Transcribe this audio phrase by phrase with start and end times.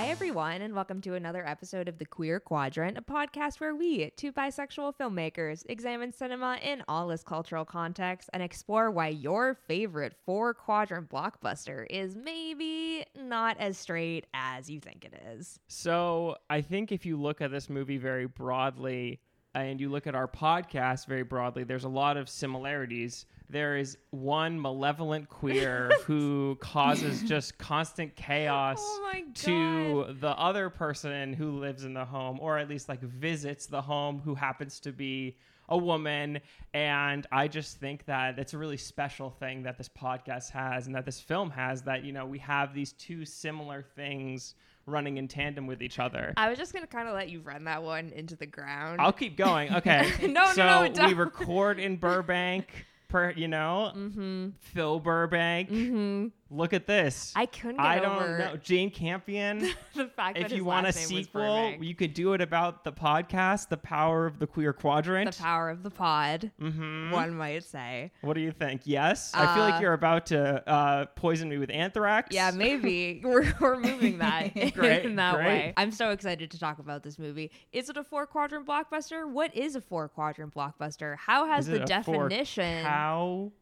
[0.00, 4.10] Hi, everyone, and welcome to another episode of The Queer Quadrant, a podcast where we,
[4.16, 10.14] two bisexual filmmakers, examine cinema in all its cultural contexts and explore why your favorite
[10.24, 15.60] four quadrant blockbuster is maybe not as straight as you think it is.
[15.68, 19.20] So I think if you look at this movie very broadly
[19.54, 23.26] and you look at our podcast very broadly, there's a lot of similarities.
[23.48, 31.32] There is one malevolent queer who causes just constant chaos Oh to the other person
[31.32, 34.92] who lives in the home, or at least like visits the home, who happens to
[34.92, 35.36] be
[35.68, 36.40] a woman.
[36.74, 40.94] And I just think that it's a really special thing that this podcast has and
[40.94, 44.54] that this film has that, you know, we have these two similar things
[44.90, 46.34] running in tandem with each other.
[46.36, 49.00] I was just going to kind of let you run that one into the ground.
[49.00, 49.70] I'll keep going.
[49.80, 50.12] Okay.
[50.22, 51.16] No, no, so no, we don't.
[51.16, 52.66] record in Burbank,
[53.08, 54.48] per you know, mm-hmm.
[54.60, 55.70] Phil Burbank.
[55.70, 56.26] Mm-hmm.
[56.52, 57.32] Look at this.
[57.36, 58.56] I couldn't get I don't over know.
[58.56, 59.60] Jane Campion.
[59.94, 62.32] the fact that if his you want a last name was sequel, you could do
[62.32, 65.30] it about the podcast, The Power of the Queer Quadrant.
[65.36, 68.10] the power of the pod, hmm one might say.
[68.22, 68.82] What do you think?
[68.84, 69.30] Yes?
[69.34, 72.34] I feel like Uh, you're about to uh, poison me with anthrax.
[72.34, 75.44] Yeah, maybe we're, we're moving that Great, in that great.
[75.46, 75.74] way.
[75.76, 77.50] I'm so excited to talk about this movie.
[77.72, 79.28] Is it a four quadrant blockbuster?
[79.30, 81.16] What is a four quadrant blockbuster?
[81.16, 83.52] How has the it a four definition Cow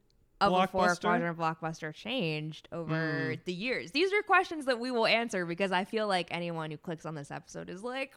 [0.40, 2.94] of a four quadrant blockbuster changed over
[3.34, 3.44] Mm.
[3.44, 3.90] the years?
[3.92, 7.14] These are questions that we will answer because I feel like anyone who clicks on
[7.14, 8.14] this episode is like,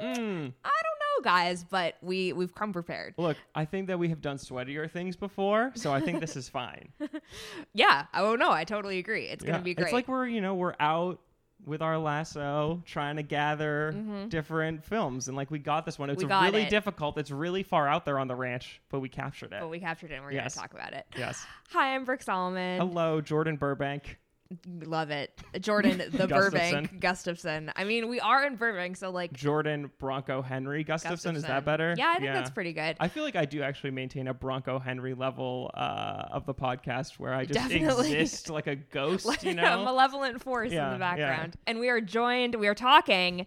[0.00, 0.52] "Mm, Mm.
[0.64, 3.14] I don't know, guys, but we we've come prepared.
[3.18, 6.48] Look, I think that we have done sweatier things before, so I think this is
[6.48, 6.92] fine.
[7.74, 9.26] Yeah, oh no, I totally agree.
[9.26, 9.52] It's Yeah.
[9.52, 9.84] gonna be great.
[9.84, 11.20] It's like we're, you know, we're out
[11.64, 13.94] with our lasso trying to gather
[14.28, 16.10] different films and like we got this one.
[16.10, 16.44] It's Mm-hmm.
[16.44, 16.70] Really it.
[16.70, 17.18] difficult.
[17.18, 19.60] It's really far out there on the ranch, but we captured it.
[19.60, 20.54] but we captured it and we're Yes.
[20.54, 21.06] gonna talk about it.
[21.16, 21.44] yes.
[21.70, 22.78] Hi, I'm Brooke Solomon.
[22.80, 24.18] Hello, Jordan Burbank.
[24.84, 25.38] Love it.
[25.60, 27.72] Jordan, the Burbank Gustafson.
[27.76, 31.36] I mean, we are in Burbank, so like Jordan Bronco Henry Gustafson.
[31.36, 31.94] Is that better?
[31.96, 32.96] Yeah, I think that's pretty good.
[33.00, 37.18] I feel like I do actually maintain a Bronco Henry level uh, of the podcast
[37.18, 38.12] where I just Definitely.
[38.12, 39.80] exist like a ghost, like you know?
[39.80, 41.16] a malevolent force Yeah, in the yeah.
[41.16, 41.56] background.
[41.66, 43.46] And we are joined, we are talking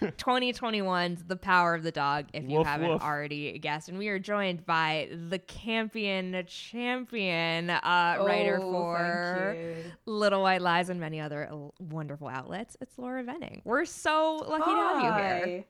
[0.00, 3.02] 2021's The Power of the Dog, if you Woof, haven't woof.
[3.02, 3.88] already guessed.
[3.88, 9.56] And we are joined by the Campion champion uh, writer Oh, for.
[10.06, 12.76] Little White Lies and many other wonderful outlets.
[12.80, 13.62] It's Laura Venning.
[13.64, 15.56] We're so lucky to have you here.
[15.58, 15.64] Hi.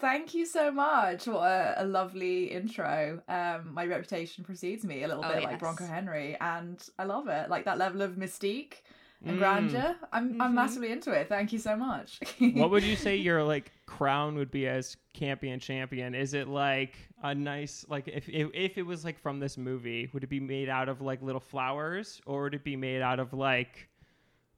[0.00, 1.28] Thank you so much.
[1.28, 3.22] What a, a lovely intro.
[3.28, 5.50] Um, my reputation precedes me a little Oh, bit yes.
[5.52, 7.48] like Bronco Henry, and I love it.
[7.48, 8.82] Like that level of mystique
[9.24, 9.38] and Mm.
[9.38, 9.96] grandeur.
[10.12, 10.54] I'm I'm Mhm.
[10.54, 11.28] massively into it.
[11.28, 12.18] Thank you so much.
[12.54, 16.14] what would you say your like crown would be as campion champion?
[16.14, 20.08] Is it like a nice like if, if if it was like from this movie,
[20.12, 23.20] would it be made out of like little flowers or would it be made out
[23.20, 23.88] of like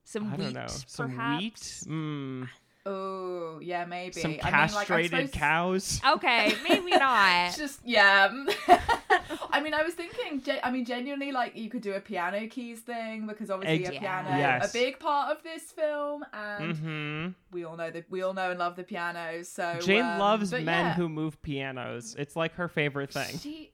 [0.04, 1.40] Some I wheat, don't know some perhaps.
[1.40, 2.48] wheat, mm,
[2.86, 4.12] Oh yeah, maybe.
[4.20, 6.00] some I mean, like, castrated supposed- cows?
[6.14, 7.56] Okay, maybe not.
[7.56, 8.30] Just yeah.
[9.50, 10.42] I mean, I was thinking.
[10.62, 14.00] I mean, genuinely, like you could do a piano keys thing because obviously Ex- a
[14.00, 14.68] piano, Yes.
[14.70, 17.28] a big part of this film, and Mm-hmm.
[17.52, 19.42] we all know that we all know and love the piano.
[19.44, 20.94] So Jane um, loves men yeah.
[20.94, 22.14] who move pianos.
[22.18, 23.38] It's like her favorite thing.
[23.38, 23.70] She,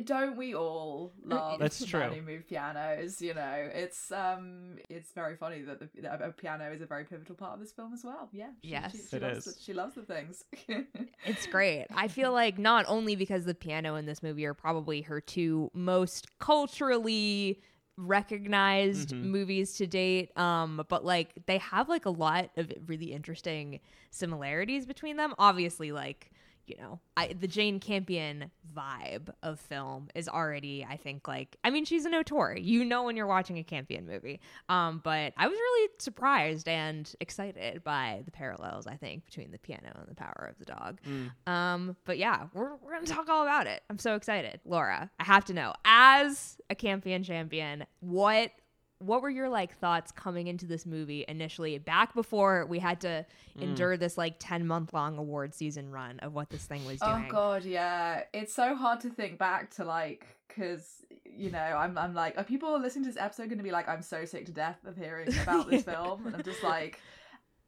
[0.00, 2.00] don't we all love That's true.
[2.00, 3.20] men who move pianos?
[3.22, 7.04] You know, it's um, it's very funny that, the, that a piano is a very
[7.04, 8.28] pivotal part of this film as well.
[8.32, 8.92] Yeah, she, Yes.
[8.92, 9.54] she, she It loves is.
[9.54, 10.44] The, she loves the things.
[11.26, 11.86] It's great.
[11.94, 15.70] I feel like not only because the piano in this movie are probably her two
[15.74, 17.60] most culturally
[17.96, 19.24] recognized Mhm.
[19.24, 23.78] movies to date um but like they have like a lot of really interesting
[24.10, 26.30] similarities between them obviously like
[26.70, 31.70] you know I, the jane campion vibe of film is already i think like i
[31.70, 35.48] mean she's an auteur you know when you're watching a campion movie um but i
[35.48, 40.14] was really surprised and excited by the parallels i think between the piano and the
[40.14, 41.30] power of the dog Mm.
[41.52, 43.82] um, but yeah, we're we're gonna talk all about it.
[43.90, 45.10] I'm so excited, Laura.
[45.18, 48.50] I have to know, as a Campion champion, what
[49.00, 53.26] what were your like thoughts coming into this movie initially, back before we had to
[53.58, 53.62] Mm.
[53.62, 57.26] endure this like ten month long award season run of what this thing was doing
[57.28, 58.22] Oh god, yeah.
[58.32, 62.44] It's so hard to think back to like because you know I'm I'm like are
[62.44, 64.96] people listening to this episode going to be like I'm so sick to death of
[64.96, 67.00] hearing about this film and I'm just like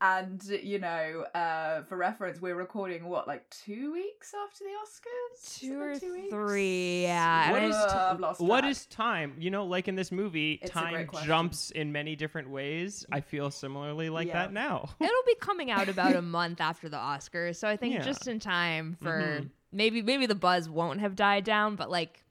[0.02, 5.58] and you know uh for reference we're recording what like two weeks after the Oscars
[5.60, 6.31] Two or Is it weeks?
[6.31, 7.50] three, yeah.
[7.52, 8.70] What and is t- I've lost what track.
[8.70, 9.34] is time?
[9.38, 13.06] You know, like in this movie, It's time jumps in many different ways.
[13.12, 14.34] I feel similarly like Yeah.
[14.34, 14.90] that now.
[15.00, 18.02] It'll be coming out about a month after the Oscars, so I think Yeah.
[18.02, 19.50] just in time for Mhm.
[19.72, 22.21] maybe maybe the buzz won't have died down, but like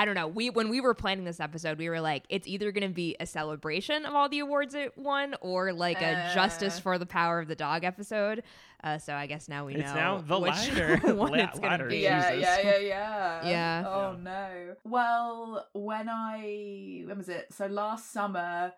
[0.00, 0.28] I don't know.
[0.28, 3.16] We when we were planning this episode, we were like, it's either going to be
[3.20, 6.34] a celebration of all the awards it won, or like a Uh.
[6.34, 8.42] justice for the power of the dog episode.
[8.82, 10.96] Uh, so I guess now we It's know now the which latter.
[11.14, 11.98] one La- it's going to be.
[11.98, 12.42] Yeah, Jesus.
[12.64, 13.48] yeah, yeah, yeah.
[13.50, 13.84] Yeah.
[13.86, 14.76] Oh no.
[14.84, 17.52] Well, when I when was it?
[17.52, 18.72] So last summer,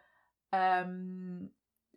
[0.53, 1.49] um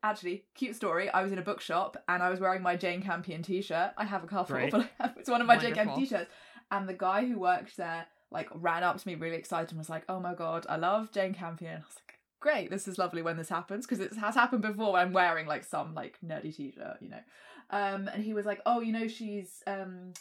[0.03, 1.09] actually, cute story.
[1.09, 3.93] I was in a bookshop and I was wearing my Jane Campion t-shirt.
[3.97, 4.71] I have a couple, Great.
[4.71, 4.87] but
[5.17, 6.29] it's one of my Jane Campion t-shirts.
[6.69, 9.89] And the guy who worked there like ran up to me really excited and was
[9.89, 13.21] like, "Oh my god, I love Jane Campion." I was like, "Great, this is lovely
[13.21, 14.97] when this happens because it has happened before.
[14.97, 17.21] I'm wearing like some like nerdy t-shirt, you know."
[17.69, 20.13] Um, and he was like, "Oh, you know, she's um."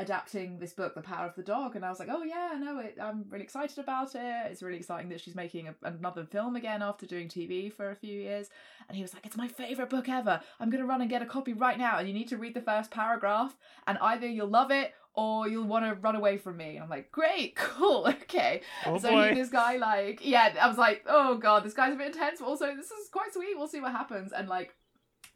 [0.00, 2.78] adapting this book the power of the dog and i was like oh yeah no
[2.78, 6.54] it, i'm really excited about it it's really exciting that she's making a, another film
[6.54, 8.48] again after doing tv for a few years
[8.88, 11.26] and he was like it's my favorite book ever i'm to run and get a
[11.26, 13.56] copy right now and you need to read the first paragraph
[13.88, 16.70] and either you'll love it or you'll want to run away from me.
[16.76, 18.62] And i'm like great cool okay.
[18.86, 19.34] Oh so boy.
[19.34, 22.40] this guy like yeah i was like oh god this guy's a bit intense.
[22.40, 24.32] But also this is quite sweet we'll see what happens.
[24.32, 24.74] And like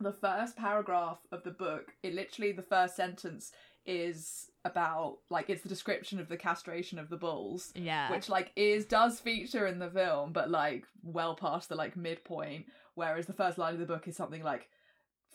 [0.00, 3.52] the first paragraph of the book it literally the first sentence
[3.84, 8.10] is about like it's the description of the castration of the bulls Yeah.
[8.12, 12.66] which like is does feature in the film but like well past the like midpoint.
[12.94, 14.68] Whereas the first line of the book is something like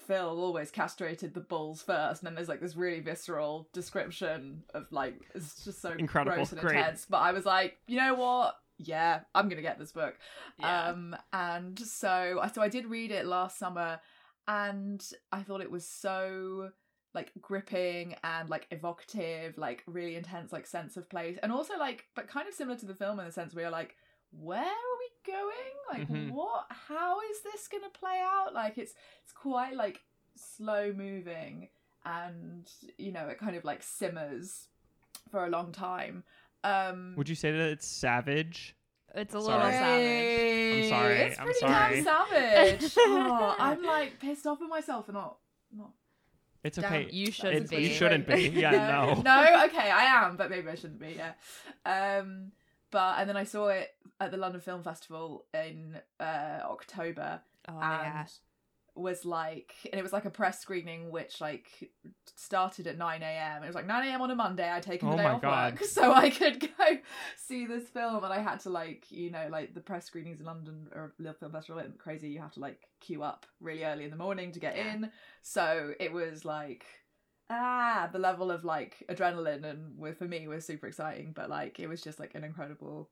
[0.08, 4.86] Phil always castrated the bulls first, and then there's like this really visceral description of
[4.92, 6.36] like it's just so Incredible.
[6.36, 6.78] gross and Great.
[6.78, 7.06] intense.
[7.10, 8.56] But I was like, you know what?
[8.78, 10.16] Yeah, I'm gonna get this book.
[10.60, 10.88] Yeah.
[10.90, 14.00] Um, and so I so I did read it last summer,
[14.48, 16.72] and I thought it was so
[17.14, 22.06] like gripping and like evocative, like really intense, like sense of place, and also like
[22.16, 23.96] but kind of similar to the film in the sense where you're like,
[24.32, 24.62] where
[25.28, 25.74] going?
[25.92, 26.32] Like, Mhm.
[26.32, 26.66] what?
[26.70, 28.54] How is this gonna play out?
[28.54, 28.94] Like, it's
[29.24, 30.02] it's quite like
[30.36, 31.70] slow moving,
[32.06, 34.68] and you know, it kind of like simmers
[35.32, 36.24] for a long time.
[36.64, 38.76] Um, Would you say that it's savage?
[39.16, 39.56] it's a Sorry.
[39.56, 40.84] little savage.
[40.84, 41.96] I'm sorry, It's I'm pretty sorry.
[41.96, 42.94] damn savage.
[43.00, 45.38] oh, I'm like pissed off with myself for not
[45.72, 45.92] not.
[46.64, 47.10] It's Damn, okay.
[47.12, 47.88] You shouldn't It's- be.
[47.88, 48.50] You shouldn't be.
[48.50, 49.22] Yeah, no.
[49.22, 51.16] no, okay, I am, but maybe I shouldn't be.
[51.18, 51.34] Yeah.
[51.86, 52.52] Um,
[52.92, 57.82] but and then I saw it at the London Film Festival in uh October, Oh
[57.82, 58.26] and yeah.
[58.96, 61.92] was like, and it was like a press screening which like
[62.36, 63.64] started at nine a.m.
[63.64, 64.22] It was like nine a.m.
[64.22, 64.68] on a Monday.
[64.68, 65.74] I'd taken the Oh day off God.
[65.74, 66.98] work so I could go
[67.36, 70.46] see this film, and I had to like, you know, like the press screenings in
[70.46, 72.30] London or Little Film Festival are crazy.
[72.30, 74.96] You have to like queue up really early in the morning to get Yeah.
[74.96, 75.12] in.
[75.42, 76.86] So it was like.
[77.50, 81.80] Ah, the level of like adrenaline and with for me was super exciting, but like
[81.80, 83.10] it was just like an incredible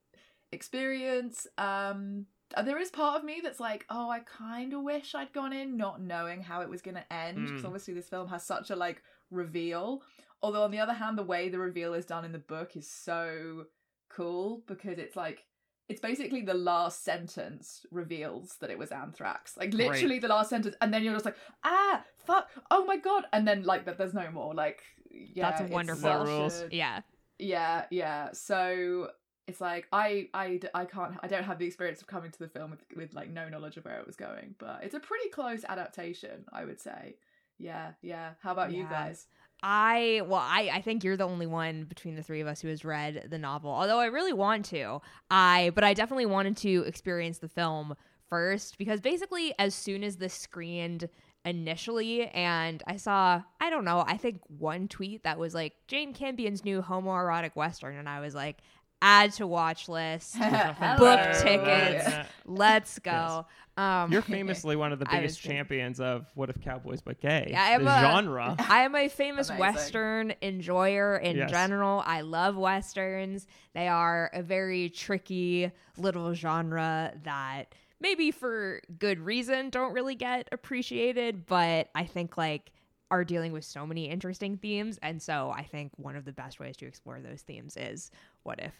[0.55, 1.45] experience.
[1.57, 2.25] Um,
[2.55, 5.53] uh, there is part of me that's like, oh, I kind of wish I'd gone
[5.53, 7.65] in not knowing how it was going to end because Mm.
[7.65, 10.01] obviously this film has such a like reveal.
[10.41, 12.89] Although on the other hand, the way the reveal is done in the book is
[12.89, 13.65] so
[14.09, 15.45] cool because it's like
[15.87, 19.55] it's basically the last sentence reveals that it was anthrax.
[19.57, 19.89] Like Great.
[19.91, 23.47] literally the last sentence, and then you're just like, ah, fuck, oh my god, and
[23.47, 24.53] then like that, there's no more.
[24.55, 24.81] Like,
[25.11, 26.09] yeah, That's it's wonderful.
[26.09, 26.63] That rules.
[26.71, 27.01] Yeah.
[27.37, 29.09] yeah yeah so
[29.47, 32.47] it's like I, I i can't i don't have the experience of coming to the
[32.47, 35.29] film with with like no knowledge of where it was going but it's a pretty
[35.29, 37.15] close adaptation i would say.
[37.57, 38.31] Yeah yeah.
[38.41, 39.27] How about you guys?
[39.63, 42.67] I well, I I think you're the only one between the three of us who
[42.67, 43.71] has read the novel.
[43.71, 47.95] Although I really want to, I but I definitely wanted to experience the film
[48.29, 51.07] first because basically as soon as this screened
[51.45, 56.13] initially and I saw I don't know I think one tweet that was like Jane
[56.13, 58.57] Campion's new homoerotic western and I was like
[59.01, 62.05] add to watch list Book tickets.
[62.05, 63.45] than let's go
[63.77, 67.49] um You're famously one of the biggest champions of what if cowboys but gay?
[67.51, 68.55] Yeah, I am the a- genre.
[68.57, 69.59] I am a famous Amazing.
[69.59, 71.51] Western enjoyer in Yes.
[71.51, 72.01] general.
[72.05, 73.47] I love Westerns.
[73.73, 80.47] They are a very tricky little genre that maybe for good reason don't really get
[80.51, 82.71] appreciated, but I think like
[83.11, 84.97] are dealing with so many interesting themes.
[85.01, 88.09] And so I think one of the best ways to explore those themes is
[88.43, 88.73] what if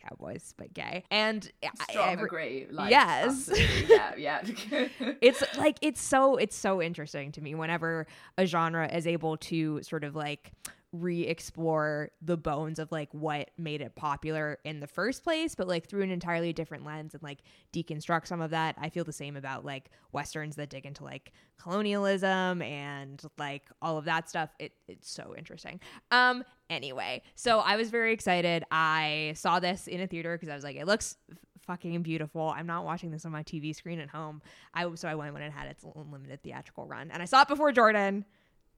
[0.00, 1.04] cowboys but gay?
[1.10, 3.50] And I- strong I- agree like Yes.
[3.88, 4.42] yeah yeah
[5.20, 8.06] it's like it's so it's so interesting to me whenever
[8.38, 10.52] a genre is able to sort of like
[10.94, 15.88] re-explore the bones of like what made it popular in the first place but like
[15.88, 17.38] through an entirely different lens and like
[17.72, 21.32] deconstruct some of that i feel the same about like westerns that dig into like
[21.58, 24.50] colonialism and like all of that stuff.
[24.58, 25.80] It, it's so interesting.
[26.10, 28.64] Um anyway so i was very excited.
[28.70, 31.16] I saw this in a theater because i was like it looks
[31.60, 32.52] fucking beautiful.
[32.54, 34.42] I'm not watching this on my tv screen at home.
[34.72, 37.48] I so I went when it had its limited theatrical run, and I saw it
[37.48, 38.24] before Jordan.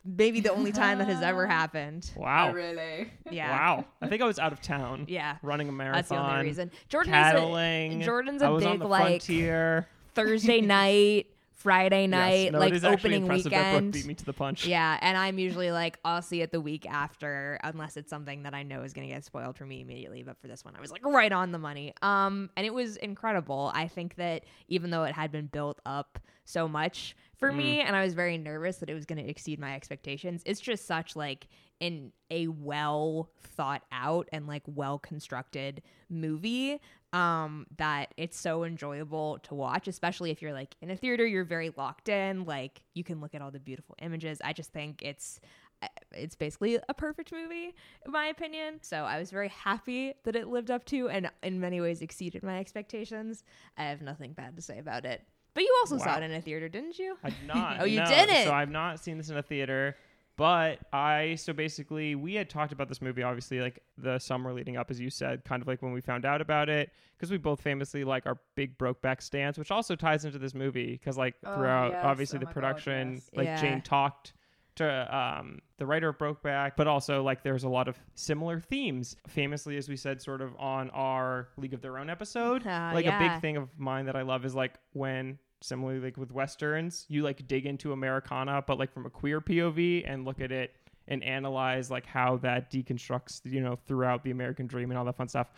[0.06, 2.10] Maybe the only time that has ever happened.
[2.16, 2.50] Wow.
[2.50, 3.10] Oh, really?
[3.30, 3.50] Yeah.
[3.50, 3.84] Wow.
[4.00, 5.06] I think I was out of town.
[5.16, 5.36] Yeah.
[5.42, 5.94] Running a marathon.
[5.98, 6.70] That's the only reason.
[6.88, 8.00] Jordan Cattling.
[8.00, 9.88] is a, Jordan's I a was on big the like frontier.
[10.14, 12.52] Thursday night, Friday night, yes.
[12.52, 13.92] No, like it is opening impressive that weekend.
[13.92, 14.66] beat me to the punch.
[14.66, 18.54] Yeah, and I'm usually like, I'll see it the week after, unless it's something that
[18.54, 20.22] I know is gonna get spoiled for me immediately.
[20.22, 21.92] But for this one, I was like right on the money.
[22.02, 23.72] Um, and it was incredible.
[23.74, 27.94] I think that even though it had been built up so much for me, and
[27.94, 31.48] I was very nervous that it was gonna exceed my expectations, it's just such like
[31.80, 36.80] in a well thought out and like well constructed movie
[37.12, 41.44] um that it's so enjoyable to watch especially if you're like in a theater you're
[41.44, 44.40] very locked in like you can look at all the beautiful images.
[44.44, 45.40] I just think it's
[45.82, 47.74] uh, it's basically a perfect movie
[48.04, 48.78] in my opinion.
[48.80, 52.42] So i was very happy that it lived up to and in many ways exceeded
[52.42, 53.44] my expectations.
[53.76, 55.22] I have nothing bad to say about it
[55.56, 56.18] but you also saw Wow.
[56.18, 57.78] it in a theater didn't you I did not.
[57.80, 58.06] Oh, you no.
[58.06, 58.44] didn't?
[58.44, 59.96] So I've not seen this in a theater.
[60.36, 64.76] But I so basically we had talked about this movie obviously like the summer leading
[64.76, 67.38] up as you said kind of like when we found out about it because we
[67.38, 71.36] both famously like our big Brokeback stands which also ties into this movie because like
[71.42, 72.04] Oh, throughout yes.
[72.04, 73.30] obviously Oh the my God, production yes.
[73.34, 73.60] like Yeah.
[73.62, 74.34] Jane talked
[74.74, 79.16] to um, the writer of Brokeback, but also like there's a lot of similar themes.
[79.26, 83.06] Famously, as we said, sort of on our League of Their Own episode, Ah, like
[83.06, 83.32] a yeah.
[83.32, 87.22] big thing of mine that I love is like when similarly like with westerns, you
[87.22, 90.74] like dig into Americana, but like from a queer POV and look at it
[91.08, 95.16] and analyze like how that deconstructs, you know, throughout the American dream and all that
[95.16, 95.48] fun stuff.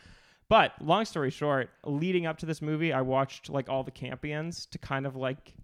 [0.49, 4.69] But long story short, leading up to this movie, I watched like all the Campions
[4.71, 5.55] to kind of like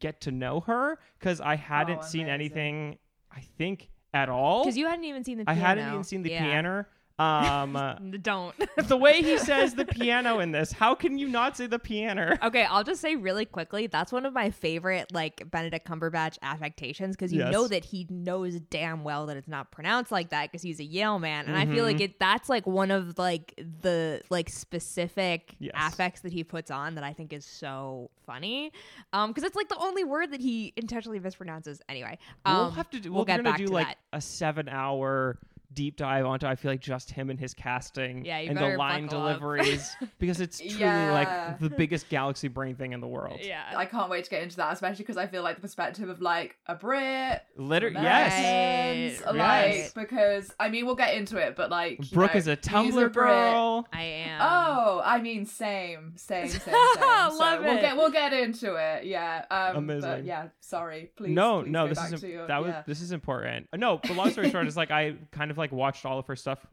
[0.00, 2.98] get to know her because I hadn't Oh, seen anything,
[3.30, 4.64] I think, at all.
[4.64, 6.42] because you hadn't even seen the I hadn't even seen the Yeah.
[6.44, 6.86] piano.
[7.18, 8.54] Um, uh, don't
[8.88, 12.38] the way he says the piano in this, how can you not say the piano?
[12.42, 17.16] Okay, I'll just say really quickly that's one of my favorite like Benedict Cumberbatch affectations
[17.16, 17.52] because you Yes.
[17.52, 20.84] know that he knows damn well that it's not pronounced like that because he's a
[20.84, 25.54] Yale man, and I feel like it that's like one of like the like specific
[25.58, 25.74] Yes.
[25.76, 28.72] affects that he puts on that I think is so funny,
[29.12, 31.80] um, because it's like the only word that he intentionally mispronounces.
[31.88, 33.10] Anyway, um, we'll have to do.
[33.12, 33.98] we'll We're get gonna back do to like that.
[34.12, 35.38] a seven-hour
[35.72, 36.46] deep dive onto.
[36.46, 40.58] I feel like just him and his casting Yeah, and the line deliveries because it's
[40.58, 41.12] truly Yeah.
[41.12, 43.40] like the biggest galaxy brain thing in the world.
[43.42, 46.08] Yeah, I can't wait to get into that, especially because I feel like the perspective
[46.08, 49.20] of like a Brit, Liter- yes.
[49.20, 49.92] Americans, like right.
[49.94, 53.12] because I mean we'll get into it, but like Brooke know, is a Tumblr Brit.
[53.12, 53.86] girl.
[53.92, 54.40] I am.
[54.42, 56.74] Oh, I mean, same, same, same, same.
[56.74, 57.80] Love so we'll it.
[57.80, 59.04] get we'll get into it.
[59.04, 59.44] Yeah.
[59.50, 60.10] Um, Amazing.
[60.10, 61.10] But yeah, sorry.
[61.16, 61.34] Please.
[61.34, 62.82] no, please no, this is to your, that was yeah.
[62.86, 63.68] this is important.
[63.76, 66.36] No, but long story short is like I kind of like watched all of her
[66.36, 66.64] stuff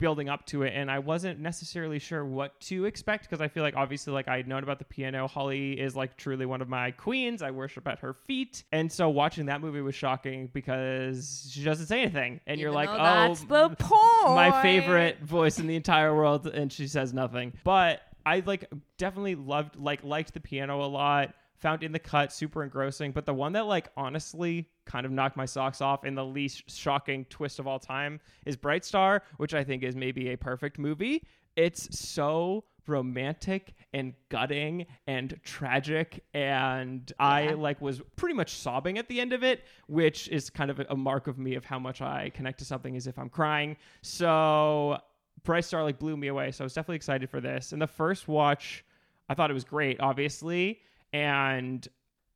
[0.00, 3.62] building up to it and I wasn't necessarily sure what to expect because I feel
[3.62, 5.28] like obviously like I'd known about the piano.
[5.28, 7.42] Holly is like truly one of my queens.
[7.42, 8.64] I worship at her feet.
[8.72, 12.40] And so watching that movie was shocking because she doesn't say anything.
[12.48, 14.34] And you're like, "Oh, that's the point.
[14.34, 19.34] my favorite voice in the entire world and she says nothing but i like definitely
[19.34, 23.34] loved like liked the piano a lot found in the cut super engrossing but the
[23.34, 27.58] one that like honestly kind of knocked my socks off in the least shocking twist
[27.58, 31.22] of all time is bright star which i think is maybe a perfect movie.
[31.56, 39.08] It's so romantic and gutting and tragic and i like was pretty much sobbing at
[39.08, 42.02] the end of it which is kind of a, mark of me of how much
[42.02, 43.76] i connect to something as if i'm crying.
[44.02, 44.98] So
[45.44, 47.72] bright star like blew me away so i was definitely excited for this.
[47.72, 48.84] And the first watch
[49.28, 50.80] i thought it was great obviously
[51.12, 51.86] and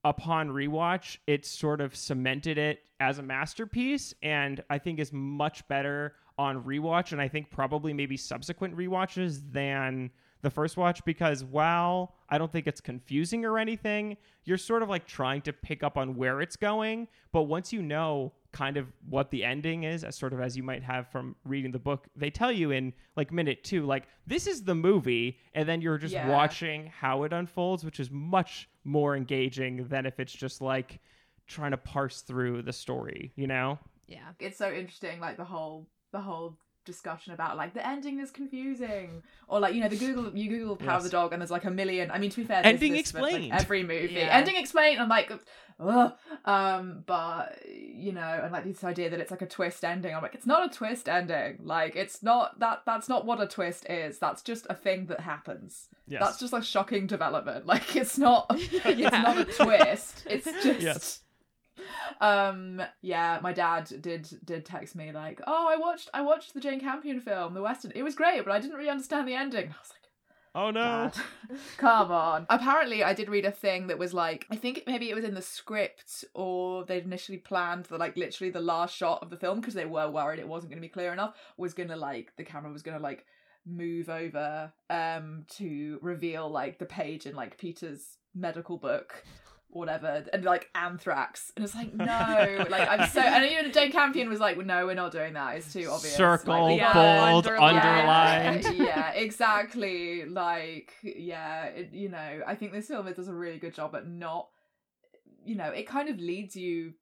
[0.05, 5.67] upon rewatch it sort of cemented it as a masterpiece and i think is much
[5.69, 10.11] better on rewatch and i think probably maybe subsequent rewatches than
[10.43, 14.17] the first watch because while i don't think it's confusing or anything
[14.49, 17.07] you're sort of like trying to pick up on where it's going.
[17.33, 20.62] But once you know kind of what the ending is as sort of as you
[20.62, 24.47] might have from reading the book they tell you in like minute two like this
[24.47, 26.28] is the movie and then you're just Yeah.
[26.28, 30.99] watching how it unfolds which is much more engaging than if it's just like
[31.47, 34.31] trying to parse through the story you know Yeah.
[34.38, 36.57] It's so interesting, like the whole the whole
[36.88, 40.75] discussion about like the ending is confusing, or like you know the Google you Google
[40.76, 41.02] Power of Yes.
[41.04, 42.11] the Dog and there's like a million.
[42.11, 43.52] I mean, to be fair, Ending this with, like, explained.
[43.54, 44.14] every movie.
[44.14, 44.37] Yeah.
[44.38, 45.00] Ending explained.
[45.00, 45.30] I'm like,
[45.80, 46.12] ugh.
[46.45, 50.14] Um, but you know, and like this idea that it's like a twist ending.
[50.14, 51.59] I'm like, it's not a twist ending.
[51.62, 52.83] Like, it's not that.
[52.87, 54.18] That's not what a twist is.
[54.18, 55.88] That's just a thing that happens.
[56.09, 57.66] yes That's just a shocking development.
[57.75, 58.47] Like, it's not.
[58.50, 60.25] It's not a twist.
[60.28, 60.80] It's just.
[60.80, 61.21] Yes.
[62.20, 62.82] Um.
[63.02, 66.80] Yeah, my dad did did text me like, "Oh, I watched I watched the Jane
[66.80, 67.92] Campion film, the Western.
[67.94, 69.99] It was great, but I didn't really understand the ending." I was like,
[70.54, 71.11] Oh no.
[71.76, 72.47] Come on.
[72.50, 75.35] Apparently, I did read a thing that was like, I think maybe it was in
[75.35, 79.61] the script or they'd initially planned that, like, literally the last shot of the film
[79.61, 82.32] because they were worried it wasn't going to be clear enough, was going to, like,
[82.37, 83.25] the camera was going to, like,
[83.66, 89.25] move over um to reveal, like, the page in, like, Peter's medical book.
[89.70, 92.04] Whatever, and like anthrax, and it's like no,
[92.70, 93.20] like I'm so.
[93.20, 95.56] And even Jane Campion was like, no, we're not doing that.
[95.56, 96.16] It's too obvious.
[96.16, 96.92] Circle, Like, yeah,
[97.32, 98.64] bold, underlined.
[98.64, 98.78] underlined.
[98.78, 100.25] yeah, exactly.
[100.25, 103.94] Like, yeah, it, you know, I think this film it does a really good job
[103.94, 104.48] at not,
[105.44, 106.94] you know, it kind of leads you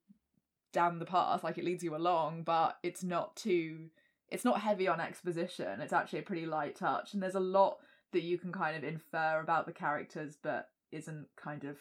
[0.73, 3.85] down the path, like it leads you along, but it's not too,
[4.29, 5.79] it's not heavy on exposition.
[5.79, 7.77] It's actually a pretty light touch, and there's a lot
[8.11, 11.77] that you can kind of infer about the characters, but isn't kind of.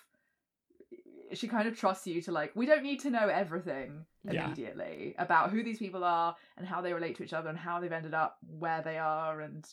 [1.35, 2.53] She kind of trusts you to like.
[2.55, 4.45] We don't need to know everything Yeah.
[4.45, 7.81] immediately about who these people are and how they relate to each other and how
[7.81, 9.67] they've ended up where they are and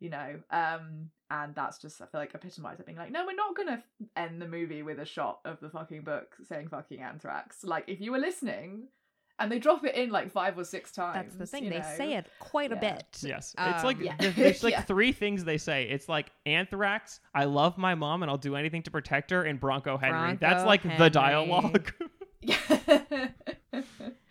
[0.00, 3.32] you know um and that's just i feel like epitomized it being like no we're
[3.34, 3.82] not gonna
[4.16, 8.00] end the movie with a shot of the fucking book saying fucking anthrax like if
[8.00, 8.88] you were listening
[9.38, 11.68] and they drop it in like five or six times That's the thing.
[11.70, 11.94] They know.
[11.96, 13.04] say it quite a bit.
[13.22, 14.14] Yes, it's like Um, Yeah.
[14.18, 14.82] there's like Yeah.
[14.82, 15.84] three things they say.
[15.88, 17.20] It's like anthrax.
[17.34, 19.42] I love my mom and I'll do anything to protect her.
[19.44, 20.36] And Bronco Henry.
[20.40, 21.10] That's Bronco like the Henry.
[21.10, 21.92] dialogue.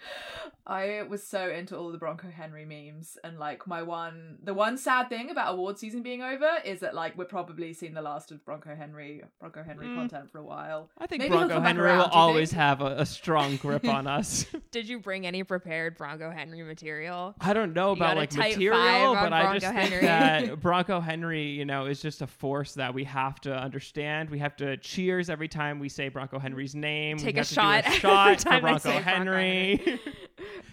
[0.68, 0.74] Yeah.
[0.74, 4.78] I was so into all the Bronco Henry memes, and like my one, the one
[4.78, 8.32] sad thing about award season being over is that like we're probably seeing the last
[8.32, 9.96] of Bronco Henry, Bronco Henry Mm.
[9.96, 10.90] content for a while.
[10.98, 12.60] I think Maybe Bronco Henry around, will always think?
[12.62, 14.46] have a, a strong grip on us.
[14.72, 17.36] Did you bring any prepared Bronco Henry material?
[17.42, 18.78] I don't know about like material,
[19.16, 22.28] five on but I just Bronco think that Bronco Henry, you know, is just a
[22.28, 24.30] force that we have to understand.
[24.30, 27.18] We have to cheers every time we say Bronco Henry's name.
[27.18, 30.00] Take we a to shot do a shot for time they Bronco say Bronco Henry.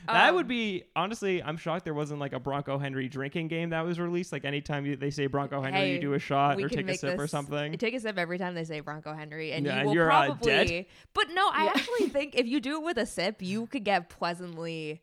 [0.07, 1.43] That would Um, be honestly.
[1.43, 4.33] I'm shocked there wasn't like a Bronco Henry drinking game that was released.
[4.33, 6.83] Like anytime you, they say Bronco Henry, Hey, you do a shot or take a
[6.85, 7.73] make sip or this- something.
[7.79, 10.27] Take a sip every time they say Bronco Henry, and Yeah, you will you're, uh,
[10.27, 10.47] probably.
[10.51, 10.87] dead.
[11.15, 11.71] But no, I Yeah.
[11.77, 15.03] actually think if you do it with a sip, you could get pleasantly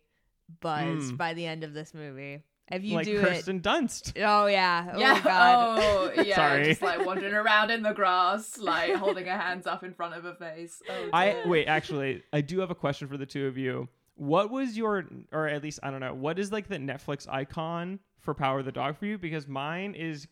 [0.62, 1.18] buzzed Mm.
[1.18, 2.42] by the end of this movie.
[2.70, 4.12] If you like do Kirsten Dunst.
[4.18, 5.22] oh yeah, oh yeah.
[5.24, 6.36] god, Oh, yeah.
[6.36, 6.66] Sorry.
[6.66, 10.24] Just like wandering around in the grass, like holding her hands up in front of
[10.26, 10.82] her face.
[10.90, 13.88] Oh, I wait, actually, I do have a question for the two of you.
[14.18, 18.00] What was your, or at least I don't know, what is like the Netflix icon
[18.20, 19.18] for Power of the Dog for you?
[19.18, 20.28] Because mine is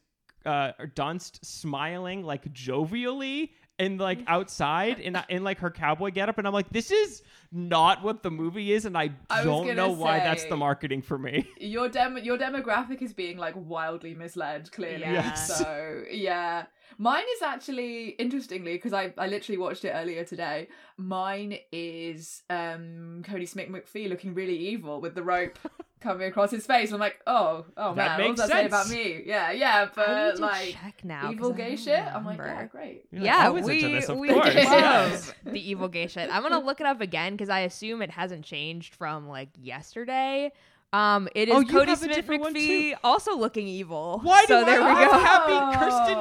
[0.46, 6.48] uh, Dunst smiling like jovially and like outside in in like her cowboy getup, and
[6.48, 10.20] I'm like, this is not what the movie is, and I I don't know why
[10.20, 11.48] that's the marketing for me.
[11.60, 15.58] your dem your demographic is being like wildly misled clearly Yes.
[15.58, 16.66] so yeah
[16.98, 20.68] mine is actually interestingly because I, I literally watched it earlier today
[20.98, 25.60] mine is um Kodi Smit-McPhee looking really evil with the rope
[26.00, 26.92] coming across his face.
[26.92, 29.24] I'm like oh oh That man what does that say about me?
[29.26, 32.00] Yeah yeah I need but to like check now, evil gay shit?
[32.00, 33.06] I'm like yeah great.
[33.12, 34.56] You're like, Yeah, I we, into this, of we course.
[34.56, 36.30] love the evil gay shit.
[36.32, 40.52] I'm gonna look it up again because I assume it hasn't changed from like yesterday.
[40.96, 44.20] Um, it is Oh, you Kodi Smit-McPhee also looking evil.
[44.24, 45.20] Why so do there I we have go.
[45.20, 46.18] happy Kirsten.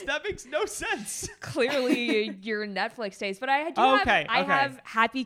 [0.00, 0.06] Dunst?
[0.06, 1.28] That makes no sense.
[1.40, 4.52] Clearly, your Netflix taste, but I do Oh, have okay, I okay.
[4.52, 5.24] have Happy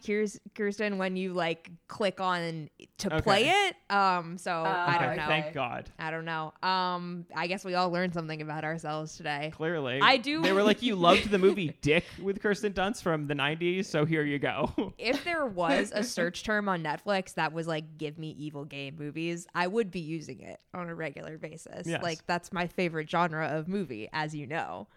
[0.55, 3.23] Kirsten when you like click on to Okay.
[3.23, 3.77] play it.
[3.95, 5.27] Um, so I don't know.
[5.27, 5.91] Thank God.
[5.99, 6.53] I don't know.
[6.63, 9.51] Um, I guess we all learned something about ourselves today.
[9.55, 13.27] Clearly, I do- They were like, "You loved the movie Dick with Kirsten Dunst from
[13.27, 17.53] the '90s, so here you go." if there was a search term on Netflix that
[17.53, 21.39] was like give me evil gay movies, I would be using it on a regular
[21.39, 21.87] basis.
[21.87, 22.03] Yes.
[22.03, 24.89] Like that's my favorite genre of movie, as you know,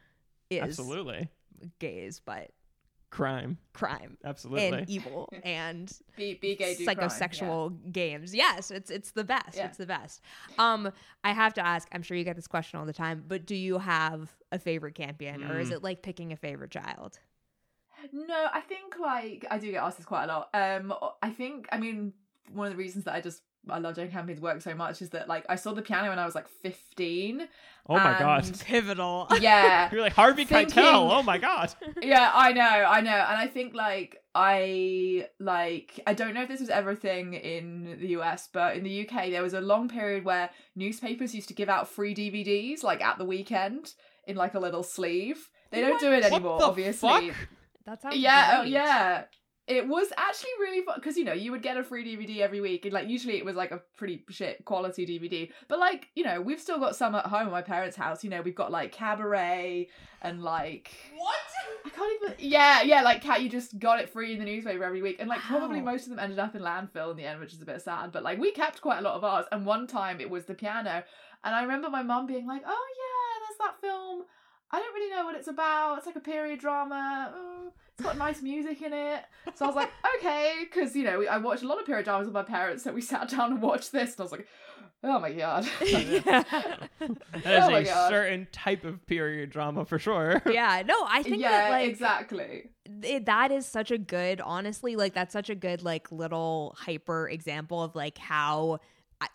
[0.49, 1.29] is Absolutely,
[1.79, 2.51] gays, but
[3.09, 3.57] crime.
[3.73, 4.79] crime Absolutely.
[4.79, 7.07] and evil and be, be gay do crime, yeah.
[7.07, 8.33] psychosexual games.
[8.35, 9.55] Yes, it's it's the best.
[9.55, 9.67] Yeah.
[9.67, 10.21] It's the best.
[10.57, 10.91] Um,
[11.23, 11.87] I have to ask.
[11.91, 14.95] I'm sure you get this question all the time, but do you have a favorite
[14.95, 15.73] campion, or is Mm.
[15.73, 17.19] it like picking a favorite child?
[18.11, 20.49] No, I think like I do get asked this quite a lot.
[20.53, 22.13] Um, I think I mean
[22.51, 25.09] one of the reasons that I just I love Jane Campion's work so much is
[25.11, 27.47] that like I saw the piano when I was like fifteen.
[27.87, 29.27] oh my God, Pivotal.
[29.41, 31.09] Yeah, you're like Harvey Thinking- Keitel.
[31.11, 31.73] Oh my God.
[32.01, 36.49] yeah, I know, I know, and I think like I like I don't know if
[36.49, 39.61] this was ever a thing in the US, but in the UK there was a
[39.61, 43.93] long period where newspapers used to give out free DVDs like at the weekend
[44.27, 45.49] in like a little sleeve.
[45.71, 47.29] They don't do it What anymore, the obviously.
[47.31, 47.47] fuck?
[47.85, 49.23] That sounds yeah, oh, yeah.
[49.65, 52.59] It was actually really fun because you know you would get a free DVD every
[52.59, 55.49] week, and like usually it was like a pretty shit quality DVD.
[55.69, 58.23] But like you know we've still got some at home at my parents' house.
[58.25, 59.87] You know we've got like Cabaret
[60.21, 61.35] and like What?
[61.85, 62.35] I can't even.
[62.39, 63.41] Yeah, yeah, like cat.
[63.41, 65.91] You just got it free in the newspaper every week, and like probably Wow.
[65.91, 68.11] most of them ended up in landfill in the end, which is a bit sad.
[68.11, 70.53] But like we kept quite a lot of ours, and one time it was the
[70.55, 71.03] piano,
[71.43, 74.23] and I remember my mum being like, "Oh yeah, is that film?
[74.73, 75.97] I don't really know what it's about.
[75.99, 77.31] It's like a period drama.
[77.35, 79.23] Oh, it's got nice music in it.
[79.53, 82.05] So I was like, okay, because you know we, I watched a lot of period
[82.05, 84.47] dramas with my parents, so we sat down and watched this, and I was like,
[85.03, 85.67] oh my god.
[87.43, 88.09] That is Oh a God.
[88.09, 90.41] certain type of period drama for sure.
[90.49, 92.69] yeah, no, I think yeah, that like exactly.
[93.03, 97.29] it, that is such a good honestly like that's such a good like little hyper
[97.29, 98.79] example of like how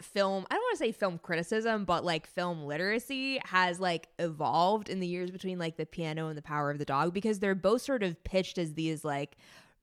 [0.02, 4.88] film i don't want to say film criticism but like film literacy has like evolved
[4.88, 7.54] in the years between like the piano and the power of the dog because they're
[7.54, 9.36] both sort of pitched as these like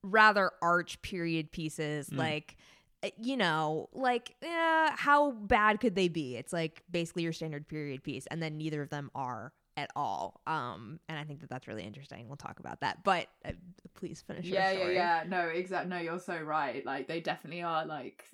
[0.03, 2.17] rather arch period pieces Mm.
[2.17, 2.57] like
[3.03, 7.67] uh, you know like eh, how bad could they be it's like basically your standard
[7.67, 11.49] period piece and then neither of them are at all um and i think that
[11.49, 13.51] that's really interesting we'll talk about that but uh,
[13.95, 15.23] please finish your Yeah, yeah, yeah.
[15.27, 15.89] No, exactly.
[15.89, 16.85] No, you're so right.
[16.85, 18.25] Like they definitely are like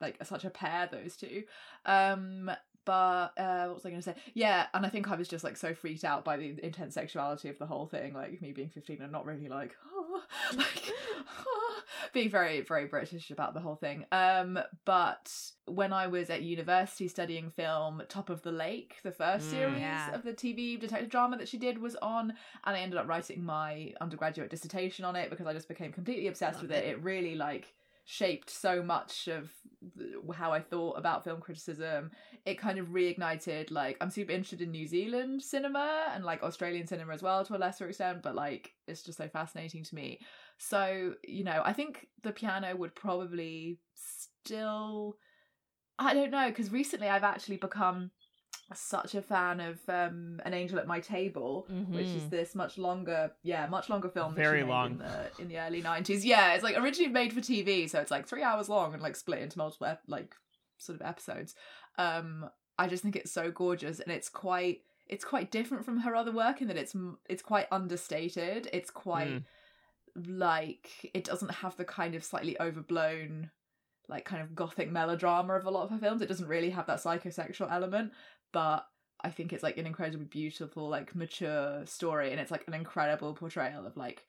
[0.00, 1.44] like such a pair those two.
[1.84, 2.50] Um
[2.84, 4.14] but uh what was I going to say?
[4.32, 7.48] Yeah, and I think I was just like so freaked out by the intense sexuality
[7.48, 9.74] of the whole thing, like me being 15 and not really like
[10.56, 10.92] like
[12.12, 14.04] being very very British about the whole thing.
[14.12, 15.32] Um but
[15.66, 19.50] when I was at university studying film, Top of the Lake, the first Mm.
[19.50, 20.14] series Yeah.
[20.14, 23.42] of the TV detective drama that she did was on and I ended up writing
[23.44, 26.84] my undergraduate dissertation on it because I just became completely obsessed Love with it.
[26.84, 26.90] it.
[26.90, 27.74] It really like
[28.08, 29.50] shaped so much of
[30.32, 32.12] how I thought about film criticism.
[32.44, 36.86] It kind of reignited like I'm super interested in New Zealand cinema and like Australian
[36.86, 40.20] cinema as well to a lesser extent, but like it's just so fascinating to me.
[40.56, 45.16] So, you know, I think the piano would probably still
[45.98, 48.12] I don't know because recently I've actually become
[48.74, 52.30] such a fan of um An Angel at My Table, which is Mhm.
[52.30, 54.34] this much longer, yeah, much longer film.
[54.34, 54.92] Very long.
[54.92, 56.24] in the in the early nineties.
[56.24, 59.16] Yeah, it's like originally made for TV, so it's like three hours long and like
[59.16, 60.34] split into multiple like
[60.78, 61.54] sort of episodes.
[61.96, 66.16] Um, I just think it's so gorgeous, and it's quite it's quite different from her
[66.16, 66.96] other work in that it's
[67.28, 68.68] it's quite understated.
[68.72, 69.44] It's quite Mm.
[70.26, 73.50] like it doesn't have the kind of slightly overblown
[74.08, 76.22] like kind of gothic melodrama of a lot of her films.
[76.22, 78.12] It doesn't really have that psychosexual element,
[78.56, 78.86] but
[79.20, 83.34] I think it's like an incredibly beautiful, like mature story, and it's like an incredible
[83.34, 84.24] portrayal of like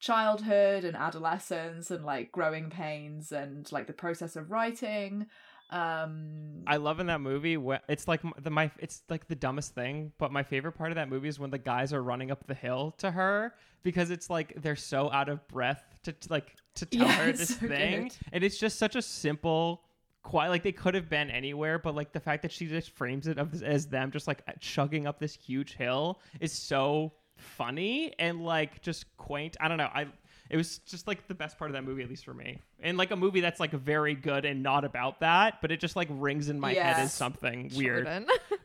[0.00, 5.26] childhood and adolescence and like growing pains and like the process of writing.
[5.70, 7.54] Um I love in that movie.
[7.54, 8.70] wh- It's like the my.
[8.78, 11.58] It's like the dumbest thing, but my favorite part of that movie is when the
[11.58, 15.46] guys are running up the hill to her because it's like they're so out of
[15.48, 18.12] breath to, to, like to tell Yeah, her this so thing, good.
[18.32, 19.82] and it's just such a simple.
[20.22, 23.26] Quite like they could have been anywhere, but like the fact that she just frames
[23.26, 28.44] it of as them just like chugging up this huge hill is so funny and
[28.44, 29.56] like just quaint.
[29.60, 29.88] I don't know.
[29.92, 30.06] I
[30.50, 32.58] it was just like the best part of that movie, at least for me.
[32.80, 35.94] And like a movie that's like very good and not about that, but it just
[35.96, 37.14] like rings in my head as Yes.
[37.14, 38.04] something weird.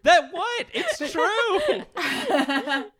[0.03, 0.65] That what?
[0.73, 2.85] It's true.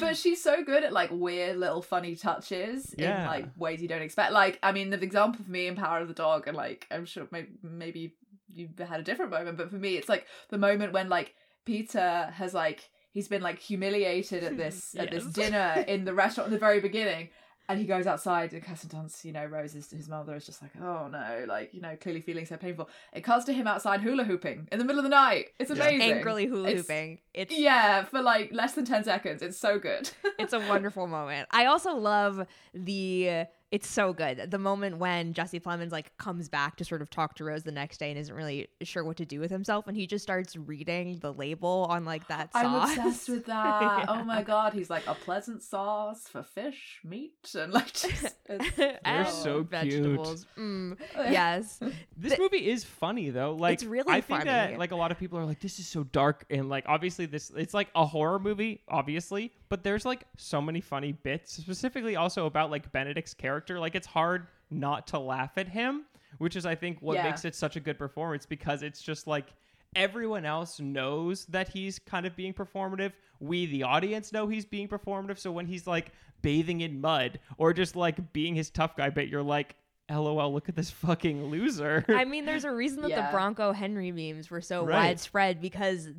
[0.00, 4.02] but she's so good at like weird little funny touches in like ways you don't
[4.02, 4.32] expect.
[4.32, 7.06] Like, I mean, the example for me in Power of the Dog, and like, I'm
[7.06, 8.14] sure maybe, maybe
[8.52, 12.30] you had a different moment, but for me, it's like the moment when like Peter
[12.34, 16.52] has like he's been like humiliated at this at this dinner in the restaurant at
[16.52, 17.30] the very beginning.
[17.68, 20.60] And he goes outside, and Kirsten Dunst, you know, Rose is his mother is just
[20.60, 22.90] like, oh no, like you know, clearly feeling so painful.
[23.14, 25.46] It cuts to him outside hula hooping in the middle of the night.
[25.58, 25.76] It's Yeah.
[25.76, 26.12] amazing.
[26.12, 29.40] angrily hula It's- hooping it's Yeah, for like less than ten seconds.
[29.40, 30.10] It's so good.
[30.38, 31.48] it's a wonderful moment.
[31.52, 34.52] I also love the it's so good.
[34.52, 37.72] The moment when Jesse Plemons like comes back to sort of talk to Rose the
[37.72, 40.54] next day and isn't really sure what to do with himself and he just starts
[40.54, 42.64] reading the label on like that sauce.
[42.64, 43.80] I'm obsessed with that.
[43.82, 44.04] Yeah.
[44.06, 48.98] Oh my god, he's like a pleasant sauce for fish, meat, and like just it's,
[49.04, 49.70] and so cute.
[49.70, 50.46] vegetables.
[50.56, 51.78] Mm, yes.
[52.16, 53.54] this Th- movie is funny though.
[53.54, 55.88] Like It's really I think that like a lot of people are like, this is
[55.88, 60.24] so dark and like obviously this it's like a horror movie, obviously, but there's like
[60.36, 63.78] so many funny bits, specifically also about like Benedict's character.
[63.80, 66.04] Like it's hard not to laugh at him,
[66.38, 67.24] which is I think what Yeah.
[67.24, 69.52] makes it such a good performance because it's just like
[69.96, 73.12] everyone else knows that he's kind of being performative.
[73.40, 75.38] We, the audience, know he's being performative.
[75.38, 79.28] So when he's like bathing in mud or just like being his tough guy bit,
[79.28, 79.76] you're like,
[80.10, 82.04] LOL, look at this fucking loser.
[82.08, 83.26] I mean, there's a reason that Yeah.
[83.26, 84.94] the Bronco Henry memes were so Right.
[85.06, 86.10] widespread because,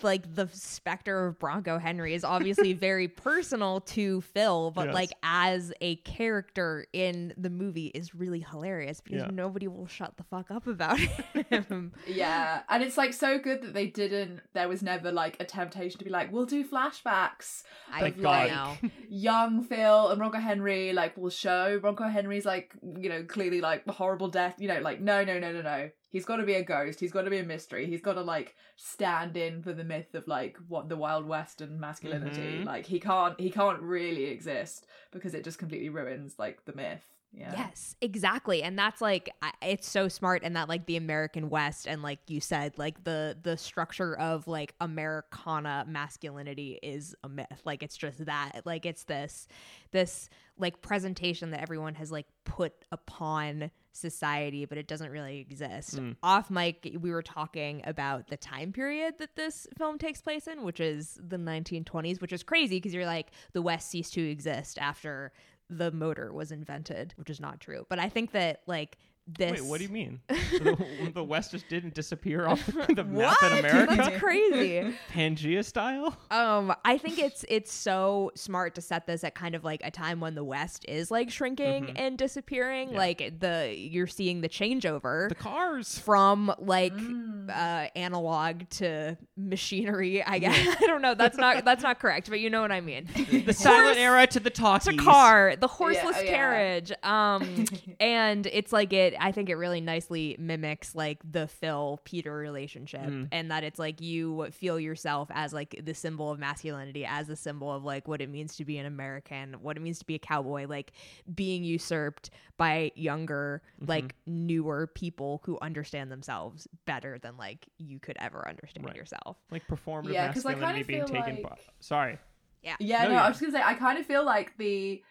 [0.00, 4.94] like, the specter of Bronco Henry is obviously very personal to Phil, but, Yes.
[4.94, 9.30] like, as a character in the movie is really hilarious because Yeah.
[9.30, 10.98] nobody will shut the fuck up about
[11.50, 11.92] him.
[12.06, 14.40] yeah, and it's like so good that they didn't.
[14.54, 18.50] There was never like a temptation to be like, we'll do flashbacks I of God.
[18.82, 20.92] like young Phil and Bronco Henry.
[20.94, 24.54] Like we'll show Bronco Henry's like you know clearly like the horrible death.
[24.58, 25.90] You know, like no, no, no, no, no.
[26.08, 27.00] he's got to be a ghost.
[27.00, 27.86] He's got to be a mystery.
[27.86, 31.60] He's got to like stand in for the myth of like what the Wild West
[31.60, 32.60] and masculinity.
[32.60, 32.64] Mhm.
[32.64, 37.04] Like he can't he can't really exist because it just completely ruins like the myth.
[37.36, 37.52] Yeah.
[37.56, 38.62] Yes, exactly.
[38.62, 42.40] And that's like it's so smart and that like the American West and like you
[42.40, 47.62] said like the the structure of like Americana masculinity is a myth.
[47.64, 49.48] Like it's just that like it's this
[49.90, 55.96] this like presentation that everyone has like put upon society but it doesn't really exist.
[55.96, 56.16] Mm.
[56.22, 60.62] Off mic we were talking about the time period that this film takes place in,
[60.62, 64.78] which is the 1920s, which is crazy because you're like the West ceased to exist
[64.78, 65.32] after
[65.70, 67.86] the motor was invented, which is not true.
[67.88, 69.52] But I think that like this.
[69.52, 70.20] Wait, what do you mean?
[70.28, 74.94] the, the West just didn't disappear off the map in America, That's crazy.
[75.12, 76.16] Pangea style.
[76.30, 79.90] um, I think it's it's so smart to set this at kind of like a
[79.90, 81.92] time when the West is like shrinking Mhm.
[81.96, 82.90] and disappearing.
[82.92, 82.98] Yeah.
[82.98, 85.98] Like the you're seeing the changeover The cars.
[85.98, 87.48] from like Mm.
[87.50, 90.22] uh analog to machinery.
[90.22, 91.14] I guess I don't know.
[91.14, 93.08] That's not that's not correct, but you know what I mean.
[93.46, 94.88] The silent Horse- era to the talkies.
[94.88, 96.30] It's a car, the horseless yeah.
[96.30, 96.92] carriage.
[97.02, 97.64] Um,
[98.00, 99.13] and it's like it.
[99.20, 103.28] I think it really nicely mimics like the Phil Peter relationship, Mm.
[103.32, 107.36] and that it's like you feel yourself as like the symbol of masculinity, as a
[107.36, 110.14] symbol of like what it means to be an American, what it means to be
[110.14, 110.92] a cowboy, like
[111.34, 113.90] being usurped by younger, Mm-hmm.
[113.90, 118.96] like newer people who understand themselves better than like you could ever understand Right.
[118.96, 119.36] yourself.
[119.50, 121.58] Like performative Yeah, 'cause I masculinity kinda being taken like- by.
[121.80, 122.18] Sorry.
[122.62, 123.24] Yeah, No, no, yeah.
[123.24, 125.02] I was gonna say I kind of feel like the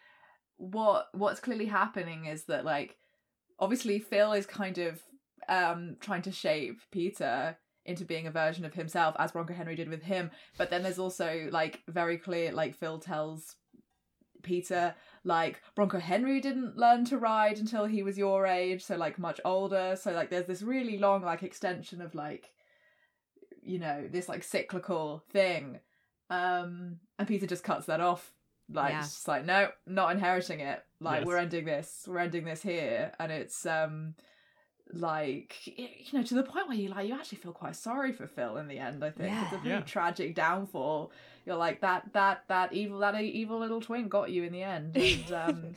[0.56, 2.96] what what's clearly happening is that like
[3.58, 5.02] obviously Phil is kind of
[5.48, 9.90] um trying to shape Peter into being a version of himself as Bronco Henry did
[9.90, 13.56] with him, but then there's also like very clear like Phil tells
[14.42, 19.18] Peter like Bronco Henry didn't learn to ride until he was your age, so like
[19.18, 19.96] much older.
[20.00, 22.50] So like there's this really long like extension of like
[23.62, 25.80] you know, this like cyclical thing.
[26.30, 28.32] Um and Peter just cuts that off.
[28.70, 29.00] Like Yeah.
[29.00, 30.82] it's just like, no, not inheriting it.
[31.04, 31.26] Like Yes.
[31.26, 32.04] we're ending this.
[32.08, 33.12] We're ending this here.
[33.18, 34.14] And it's um
[34.92, 38.26] like you know, to the point where you like you actually feel quite sorry for
[38.26, 39.32] Phil in the end, I think.
[39.42, 39.62] It's a Yeah.
[39.62, 39.80] really Yeah.
[39.80, 41.10] tragic downfall.
[41.46, 44.96] You're like that that that evil that evil little twin got you in the end.
[44.96, 45.74] And um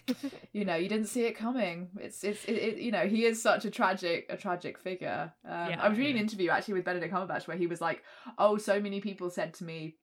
[0.54, 3.42] you know you didn't see it coming it's it's it, it, you know he is
[3.42, 5.80] such a tragic a tragic figure um, Yeah.
[5.82, 8.04] i was reading an interview actually with benedict cumberbatch where he was like
[8.38, 9.96] oh so many people said to me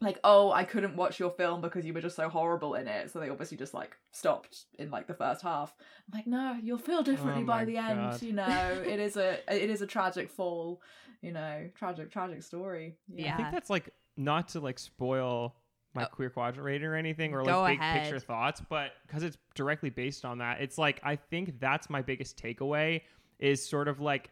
[0.00, 3.10] like oh i couldn't watch your film because you were just so horrible in it
[3.10, 5.74] so they obviously just like stopped in like the first half
[6.12, 9.16] i'm like no you'll feel differently Oh by my the end you know it is
[9.16, 10.80] a it is a tragic fall
[11.20, 13.34] you know tragic tragic story Yeah.
[13.34, 15.56] I think that's like not to like spoil
[15.94, 16.08] my Oh.
[16.12, 18.02] queer quadrant rating or anything or Go like big ahead.
[18.02, 22.02] picture thoughts, but because it's directly based on that, it's like I think that's my
[22.02, 23.00] biggest takeaway
[23.38, 24.30] is sort of like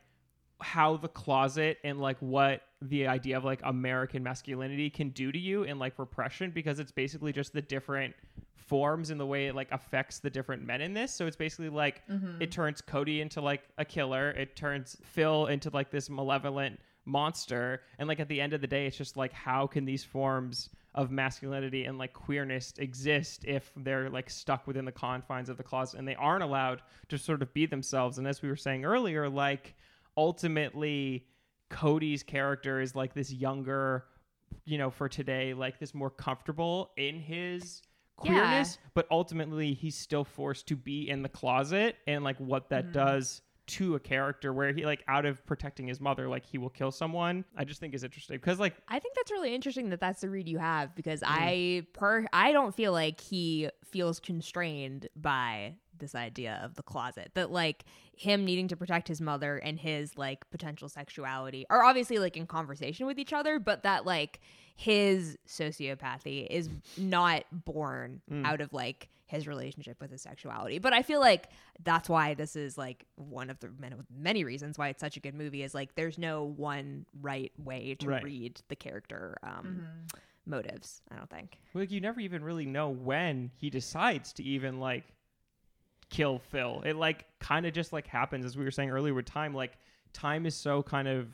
[0.61, 5.39] how the closet and like what the idea of like American masculinity can do to
[5.39, 8.15] you and like repression because it's basically just the different
[8.55, 11.13] forms and the way it like affects the different men in this.
[11.13, 12.41] So it's basically like Mhm.
[12.43, 17.83] it turns Kodi into like a killer, it turns Phil into like this malevolent monster,
[17.99, 20.69] and like at the end of the day, it's just like how can these forms
[20.97, 25.63] of masculinity and like queerness exist if they're like stuck within the confines of the
[25.63, 28.83] closet and they aren't allowed to sort of be themselves and as we were saying
[28.83, 29.75] earlier like
[30.17, 31.27] ultimately
[31.69, 34.07] Kodi's character is like this younger
[34.65, 37.83] you know for today like this more comfortable in his
[38.25, 38.33] Yeah.
[38.33, 42.87] queerness but ultimately he's still forced to be in the closet and like what that
[42.87, 42.93] Mhm.
[42.93, 46.71] does to a character where he like out of protecting his mother like he will
[46.71, 49.99] kill someone i just think is interesting because like I think that's really interesting that
[50.01, 51.27] that's the read you have because Mm.
[51.29, 57.31] I per I don't feel like he feels constrained by this idea of the closet
[57.35, 57.85] that like
[58.17, 62.47] him needing to protect his mother and his like potential sexuality are obviously like in
[62.47, 64.41] conversation with each other but that like
[64.75, 68.45] his sociopathy is not born Mm.
[68.47, 71.49] out of like his relationship with his sexuality but i feel like
[71.83, 75.21] that's why this is like one of the many, many reasons why it's such a
[75.21, 78.23] good movie is like there's no one right way to Right.
[78.23, 79.83] read the character um
[80.15, 80.21] Mhm.
[80.49, 84.79] motives i don't think like you never even really know when he decides to even
[84.79, 85.05] like
[86.11, 86.83] kill Phil.
[86.85, 89.55] It like kind of just like happens as we were saying earlier with time.
[89.55, 89.73] Like
[90.13, 91.29] time is so kind of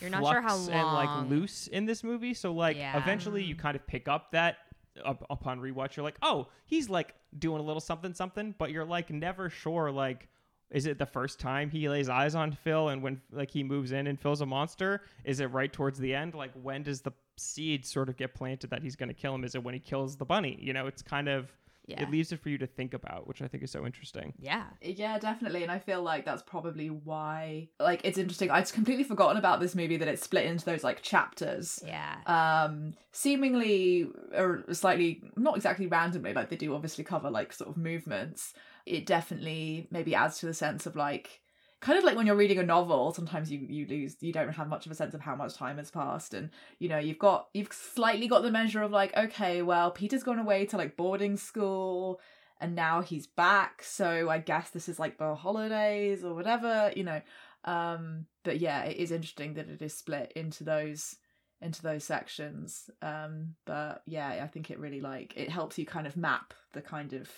[0.00, 2.34] You're not sure how flux and like loose in this movie.
[2.34, 2.96] So like Yeah.
[3.00, 4.58] eventually you kind of pick up that
[5.04, 5.96] up, upon rewatch.
[5.96, 9.90] You're like, oh, he's like doing a little something something, but you're like never sure
[9.90, 10.28] like.
[10.70, 13.90] Is it the first time he lays eyes on Phil and when like he moves
[13.90, 15.02] in and Phil's a monster?
[15.24, 16.34] Is it right towards the end?
[16.34, 19.42] Like when does the seed sort of get planted that he's going to kill him?
[19.42, 20.56] Is it when he kills the bunny?
[20.60, 21.50] You know, it's kind of
[21.86, 22.02] Yeah.
[22.02, 24.32] it leaves it for you to think about, which I think is so interesting.
[24.38, 24.64] Yeah.
[24.80, 25.62] Yeah, definitely.
[25.62, 28.50] And I feel like that's probably why like it's interesting.
[28.50, 31.82] I'd completely forgotten about this movie that it's split into those like chapters.
[31.84, 32.16] Yeah.
[32.26, 37.76] Um seemingly or slightly not exactly randomly, like they do obviously cover like sort of
[37.76, 38.54] movements.
[38.86, 41.40] It definitely maybe adds to the sense of like
[41.80, 44.68] kind of like when you're reading a novel sometimes you you lose you don't have
[44.68, 47.48] much of a sense of how much time has passed and you know you've got
[47.54, 51.36] you've slightly got the measure of like okay well peter's gone away to like boarding
[51.36, 52.20] school
[52.60, 53.82] and now he's back.
[53.82, 57.20] So i guess this is like the holidays or whatever you know.
[57.64, 61.16] Um but yeah it is interesting that it is split into those
[61.60, 62.90] into those sections.
[63.02, 66.82] Um but yeah i think it really like it helps you kind of map the
[66.82, 67.28] kind of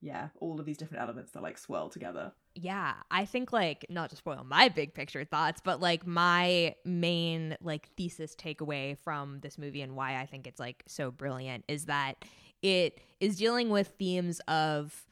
[0.00, 2.32] yeah all of these different elements that like swirl together.
[2.54, 7.56] Yeah i think like not to spoil my big picture thoughts but like my main
[7.62, 11.84] like thesis takeaway from this movie and why i think it's like so brilliant is
[11.84, 12.24] that
[12.62, 15.06] it is dealing with themes of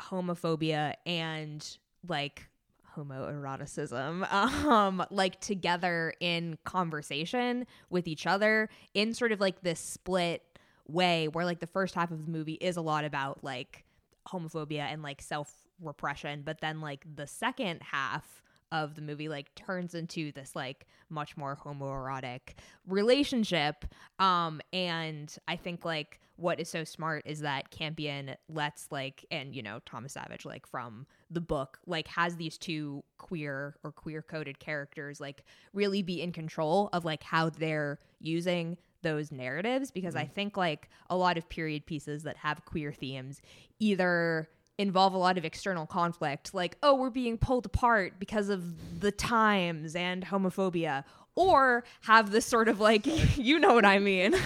[0.00, 1.76] homophobia and
[2.08, 2.48] like
[2.96, 10.42] homoeroticism um like together in conversation with each other in sort of like this split
[10.88, 13.84] way where like the first half of the movie is a lot about like
[14.30, 19.54] homophobia and like self repression but then like the second half of the movie like
[19.54, 22.54] turns into this like much more homoerotic
[22.86, 23.84] relationship
[24.18, 29.54] um and i think like what is so smart is that campion lets like and
[29.54, 34.22] you know thomas savage like from the book like has these two queer or queer
[34.22, 38.76] coded characters like really be in control of like how they're using
[39.08, 43.40] those narratives because i think like a lot of period pieces that have queer themes
[43.78, 48.60] either involve a lot of external conflict like oh we're being pulled apart because of
[49.00, 54.32] the times and homophobia or have this sort of like you know what i mean.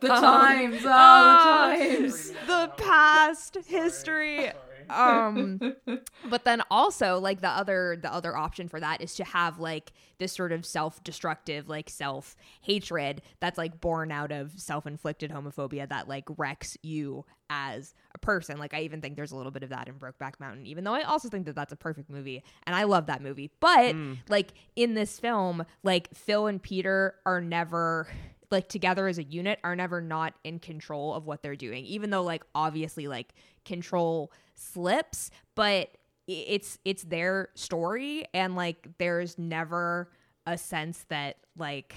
[0.00, 2.30] The Um, times oh, the times.
[2.46, 4.50] the past history
[4.90, 5.58] um
[6.30, 9.92] but then also like the other the other option for that is to have like
[10.18, 16.24] this sort of self-destructive like self-hatred that's like born out of self-inflicted homophobia that like
[16.36, 18.58] wrecks you as a person.
[18.58, 20.94] Like i even think there's a little bit of that in brokeback mountain even though
[20.94, 23.50] i also think that that's a perfect movie and i love that movie.
[23.60, 23.94] But
[24.28, 28.08] like in this film like phil and peter are never
[28.50, 32.10] like together as a unit are never not in control of what they're doing even
[32.10, 35.90] though like obviously like control slips but
[36.26, 40.10] it's it's their story and like there's never
[40.46, 41.94] a sense that like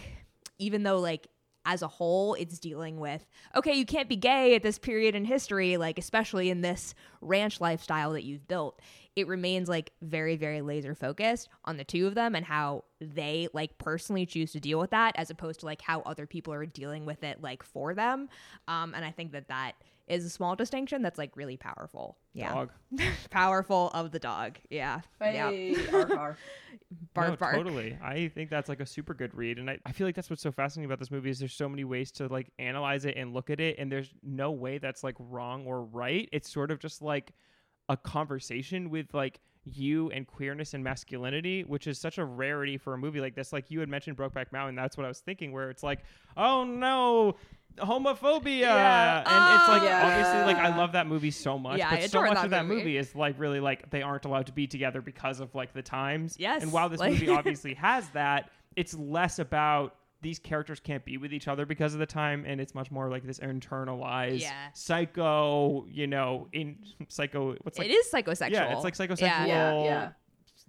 [0.60, 1.28] even though like
[1.68, 5.26] as a whole it's dealing with okay you can't be gay at this period in
[5.26, 8.80] history like especially in this ranch lifestyle that you've built.
[9.16, 13.48] It remains like very very laser focused on the two of them and how they
[13.54, 16.66] like personally choose to deal with that as opposed to like how other people are
[16.66, 18.30] dealing with it like for them.
[18.68, 19.74] Um and i think that that
[20.08, 22.72] is a small distinction that's like really powerful yeah Dog.
[23.30, 26.38] powerful of the dog yeah yeah Hey, arf, arf.
[27.14, 27.98] bark no, bark Totally.
[28.02, 29.58] I think that's like a super good read.
[29.60, 31.68] And I, I feel like that's what's so fascinating about this movie is there's so
[31.68, 33.78] many ways to like analyze it and look at it.
[33.80, 36.30] And there's no way that's like wrong or right.
[36.32, 37.32] It's sort of just like
[37.90, 42.94] a conversation with like you and queerness and masculinity, which is such a rarity for
[42.94, 43.52] a movie like this.
[43.52, 44.76] Like you had mentioned Brokeback Mountain.
[44.76, 46.04] That's what I was thinking, where it's like,
[46.38, 47.36] oh no,
[47.78, 48.60] homophobia.
[48.62, 49.18] Yeah.
[49.20, 51.78] And it's like Oh, obviously like I love that movie so much.
[51.78, 52.80] Yeah, but so much that of that movie.
[52.82, 55.82] movie is like really like they aren't allowed to be together because of like the
[55.82, 56.36] times.
[56.40, 61.06] Yes, And while this like- movie obviously has that, it's less about these characters can't
[61.06, 64.42] be with each other because of the time, and it's much more like this internalized
[64.42, 64.54] Yeah.
[64.74, 66.78] psycho, you know, in
[67.08, 67.56] psycho.
[67.62, 69.22] What's like it is psychosexual yeah, it's like psychosexual.
[69.22, 69.46] Yeah.
[69.46, 70.10] Yeah, yeah.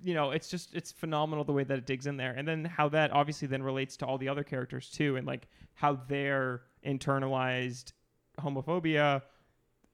[0.04, 2.64] You know, it's just it's phenomenal the way that it digs in there, and then
[2.66, 6.60] how that obviously then relates to all the other characters too, and like how their
[6.86, 7.92] internalized
[8.40, 9.22] homophobia,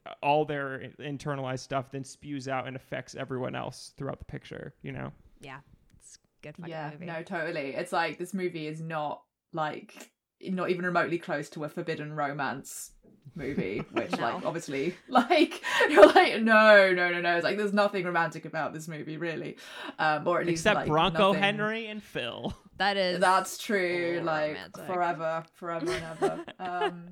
[0.07, 4.75] uh, all their internalized stuff, then spews out and affects everyone else throughout the picture.
[4.83, 5.59] You know, yeah
[5.99, 10.11] it's a good fucking yeah movie no totally it's like this movie is not like
[10.43, 12.93] not even remotely close to a forbidden romance
[13.35, 14.19] movie which No.
[14.19, 18.73] like obviously like you're like no no no no it's like there's nothing romantic about
[18.73, 19.57] this movie really
[19.99, 22.55] um or at least except like, Bronco nothing- Henry and Phil.
[22.79, 24.87] that is that's true like romantic.
[24.87, 27.05] forever forever and ever um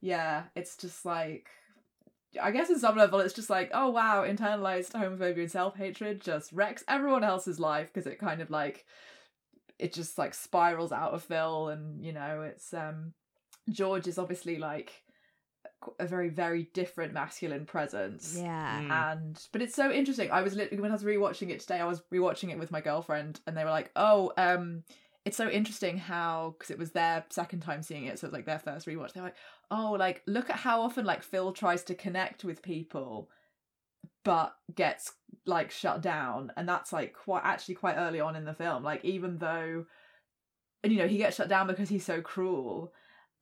[0.00, 1.48] yeah it's just like
[2.40, 6.52] I guess in some level it's just like, oh wow, internalized homophobia and self-hatred just
[6.52, 8.84] wrecks everyone else's life because it kind of like
[9.78, 13.14] it just like spirals out of Phil and you know, it's um
[13.70, 14.92] George is obviously like
[15.98, 18.36] a very very different masculine presence.
[18.36, 18.90] yeah Mm.
[18.90, 20.30] And but it's so interesting.
[20.30, 22.80] I was literally when I was rewatching it today, I was rewatching it with my
[22.80, 24.82] girlfriend and they were like, "Oh, um
[25.28, 28.46] it's so interesting how because it was their second time seeing it, so it's like
[28.46, 29.12] their first rewatch.
[29.12, 29.36] They're like,
[29.70, 33.28] oh, like look at how often like Phil tries to connect with people,
[34.24, 35.12] but gets
[35.44, 38.82] like shut down, and that's like quite actually quite early on in the film.
[38.82, 39.84] Like even though,
[40.82, 42.92] and you know, he gets shut down because he's so cruel.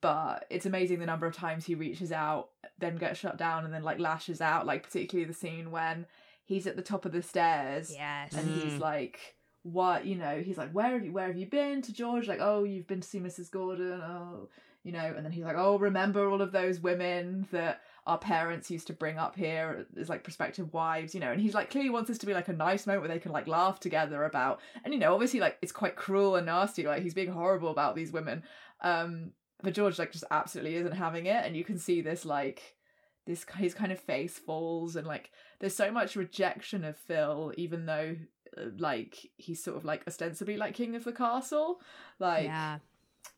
[0.01, 3.73] But it's amazing the number of times he reaches out, then gets shut down, and
[3.73, 4.65] then like lashes out.
[4.65, 6.05] Like particularly the scene when
[6.45, 8.33] he's at the top of the stairs Yes.
[8.33, 8.79] and he's Mm.
[8.79, 12.25] like what you know he's like where have you where have you been to george
[12.25, 14.47] like oh you've been to see mrs gordon oh
[14.83, 18.71] you know and then he's like oh remember all of those women that our parents
[18.71, 21.89] used to bring up here as like prospective wives you know and he's like clearly
[21.89, 24.61] wants this to be like a nice moment where they can like laugh together about
[24.85, 27.93] and you know obviously like it's quite cruel and nasty like he's being horrible about
[27.93, 28.43] these women
[28.83, 29.31] um
[29.63, 32.75] but george like just absolutely isn't having it and you can see this like
[33.25, 37.85] this his kind of face falls and like there's so much rejection of Phil, even
[37.85, 38.15] though
[38.57, 41.81] uh, like he's sort of like ostensibly like king of the castle,
[42.19, 42.79] like yeah.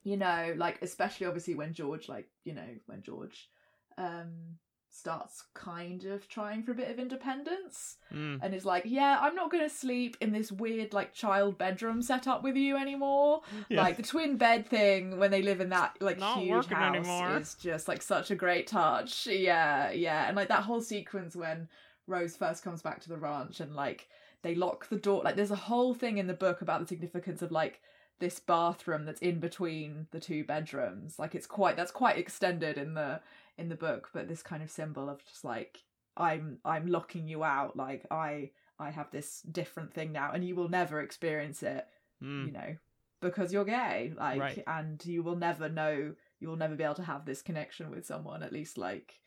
[0.04, 3.50] you know, like especially obviously when George like you know when George
[3.98, 4.58] um
[4.92, 8.40] starts kind of trying for a bit of independence Mm.
[8.42, 12.42] and is like, yeah, I'm not gonna sleep in this weird like child bedroom setup
[12.44, 13.42] with you anymore.
[13.70, 13.82] Yeah.
[13.84, 17.38] Like the twin bed thing when they live in that like Not huge house anymore.
[17.38, 19.28] is just like such a great touch.
[19.28, 21.70] Yeah, yeah, and like that whole sequence when
[22.08, 24.10] Rose first comes back to the ranch and like
[24.42, 25.22] they lock the door.
[25.24, 27.80] Like there's a whole thing in the book about the significance of like
[28.20, 31.18] this bathroom that's in between the two bedrooms.
[31.20, 33.22] Like it's quite that's quite extended in the
[33.58, 35.84] in the book, but this kind of symbol of just like
[36.18, 37.76] I'm I'm locking you out.
[37.78, 41.86] Like I I have this different thing now, and you will never experience it.
[42.24, 42.46] Mm.
[42.48, 42.76] You know,
[43.22, 44.14] because you're gay.
[44.18, 44.64] Like, Right.
[44.68, 46.16] and you will never know.
[46.40, 48.44] You will never be able to have this connection with someone.
[48.44, 49.20] At least like.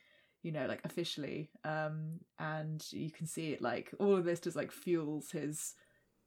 [0.45, 4.57] You know, like officially, um, and you can see it like all of this just
[4.57, 5.75] like fuels his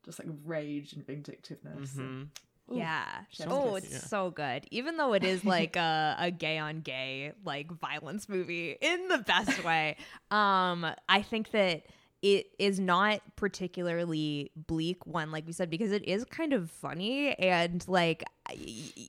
[0.06, 1.98] just like rage and vindictiveness.
[1.98, 2.38] and- Mhm.
[2.72, 3.06] Ooh, Yeah.
[3.30, 4.00] chef's Oh, it's Yeah.
[4.00, 4.66] so good.
[4.72, 9.20] Even though it is like a, a gay on gay like violence movie in the
[9.20, 9.98] best way.
[10.32, 11.84] Um, I think that
[12.22, 17.34] it is not particularly bleak one, like we said, because it is kind of funny
[17.36, 18.24] and like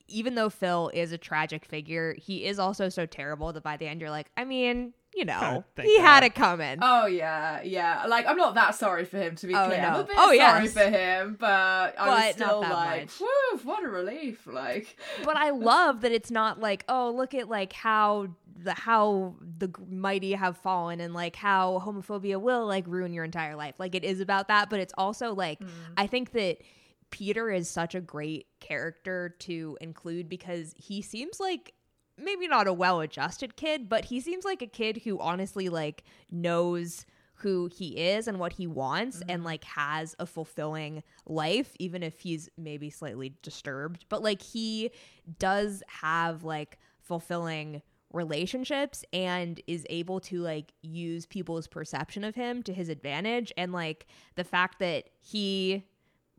[0.09, 3.87] even though Phil is a tragic figure, he is also so terrible that by the
[3.87, 6.79] end you're like, I mean, you know, Thank he had it coming.
[6.83, 8.05] Oh yeah, yeah.
[8.07, 9.81] Like I'm not that sorry for him to be Oh, clear.
[9.81, 10.73] I'm a bit Oh, sorry yes.
[10.73, 13.21] for him, but I But was not still like, much.
[13.21, 14.47] woo, what a relief.
[14.47, 19.35] Like but I love that it's not like, oh, look at like how the how
[19.59, 23.75] the mighty have fallen and like how homophobia will like ruin your entire life.
[23.79, 25.69] Like it is about that, but it's also like hmm.
[25.97, 26.59] I think that
[27.11, 31.73] Peter is such a great character to include because he seems like
[32.19, 37.07] maybe not a well-adjusted kid, but he seems like a kid who honestly like knows
[37.41, 39.45] who he is and what he wants and mm-hmm.
[39.45, 44.07] like has a fulfilling life even if he's maybe slightly disturbed.
[44.09, 44.91] But like he
[45.39, 52.63] does have like fulfilling relationships and is able to like use people's perception of him
[52.63, 53.53] to his advantage.
[53.59, 54.07] And like
[54.37, 55.85] the fact that he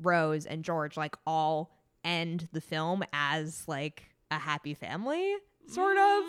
[0.01, 5.35] Rose and George like all end the film as like a happy family
[5.67, 6.23] sort of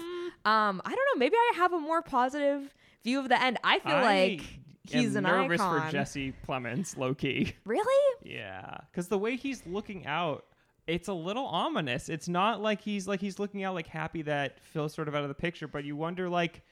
[0.44, 2.74] um I don't know maybe I have a more positive
[3.04, 4.42] view of the end I feel I like
[4.84, 7.54] he's am an nervous icon for Jesse Plemons, low key.
[7.64, 10.44] really Yeah, because the way he's looking out,
[10.86, 12.08] it's a little ominous.
[12.08, 15.22] It's not like he's like he's looking out like happy that Phil's sort of out
[15.22, 16.62] of the picture, but you wonder like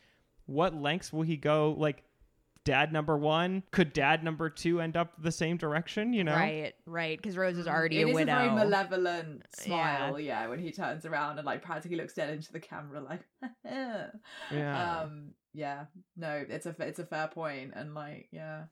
[0.47, 1.75] what lengths will he go?
[1.77, 2.05] Like,
[2.67, 6.13] dad number one could dad number two end up the same direction?
[6.13, 9.47] You know, right right because Rose is already it a is widow a very malevolent
[9.65, 9.65] Yeah.
[9.65, 10.47] smile, yeah.
[10.49, 13.23] when he turns around and like practically looks dead into the camera like
[13.65, 15.01] Yeah.
[15.01, 15.87] Um yeah.
[16.17, 18.65] No, it's a it's a fair point and like yeah.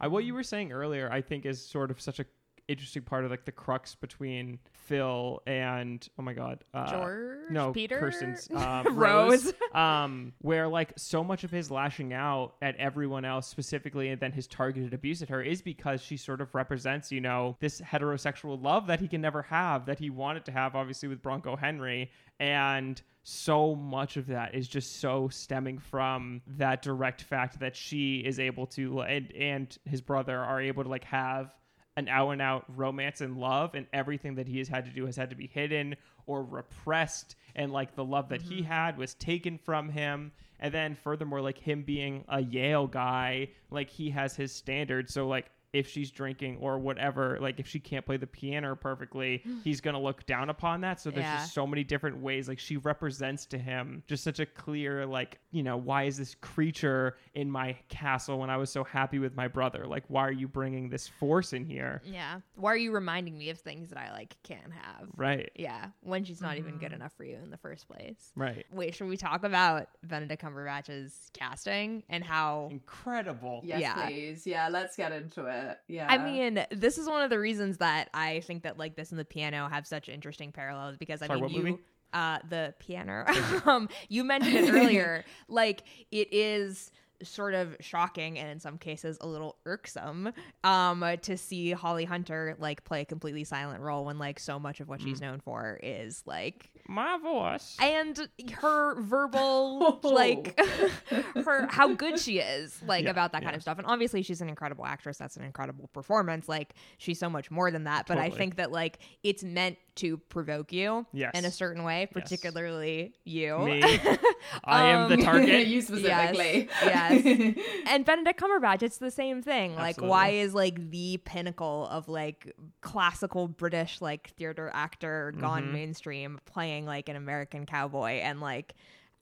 [0.00, 2.24] I, what you were saying earlier, I think, is sort of such a
[2.68, 7.72] interesting part of like the crux between Phil and oh my god, uh, George no,
[7.72, 9.44] Peter Kirsten's uh, Rose.
[9.46, 9.52] Rose.
[9.74, 14.32] um, where like so much of his lashing out at everyone else specifically, and then
[14.32, 18.62] his targeted abuse at her is because she sort of represents, you know, this heterosexual
[18.62, 22.10] love that he can never have, that he wanted to have, obviously with Bronco Henry,
[22.40, 28.16] and so much of that is just so stemming from that direct fact that she
[28.18, 31.54] is able to and and his brother are able to like have
[31.96, 35.06] an out and out romance and love and everything that he has had to do
[35.06, 35.94] has had to be hidden
[36.26, 38.72] or repressed and like the love that he mm-hmm.
[38.72, 40.32] had was taken from him.
[40.60, 45.12] And then furthermore like him being a Yale guy like he has his standards.
[45.12, 49.42] So like if she's drinking or whatever, like if she can't play the piano perfectly,
[49.64, 51.00] he's gonna look down upon that.
[51.00, 51.36] So there's Yeah.
[51.36, 52.48] just so many different ways.
[52.48, 56.34] Like she represents to him just such a clear, like, you know, why is this
[56.36, 59.86] creature in my castle when I was so happy with my brother?
[59.86, 62.00] Like, why are you bringing this force in here?
[62.04, 62.40] Yeah.
[62.54, 65.08] Why are you reminding me of things that I like can't have?
[65.16, 65.50] Right.
[65.56, 66.78] Yeah, when she's not even Mm-hmm.
[66.78, 68.32] good enough for you in the first place.
[68.36, 68.64] Right.
[68.72, 73.60] Wait, should we talk about Benedict Cumberbatch's casting and how Incredible.
[73.64, 74.06] Yes, Yeah.
[74.06, 74.46] please.
[74.46, 75.63] Yeah, let's get into it.
[75.88, 76.06] Yeah.
[76.10, 79.18] I mean, this is one of the reasons that I think that like this and
[79.18, 81.78] the piano have such interesting parallels because I Sorry, mean what you movie?
[82.12, 83.24] uh the piano
[83.66, 86.92] um you mentioned it earlier like it is
[87.22, 90.30] sort of shocking and in some cases a little irksome
[90.62, 94.80] um to see Holly Hunter like play a completely silent role when like so much
[94.80, 95.04] of what Mm.
[95.04, 97.76] she's known for is like My voice.
[97.80, 98.28] and
[98.60, 100.08] her verbal oh.
[100.08, 100.58] like
[101.44, 103.78] her how good she is like Yeah, about that kind of stuff.
[103.78, 105.16] And obviously she's an incredible actress.
[105.16, 106.48] That's an incredible performance.
[106.48, 108.06] Like she's so much more than that.
[108.06, 111.32] But i think that like it's meant to provoke you Yes.
[111.34, 113.82] in a certain way particularly you Me.
[114.64, 115.66] I am the Um, target.
[115.66, 116.68] you specifically.
[116.82, 117.56] yes.
[117.86, 119.74] and Benedict Cumberbatch, it's the same thing.
[119.74, 125.72] Like, why is like the pinnacle of like classical British like theater actor gone Mhm.
[125.72, 128.74] mainstream playing like an American cowboy and like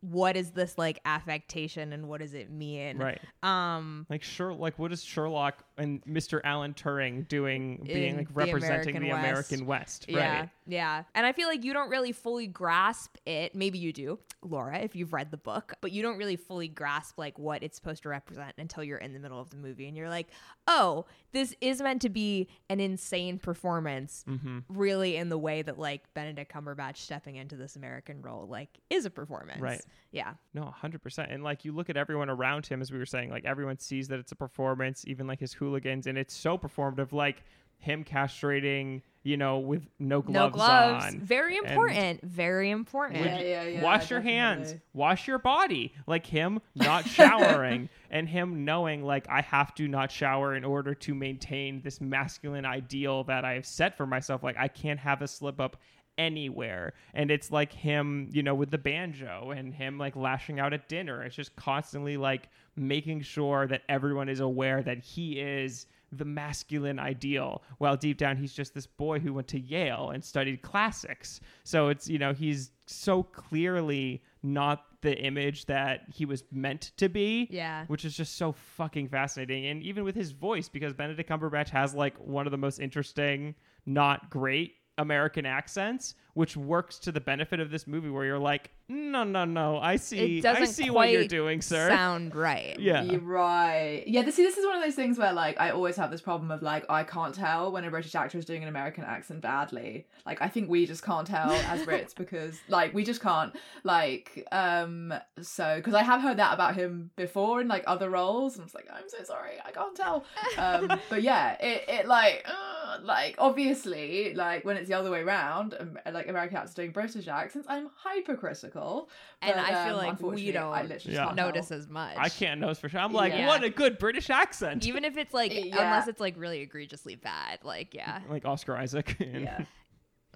[0.03, 2.99] what is this like affectation and what does it mean?
[2.99, 3.21] Right.
[3.43, 6.41] Um Like sure like what is Sherlock and Mr.
[6.45, 9.25] Alan Turing doing being In like the representing American the West.
[9.53, 10.51] American West, Yeah, right?
[10.67, 11.05] yeah.
[11.15, 13.55] And I feel like you don't really fully grasp it.
[13.55, 17.17] Maybe you do, Laura, if you've read the book, but you don't really fully grasp
[17.19, 19.97] like what it's supposed to represent until you're in the middle of the movie and
[19.97, 20.27] you're like,
[20.67, 24.59] oh, this is meant to be an insane performance, Mm-hmm.
[24.69, 29.05] really in the way that like Benedict Cumberbatch stepping into this American role like is
[29.07, 29.61] a performance.
[29.61, 29.81] Right.
[30.11, 30.35] Yeah.
[30.55, 31.33] No, 100%.
[31.33, 34.09] And like you look at everyone around him as we were saying, like everyone sees
[34.09, 37.43] that it's a performance, even like his hooligans and it's so performative like
[37.79, 41.05] him castrating, you know, with no gloves, no gloves.
[41.07, 41.19] on.
[41.21, 42.23] Very And- important.
[42.23, 43.25] Very important.
[43.25, 45.93] Yeah, yeah, yeah, wash your hands, wash your body.
[46.07, 50.95] Like him not showering and him knowing like I have to not shower in order
[50.95, 54.43] to maintain this masculine ideal that I have set for myself.
[54.45, 55.77] Like I can't have a slip up
[56.19, 56.93] anywhere.
[57.15, 60.89] And it's like him, you know, with the banjo and him like lashing out at
[60.89, 61.23] dinner.
[61.23, 66.99] It's just constantly like making sure that everyone is aware that he is the masculine
[66.99, 71.41] ideal while deep down he's just this boy who went to Yale and studied classics.
[71.65, 77.09] So it's, you know, he's so clearly not the image that he was meant to
[77.09, 77.49] be.
[77.51, 77.87] Yeah.
[77.87, 79.67] Which is just so fucking fascinating.
[79.67, 83.55] And even with his voice, because Benedict Cumberbatch has like one of the most interesting,
[83.87, 88.71] not great American accents, which works to the benefit of this movie where you're like,
[88.89, 91.89] no, no, no, I see It I doesn't see what you're quite doing, sir.
[91.89, 92.79] Sound right.
[92.79, 93.03] yeah.
[93.03, 94.03] You're right.
[94.07, 96.21] Yeah, this, see, this is one of those things where, like, I always have this
[96.23, 99.43] problem of, like, I can't tell when a British actor is doing an American accent
[99.43, 100.07] badly.
[100.25, 103.55] Like, I think we just can't tell as Brits because, like, we just can't.
[103.85, 108.57] Like, um, so, because I have heard that about him before in, like, other roles.
[108.57, 110.25] And it's like, I'm so sorry, I can't tell.
[110.57, 115.21] Um, but yeah, it, it like, uh, like, obviously, like, when it's the other way
[115.21, 119.09] around, um, like, American actors doing British accents, I'm hypercritical.
[119.41, 121.33] And But, I feel um, like we don't I literally Yeah.
[121.35, 122.17] notice as much.
[122.19, 123.01] I can't know for sure.
[123.01, 123.47] I'm like, Yeah.
[123.47, 124.87] what a good British accent.
[124.87, 125.77] even if it's like Yeah.
[125.77, 129.17] unless it's like really egregiously bad like yeah like Oscar Isaac.
[129.21, 129.65] and- Yeah.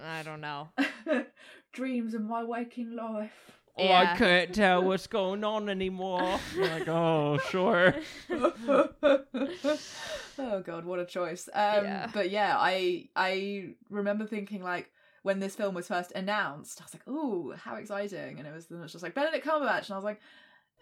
[0.03, 0.69] i don't know
[1.73, 3.33] Dreams of my waking life.
[3.79, 4.13] Oh, Yeah.
[4.15, 6.39] I can't tell what's going on anymore.
[6.57, 7.95] Like, oh, sure.
[10.39, 11.49] oh god, what a choice.
[11.53, 12.11] Um Yeah.
[12.13, 14.91] but yeah, I I remember thinking like
[15.27, 18.71] when this film was first announced, I was like, "Ooh, how exciting!" And it was
[18.71, 20.21] it was just like Benedict Cumberbatch, and I was like,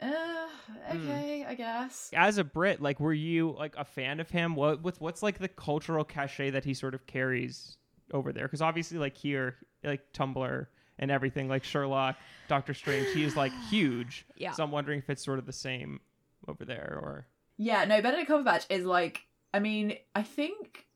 [0.02, 4.54] "Uh, okay, I guess." As a Brit, like, were you like a fan of him?
[4.54, 7.78] What what's what's like the cultural cachet that he sort of carries
[8.12, 8.44] over there?
[8.44, 10.66] Because obviously, like here, like Tumblr
[10.98, 12.16] and everything, like Sherlock,
[12.46, 14.26] Doctor Strange, he is like huge.
[14.36, 14.52] Yeah.
[14.52, 16.00] So I'm wondering if it's sort of the same
[16.46, 17.26] over there, or
[17.56, 20.86] Yeah, no, Benedict Cumberbatch is like, I mean, I think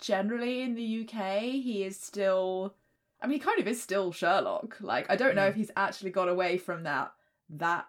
[0.00, 2.76] generally in the UK he is still,
[3.22, 4.78] I mean, he kind of is still Sherlock.
[4.80, 5.50] Like, I don't know Mm.
[5.50, 7.12] if he's actually got away from that
[7.50, 7.86] that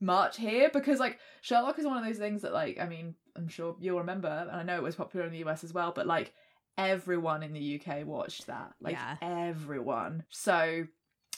[0.00, 3.48] much here because like Sherlock is one of those things that like, I mean, I'm
[3.48, 6.06] sure you'll remember, and I know it was popular in the US as well, but
[6.06, 6.32] like
[6.78, 9.16] everyone in the UK watched that, like Yeah.
[9.22, 10.24] everyone.
[10.30, 10.86] So,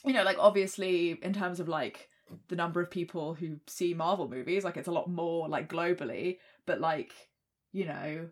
[0.05, 2.09] you know, like obviously in terms of like
[2.49, 6.39] the number of people who see Marvel movies, like it's a lot more like globally,
[6.67, 7.13] but like,
[7.73, 8.29] you know,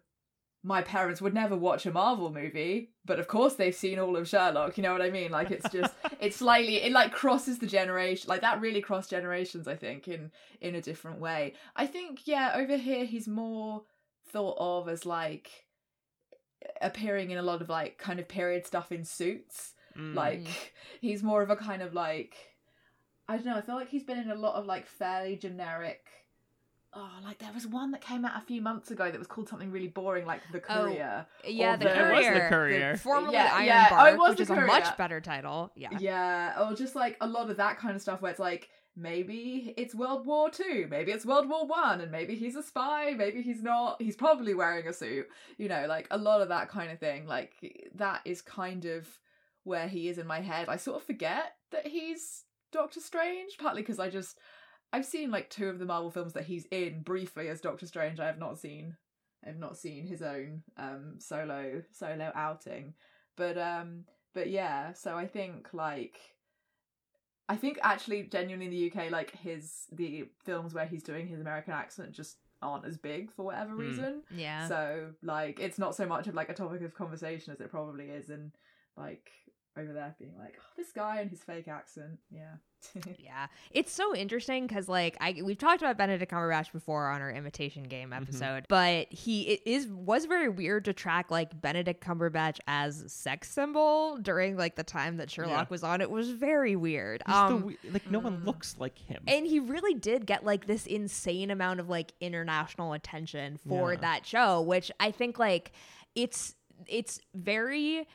[0.67, 4.27] my parents would never watch a Marvel movie, but of course they've seen all of
[4.27, 5.31] Sherlock, you know what I mean?
[5.31, 9.69] Like it's just it's slightly it like crosses the generation like that really crossed generations,
[9.69, 11.53] I think, in in a different way.
[11.77, 13.83] I think, yeah, over here he's more
[14.31, 15.67] thought of as like
[16.81, 19.75] appearing in a lot of like kind of period stuff in suits.
[19.99, 20.15] Mm.
[20.15, 22.37] Like he's more of a kind of like
[23.29, 26.07] I don't know, I feel like he's been in a lot of like fairly generic
[26.97, 29.49] Oh, like there was one that came out a few months ago that was called
[29.49, 31.27] something really boring, like The Oh, Courier.
[31.45, 32.05] Yeah, Or the Courier.
[32.05, 32.35] Oh, it was courier.
[32.35, 32.97] the courier.
[32.97, 33.87] Formerly Yeah, Iron yeah.
[33.91, 34.67] Oh, Bark, it was which The is a Courier.
[34.69, 35.73] much better title.
[35.75, 35.89] Yeah.
[35.99, 39.75] Yeah, or just like a lot of that kind of stuff where it's like maybe
[39.77, 43.43] it's World War Two, maybe it's World War One, and maybe he's a spy, maybe
[43.43, 44.01] he's not.
[44.01, 45.27] He's probably wearing a suit.
[45.59, 47.27] You know, like a lot of that kind of thing.
[47.27, 47.53] Like
[47.97, 49.09] that is kind of
[49.65, 50.69] where he is in my head.
[50.69, 54.39] I sort of forget that he's Doctor Strange, partly because I just
[54.95, 58.21] I've seen like two of the Marvel films that he's in briefly as Doctor Strange.
[58.21, 58.97] I have not seen
[59.45, 62.95] I've not seen his own um solo solo outing.
[63.37, 66.17] But um but yeah, so I think like
[67.49, 71.41] I think actually genuinely in the UK like his the films where he's doing his
[71.41, 73.81] American accent just aren't as big for whatever Hmm.
[73.81, 74.23] reason.
[74.31, 74.69] Yeah.
[74.69, 78.11] So like it's not so much of like a topic of conversation as it probably
[78.11, 78.53] is in
[78.97, 79.29] like
[79.77, 82.21] over there being like, oh, this guy and his fake accent.
[82.31, 82.55] Yeah.
[83.19, 87.31] Yeah, it's so interesting because like I we've talked about Benedict Cumberbatch before on our
[87.31, 92.59] Imitation Game episode, but he it is was very weird to track like Benedict Cumberbatch
[92.67, 95.71] as sex symbol during like the time that Sherlock Yeah.
[95.71, 96.01] was on.
[96.01, 97.23] It was very weird.
[97.27, 98.45] He's the Um, we- like no one mm.
[98.47, 99.23] looks like him.
[99.27, 104.01] and he really did get like this insane amount of like international attention for Yeah.
[104.01, 105.73] that show which i think like
[106.15, 106.55] it's
[106.87, 108.07] it's very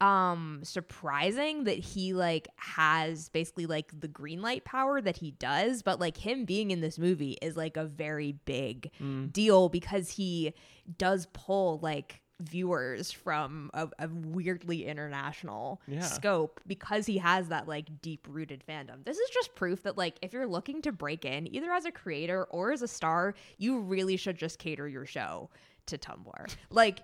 [0.00, 5.82] um surprising that he like has basically like the green light power that he does
[5.82, 9.32] but like him being in this movie is like a very big Mm.
[9.32, 10.52] deal because he
[10.98, 16.00] does pull like viewers from a, a weirdly international Yeah.
[16.02, 19.04] scope because he has that like deep rooted fandom.
[19.04, 21.90] This is just proof that like if you're looking to break in either as a
[21.92, 25.48] creator or as a star, you really should just cater your show
[25.86, 26.46] to Tumblr.
[26.70, 27.00] Like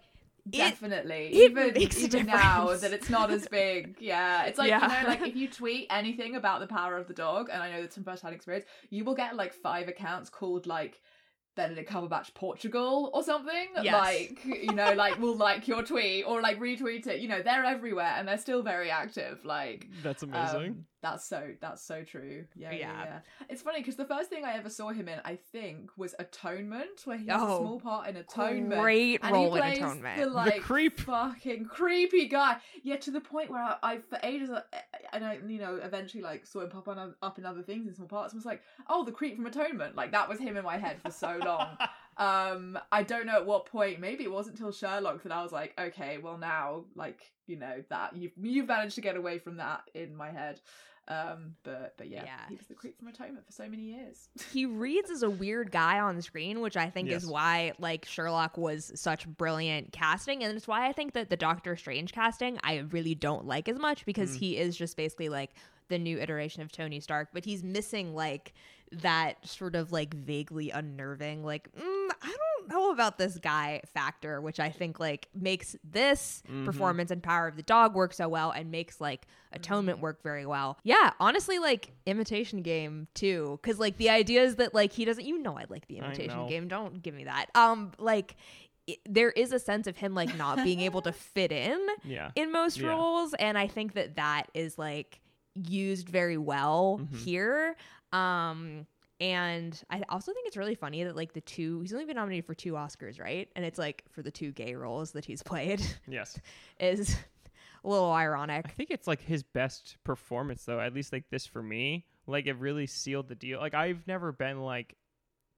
[0.51, 1.27] Definitely.
[1.33, 3.97] it even makes a even now that it's not as big.
[4.01, 4.45] Yeah.
[4.45, 4.83] It's like, Yeah.
[4.99, 7.71] you know, like if you tweet anything about the power of the dog, and I
[7.71, 11.01] know that's from first hand experience, you will get like five accounts called like
[11.55, 13.69] Benedict Cumberbatch Portugal or something.
[13.83, 13.93] Yes.
[13.95, 17.21] Like, you know, like will like your tweet or like retweet it.
[17.21, 19.45] You know, they're everywhere and they're still very active.
[19.45, 20.61] Like That's amazing.
[20.67, 22.45] um, that's so that's so true.
[22.55, 22.79] Yeah, yeah.
[22.79, 23.05] Yeah.
[23.05, 23.19] yeah.
[23.49, 27.03] It's funny because the first thing I ever saw him in, I think, was Atonement,
[27.05, 28.81] where he has Oh, a small part in Atonement.
[28.81, 30.19] great and he role in Atonement.
[30.21, 31.01] The, like, creep.
[31.01, 32.57] fucking creepy guy.
[32.85, 34.63] Yeah, to the point where I, I for ages, uh,
[35.13, 37.95] and I, you know, eventually like saw him pop on up in other things in
[37.95, 39.97] small parts, and was like, oh, the creep from Atonement.
[39.97, 41.77] Like that was him in my head for so long.
[42.17, 43.99] um, I don't know at what point.
[43.99, 47.83] Maybe it wasn't until Sherlock that I was like, okay, well now, like you know
[47.91, 50.61] that you've you've managed to get away from that in my head.
[51.09, 52.39] Um, but but yeah, Yeah.
[52.49, 54.29] he was the creep from Atonement for so many years.
[54.53, 57.25] he reads as a weird guy on the screen, which I think Yes.
[57.25, 61.37] is why like Sherlock was such brilliant casting, and it's why I think that the
[61.37, 64.39] Doctor Strange casting I really don't like as much because Mm.
[64.39, 65.51] he is just basically like
[65.89, 68.55] the new iteration of Tony Stark, but he's missing like
[69.01, 74.41] that sort of like vaguely unnerving, like mm, I don't know about this guy factor,
[74.41, 76.65] which I think like makes this Mhm.
[76.65, 80.47] performance and Power of the Dog work so well, and makes like Atonement work very
[80.47, 80.79] well.
[80.83, 85.25] Yeah, honestly, like Imitation Game too, because like the idea is that like he doesn't.
[85.25, 86.47] You know, I like the Imitation.
[86.49, 86.69] Game.
[86.69, 87.47] Don't give me that.
[87.55, 88.37] Um, like.
[88.89, 92.33] It, there is a sense of him like not being able to fit in yeah.
[92.35, 92.89] in most Yeah.
[92.89, 95.21] roles and i think that that is like
[95.55, 97.17] used very well Mhm.
[97.17, 97.77] here
[98.13, 98.87] um
[99.21, 102.45] and i also think it's really funny that like the two he's only been nominated
[102.45, 105.81] for two oscars right and it's like for the two gay roles that he's played
[106.09, 106.39] Yes.
[106.81, 107.17] is
[107.85, 108.65] a little ironic.
[108.67, 112.07] I think it's like his best performance though, at least like this for me.
[112.29, 113.59] Like it really sealed the deal.
[113.59, 114.95] Like I've never been like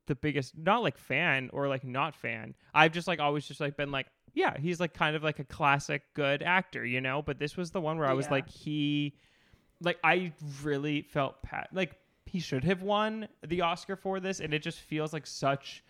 [0.06, 2.54] the biggest not like fan or like not fan.
[2.72, 5.44] I've just like always just like been like yeah, he's like kind of like a
[5.44, 7.20] classic good actor, you know?
[7.20, 8.32] But this was the one where I was Yeah.
[8.32, 9.14] like he
[9.82, 10.32] like I
[10.62, 11.94] really felt pat like
[12.34, 15.84] he should have won the Oscar for this and it just feels like such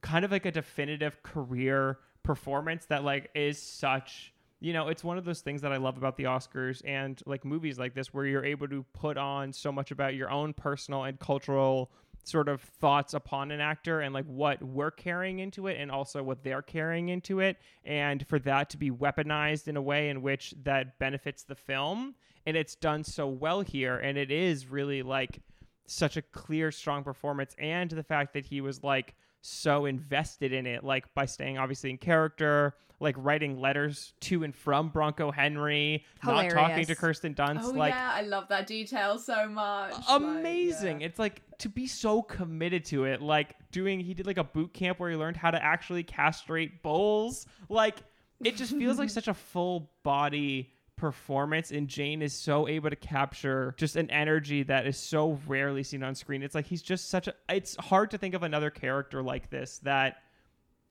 [0.00, 5.16] kind of like a definitive career performance that like is such you know it's one
[5.16, 8.26] of those things that i love about the oscars and like movies like this where
[8.26, 11.88] you're able to put on so much about your own personal and cultural
[12.24, 16.20] sort of thoughts upon an actor and like what we're carrying into it and also
[16.20, 17.56] what they're carrying into it.
[17.84, 22.16] And for that to be weaponized in a way in which that benefits the film
[22.44, 25.40] and it's done so well here and it is really like
[25.86, 30.66] such a clear strong performance and the fact that he was like so invested in
[30.66, 36.04] it, like by staying obviously in character, like writing letters to and from Bronco Henry,
[36.24, 39.92] not talking to Kirsten Dunst, Oh like yeah, I love that detail so much.
[39.92, 41.00] Like, amazing.
[41.00, 41.06] yeah.
[41.06, 44.72] It's like to be so committed to it, like doing he did like a boot
[44.72, 47.46] camp where he learned how to actually castrate bulls.
[47.68, 47.98] Like
[48.42, 52.96] it just feels like such a full body performance and Jane is so able to
[52.96, 56.42] capture just an energy that is so rarely seen on screen.
[56.42, 59.78] It's like he's just such a it's hard to think of another character like this
[59.80, 60.22] that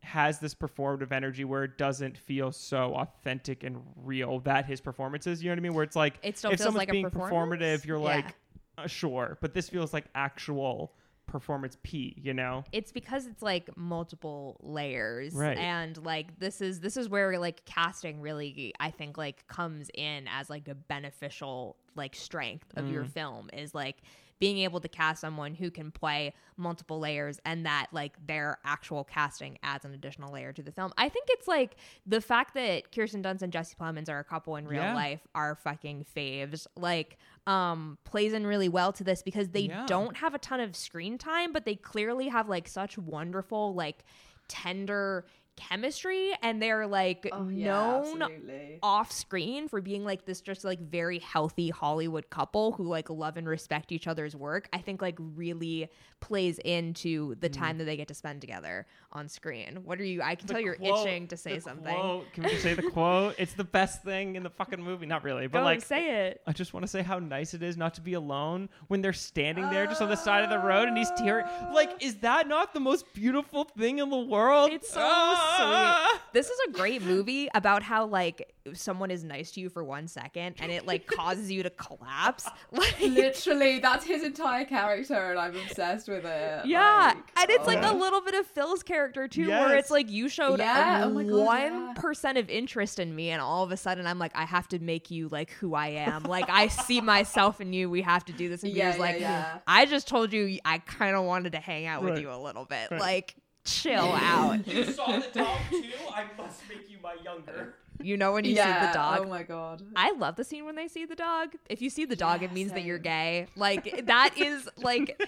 [0.02, 5.26] has this performative energy where it doesn't feel so authentic and real that his performance
[5.26, 5.44] is.
[5.44, 5.74] You know what I mean?
[5.74, 8.04] Where it's like It still if feels someone's like being performative, you're Yeah.
[8.04, 8.36] like,
[8.78, 10.94] uh, sure, but this feels like actual
[11.40, 12.16] performance P.
[12.18, 12.64] You know?
[12.72, 15.58] it's because it's like multiple layers Right.
[15.58, 20.28] and like this is this is where like casting really i think like comes in
[20.30, 22.92] as like a beneficial like strength of Mm.
[22.94, 23.98] your film is like
[24.40, 29.04] being able to cast someone who can play multiple layers and that like their actual
[29.04, 30.92] casting adds an additional layer to the film.
[30.98, 31.76] I think it's like
[32.06, 34.94] the fact that Kirsten Dunst and Jesse Plemons are a couple in real Yeah.
[34.96, 36.68] life are fucking faves.
[36.76, 37.18] Like
[37.48, 39.86] um plays in really well to this because they Yeah.
[39.88, 44.04] don't have a ton of screen time but they clearly have like such wonderful like
[44.48, 45.26] tender
[45.58, 48.80] chemistry and they're like Oh, known absolutely.
[48.84, 53.38] off screen for being like this just like very healthy Hollywood couple who like love
[53.38, 55.90] and respect each other's work, I think like really
[56.26, 59.80] plays into the time that they get to spend together on screen.
[59.86, 61.94] What are you I can The tell you're itching to say something.
[61.96, 63.36] quote- Can we say the quote?
[63.38, 65.06] It's the best thing in the fucking movie.
[65.06, 66.42] Not really, but Go like say it.
[66.48, 69.14] I just want to say how nice it is not to be alone when they're
[69.14, 71.46] standing there just on the side of the road and he's tearing.
[71.74, 74.72] Like, is that not the most beautiful thing in the world?
[74.74, 76.08] It's so Ah!
[76.12, 76.22] sweet.
[76.34, 80.08] This is a great movie about how like someone is nice to you for one
[80.08, 82.50] second and it like causes you to collapse.
[82.72, 86.66] Like Literally, that's his entire character, and I'm obsessed with it.
[86.66, 87.92] Yeah, Like, and it's like oh.
[87.92, 91.32] a little bit of Phil's character too, where it's like you showed Yeah, oh God,
[91.32, 92.38] one yeah.
[92.38, 95.12] of interest in me, and all of a sudden I'm like, I have to make
[95.12, 96.24] you like who I am.
[96.24, 97.90] like I see myself in you.
[97.90, 98.64] We have to do this.
[98.64, 99.58] And Yeah, Peter's yeah, like, yeah.
[99.68, 102.66] I just told you I kind of wanted to hang out with you a little
[102.66, 102.92] bit.
[102.92, 103.02] Right.
[103.02, 103.36] Like
[103.66, 104.66] chill out.
[104.68, 105.84] You saw the dog too?
[106.14, 107.76] I must make you my younger.
[108.02, 108.82] You know when you yeah.
[108.82, 109.22] see the oh dog.
[109.26, 109.82] Oh my god.
[109.96, 111.54] I love the scene when they see the dog.
[111.70, 113.48] If you see the dog, Yeah, it means that you're gay.
[113.56, 115.20] Like that is like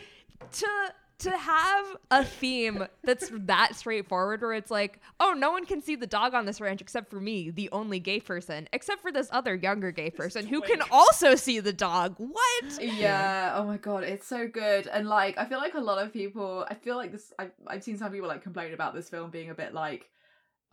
[0.52, 0.68] to
[1.20, 5.96] to have a theme that's that straightforward where it's like, oh, no one can see
[5.96, 9.28] the dog on this ranch except for me, the only gay person, except for this
[9.32, 12.14] other younger gay person who can also see the dog.
[12.18, 12.80] What?
[12.80, 13.54] Yeah.
[13.56, 14.88] Oh my god, it's so good.
[14.88, 16.66] And like, I feel like a lot of people.
[16.70, 17.34] I feel like this.
[17.40, 20.10] I've I've seen some people like complain about this film being a bit like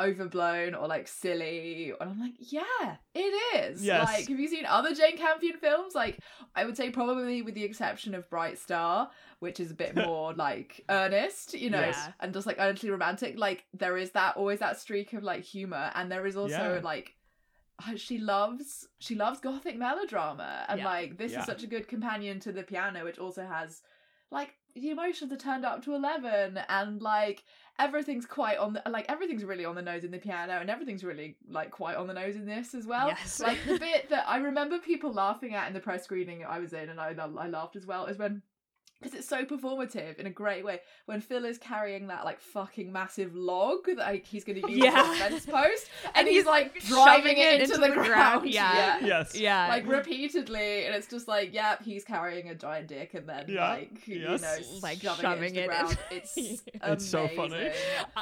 [0.01, 3.21] overblown or like silly and i'm like yeah it
[3.57, 4.09] is Yes.
[4.09, 6.19] like have you seen other jane campion films like
[6.57, 10.35] i would say probably with the exception of bright star which is a bit more
[10.35, 12.09] like earnest you know Yes.
[12.21, 15.93] and just like earnestly romantic like there is that always that streak of like humor
[15.95, 16.81] and there is also Yeah.
[16.83, 17.15] like
[17.87, 20.85] uh, she loves she loves gothic melodrama and Yeah.
[20.87, 21.41] like this Yeah.
[21.41, 23.83] is such a good companion to the piano which also has
[24.35, 27.45] like the emotions are turned up to 11 and like
[27.79, 31.03] everything's quite on the like everything's really on the nose in the piano and everything's
[31.05, 33.41] really like quite on the nose in this as well Yes.
[33.41, 36.73] like the bit that i remember people laughing at in the press screening i was
[36.73, 38.43] in and i, I laughed as well is when
[39.01, 42.91] because it's so performative in a great way when Phil is carrying that like fucking
[42.91, 44.95] massive log that like, he's going to use Yeah.
[44.97, 47.89] as a fence post, and, And he's, he's like driving it it into, into the,
[47.89, 48.07] the ground.
[48.43, 48.51] ground.
[48.51, 48.99] Yeah.
[49.05, 49.37] Yes.
[49.37, 49.69] Yeah.
[49.69, 53.71] like repeatedly, and it's just like, yep, he's carrying a giant dick, and then Yeah.
[53.73, 54.39] like you know,
[54.83, 56.21] Like shoving, shoving it, into it the in.
[56.23, 57.71] It's It's so funny.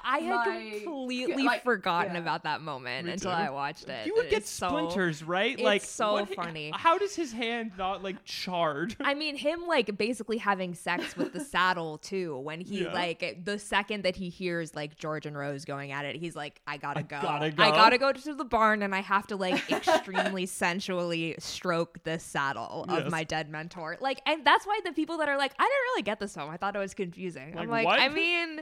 [0.04, 2.20] I had Like, completely like, forgotten yeah.
[2.20, 3.36] about that moment Me until too.
[3.36, 4.06] I watched it.
[4.06, 5.52] You would It get is so- splinters, right?
[5.52, 6.70] it's like so what- funny.
[6.74, 8.96] How does his hand not like charred?
[9.00, 12.38] I mean, him like basically having sex with the saddle too.
[12.38, 12.92] When he Yeah.
[12.92, 16.60] like the second that he hears like George and Rose going at it, he's like,
[16.66, 17.20] "I gotta I go.
[17.20, 17.62] gotta go.
[17.62, 22.18] I gotta go to the barn, and I have to like extremely sensually stroke the
[22.18, 23.10] saddle of Yes.
[23.10, 26.02] my dead mentor." Like, and that's why the people that are like, "I didn't really
[26.02, 26.48] get this film.
[26.50, 28.60] I thought it was confusing." I'm Like, like, I mean,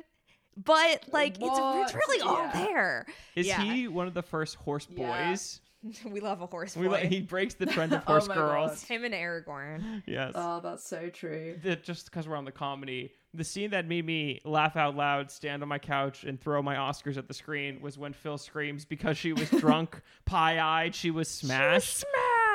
[0.57, 1.82] but like it's What?
[1.82, 2.64] it's really all Yeah.
[2.66, 3.07] there.
[3.36, 3.62] Is Yeah.
[3.62, 5.28] he one of the first horse Yeah.
[5.30, 5.61] boys?
[6.05, 6.95] we love a horse We boy.
[7.03, 8.83] li- he breaks the trend of Oh horse my girls.
[8.85, 10.03] Him and Aragorn.
[10.07, 10.33] Yes.
[10.35, 11.59] Oh, that's so true.
[11.62, 15.31] that just because we're on the comedy, the scene that made me laugh out loud,
[15.31, 18.85] stand on my couch, and throw my Oscars at the screen was when Phil screams
[18.85, 22.05] because she was drunk, pie eyed, she was smashed.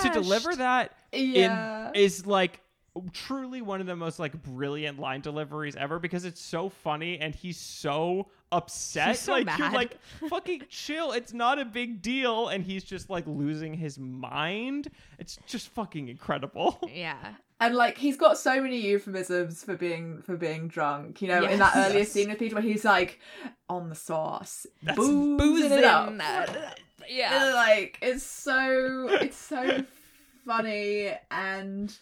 [0.01, 0.57] To deliver Smashed.
[0.59, 1.89] that Yeah.
[1.89, 2.59] in, is like
[3.13, 7.33] truly one of the most like brilliant line deliveries ever because it's so funny and
[7.35, 9.09] he's so upset.
[9.09, 9.97] He's so like you're like
[10.29, 11.11] fucking chill.
[11.11, 14.89] It's not a big deal, and he's just like losing his mind.
[15.19, 16.79] It's just fucking incredible.
[16.93, 17.17] Yeah.
[17.59, 21.45] And like he's got so many euphemisms for being for being drunk, you know.
[21.45, 22.11] in that earlier Yes.
[22.11, 23.19] scene with Peter, where he's like
[23.69, 25.71] on the sauce, That's boozing, Boozing.
[25.79, 26.13] it up.
[27.09, 27.51] Yeah.
[27.55, 29.83] like it's so it's so
[30.45, 31.95] funny and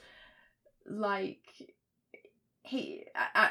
[0.88, 1.39] like
[2.74, 3.04] he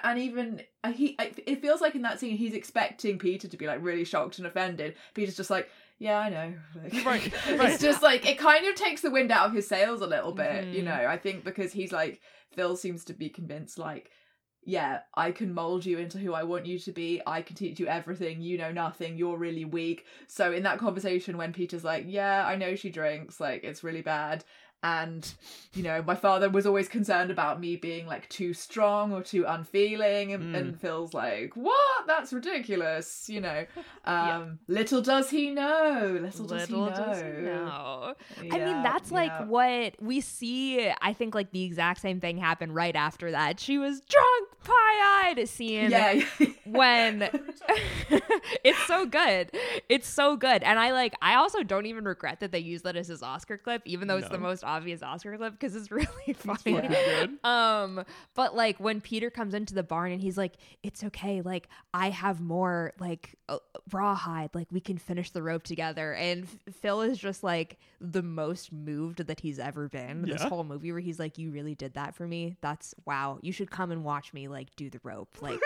[0.04, 1.16] and even uh, he
[1.46, 4.46] it feels like in that scene he's expecting peter to be like really shocked and
[4.46, 5.68] offended peter's just like
[5.98, 6.52] yeah i know
[6.82, 7.70] like, Right, right.
[7.72, 10.32] it's just like it kind of takes the wind out of his sails a little
[10.32, 10.86] bit you Mhm.
[10.86, 12.20] know i think because he's like
[12.54, 14.10] phil seems to be convinced like
[14.64, 17.20] yeah, I can mold you into who I want you to be.
[17.26, 18.40] I can teach you everything.
[18.40, 19.16] You know nothing.
[19.16, 20.06] You're really weak.
[20.28, 23.40] So in that conversation when Peter's like, "Yeah, I know she drinks.
[23.40, 24.44] Like it's really bad."
[24.82, 25.32] And
[25.74, 29.44] you know, my father was always concerned about me being like too strong or too
[29.46, 30.58] unfeeling and, Mm.
[30.58, 32.06] and Phil's like, "What?
[32.06, 33.66] That's ridiculous." You know.
[34.04, 36.18] Um little does he know.
[36.20, 36.96] Little does Little he know.
[36.96, 38.14] does he know.
[38.40, 40.90] I mean, Yeah, that's like what we see.
[41.00, 43.60] I think like the exact same thing happened right after that.
[43.60, 46.20] She was drunk, pie-eyed, scene yeah.
[46.66, 47.22] when
[48.64, 49.50] it's so good.
[49.88, 50.62] It's so good.
[50.62, 53.56] And I like I also don't even regret that they used that as his Oscar
[53.58, 56.74] clip, even though it's the most obvious Oscar clip because it's really funny.
[56.74, 56.88] Yeah.
[56.88, 57.38] Good.
[57.44, 58.04] Um,
[58.34, 62.10] but like when Peter comes into the barn and he's like, "It's okay, like I
[62.10, 63.58] have more like uh,
[63.92, 66.48] rawhide, like we can finish the rope together." And
[66.80, 71.00] Phil is just like the most moved that he's ever been this whole movie, where
[71.00, 72.56] he's like, "You really did that for me.
[72.60, 73.38] That's wow.
[73.42, 75.28] You should come and watch me like do the rope.
[75.42, 75.60] Like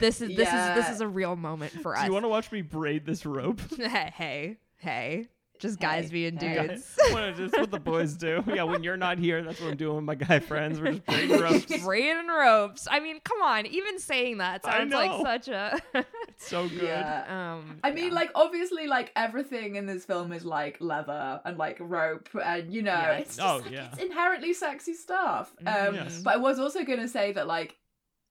[0.00, 2.28] this is this is this is a real moment for Do us." you want to
[2.28, 3.60] watch me braid this rope?
[3.76, 5.26] hey, hey, hey,
[5.64, 6.66] just guys Hey, being hey.
[6.68, 6.96] dudes.
[7.12, 8.44] Well, just what the boys do.
[8.46, 10.78] Yeah, when you're not here, that's what I'm doing with my guy friends.
[10.80, 11.84] We're just braiding ropes.
[11.84, 12.86] Braiding ropes.
[12.90, 13.66] I mean, come on.
[13.66, 15.80] Even saying that sounds like such a.
[15.94, 16.06] It's
[16.48, 16.82] so good.
[16.82, 17.54] Yeah.
[17.54, 17.78] um.
[17.82, 22.28] I mean, like obviously, like everything in this film is like leather and like rope,
[22.44, 23.20] and you know, Yes.
[23.22, 23.88] it's just, Oh, like, yeah.
[23.92, 25.52] it's inherently sexy stuff.
[25.62, 25.88] Mhm.
[25.88, 26.20] Um, Yes.
[26.22, 27.76] but I was also gonna say that like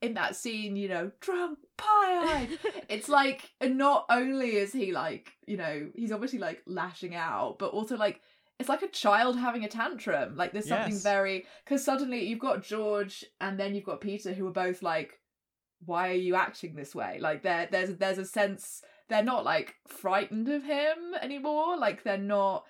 [0.02, 2.58] in that scene, you know, drunk pie-eyed,
[2.90, 7.58] it's like and not only is he like you know he's obviously like lashing out,
[7.60, 8.22] but also like.
[8.60, 10.38] It's like a child having a tantrum.
[10.38, 11.04] Like there's something Yes.
[11.04, 15.20] very because suddenly you've got George and then you've got Peter who are both like,
[15.86, 17.18] why are you acting this way?
[17.20, 21.78] Like there there's there's a sense they're not like frightened of him anymore.
[21.78, 22.64] Like they're not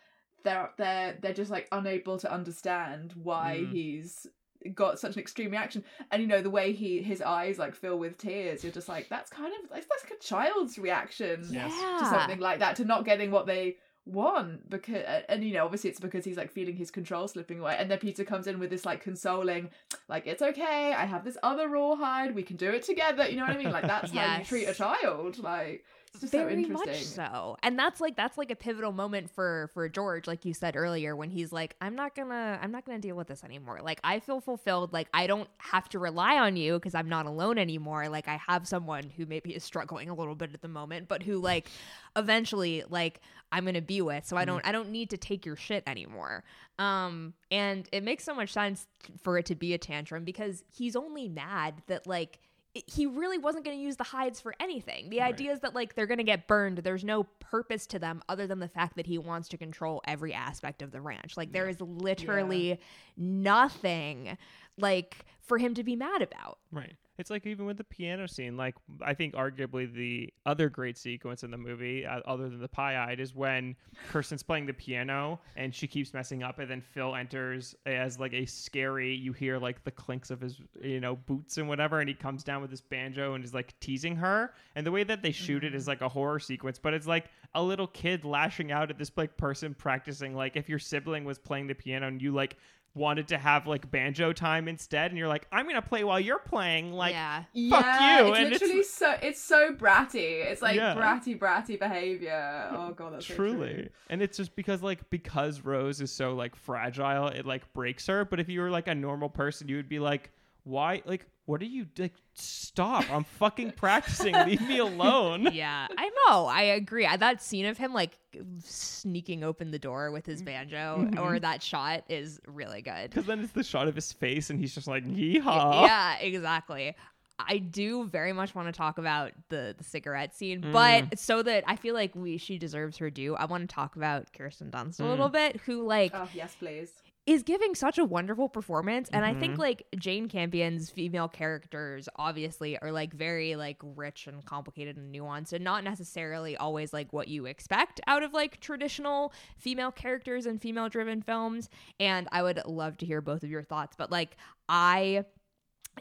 [0.45, 3.71] they're they're they're just like unable to understand why Mm.
[3.73, 4.25] he's
[4.73, 5.83] got such an extreme reaction.
[6.11, 8.63] And you know the way he his eyes like fill with tears.
[8.63, 11.71] You're just like that's kind of that's like a child's reaction Yes.
[11.79, 11.97] yeah.
[11.99, 15.89] to something like that to not getting what they want because and you know obviously
[15.89, 18.69] it's because he's like feeling his control slipping away and then peter comes in with
[18.69, 19.69] this like consoling
[20.09, 23.43] like it's okay i have this other rawhide we can do it together you know
[23.43, 26.65] what i mean like that's how you treat a child like it's just so Very
[26.65, 30.53] much so, and that's like that's like a pivotal moment for for George, like you
[30.53, 33.79] said earlier, when he's like, "I'm not gonna, I'm not gonna deal with this anymore.
[33.81, 34.93] Like, I feel fulfilled.
[34.93, 38.09] Like, I don't have to rely on you because I'm not alone anymore.
[38.09, 41.23] Like, I have someone who maybe is struggling a little bit at the moment, but
[41.23, 41.67] who like
[42.15, 43.19] eventually, like,
[43.51, 44.25] I'm gonna be with.
[44.27, 46.43] So I don't, I don't need to take your shit anymore.
[46.77, 48.87] Um, and it makes so much sense
[49.21, 52.39] for it to be a tantrum because he's only mad that like
[52.73, 55.09] he really wasn't going to use the hides for anything.
[55.11, 55.33] The Right.
[55.33, 56.79] idea is that like they're going to get burned.
[56.79, 60.33] There's no purpose to them other than the fact that he wants to control every
[60.33, 61.37] aspect of the ranch.
[61.37, 62.79] Like there is literally
[63.15, 64.37] nothing
[64.77, 66.57] like for him to be mad about.
[66.71, 66.93] Right.
[67.17, 71.43] It's like even with the piano scene, like I think arguably the other great sequence
[71.43, 73.75] in the movie, uh, other than the pie-eyed, is when
[74.09, 78.33] Kirsten's playing the piano and she keeps messing up, and then Phil enters as like
[78.33, 79.13] a scary.
[79.13, 82.43] You hear like the clinks of his, you know, boots and whatever, and he comes
[82.43, 84.53] down with his banjo and is like teasing her.
[84.75, 87.25] And the way that they shoot it is like a horror sequence, but it's like
[87.53, 90.35] a little kid lashing out at this like person practicing.
[90.35, 92.57] Like if your sibling was playing the piano and you like
[92.95, 96.37] wanted to have like banjo time instead and you're like i'm gonna play while you're
[96.37, 97.39] playing like yeah.
[97.39, 100.45] Fuck yeah, you, It's and it's- literally so it's so bratty.
[100.45, 100.93] It's like Yeah.
[100.93, 102.67] bratty, bratty behavior.
[102.71, 103.53] Oh god, that's so true.
[103.53, 108.05] truly and it's just because like because rose is so like fragile it like breaks
[108.07, 110.31] her but if you were like a normal person you would be like
[110.63, 116.09] why like what are you like stop i'm fucking practicing leave me alone yeah, I
[116.27, 116.45] know.
[116.45, 117.05] I agree.
[117.05, 118.17] I- That scene of him like
[118.63, 121.37] sneaking open the door with his banjo or mm-hmm.
[121.39, 123.09] that shot is really good.
[123.09, 126.95] because then it's the shot of his face and he's just like yeehaw Yeah, exactly.
[127.39, 130.71] I do very much want to talk about the the cigarette scene, mm.
[130.71, 133.35] but so that I feel like we she deserves her due.
[133.35, 135.33] I want to talk about Kirsten Dunst a little mm.
[135.33, 136.91] bit, who like Oh yes, please.
[137.25, 139.59] Is giving such a wonderful performance and i think Mhm.
[139.59, 145.53] like jane campion's female characters obviously are like very like rich and complicated and nuanced
[145.53, 150.61] and not necessarily always like what you expect out of like traditional female characters and
[150.61, 151.69] female driven films
[151.99, 154.35] and i would love to hear both of your thoughts but like
[154.67, 155.23] i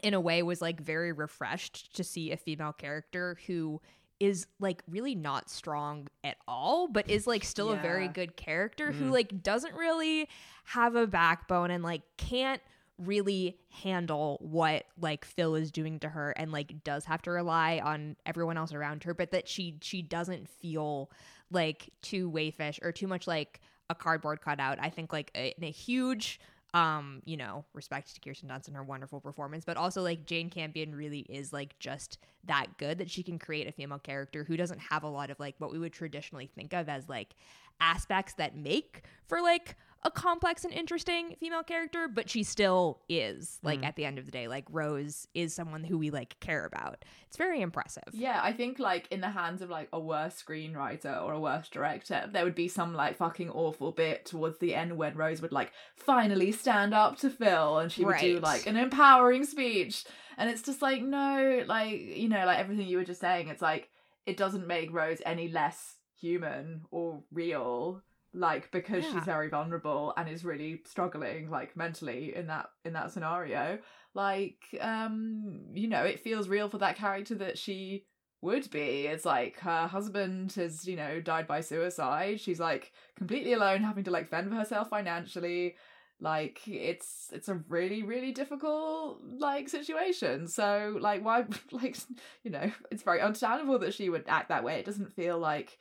[0.01, 3.79] in a way was like very refreshed to see a female character who
[4.23, 8.91] is like really not strong at all but is like still a very good character
[8.91, 9.11] who Mhm.
[9.11, 10.29] like doesn't really
[10.65, 12.61] have a backbone and like can't
[12.99, 17.81] really handle what like Phil is doing to her and like does have to rely
[17.83, 21.09] on everyone else around her but that she she doesn't feel
[21.51, 23.59] like too wayfish or too much like
[23.89, 26.39] a cardboard cutout I think like a, in a huge
[26.73, 30.49] um you know respect to Kirsten Dunst and her wonderful performance but also like Jane
[30.49, 34.57] Campion really is like just that good that she can create a female character who
[34.57, 37.35] doesn't have a lot of like what we would traditionally think of as like
[37.79, 39.75] aspects that make for like
[40.05, 43.85] a complex and interesting female character but she still is like Mhm.
[43.85, 47.05] at the end of the day like Rose is someone who we like care about
[47.27, 51.21] it's very impressive Yeah, I think like in the hands of like a worse screenwriter
[51.23, 54.97] or a worse director, there would be some like fucking awful bit towards the end
[54.97, 58.77] when Rose would like finally stand up to Phil and she would do like an
[58.77, 60.05] empowering speech.
[60.37, 63.61] And it's just like, no, like, you know, like everything you were just saying, it's
[63.61, 63.89] like
[64.25, 68.01] it doesn't make Rose any less human or real.
[68.33, 69.11] Like because Yeah.
[69.11, 73.77] she's very vulnerable and is really struggling like mentally in that in that scenario
[74.15, 78.05] like um you know it feels real for that character that she
[78.41, 79.07] would be.
[79.07, 82.41] It's like her husband has you know died by suicide.
[82.41, 85.75] She's like completely alone having to like fend for herself financially.
[86.19, 90.47] Like it's it's a really really difficult like situation.
[90.47, 91.97] So like why like
[92.43, 94.75] you know it's very understandable that she would act that way.
[94.75, 95.79] It doesn't feel like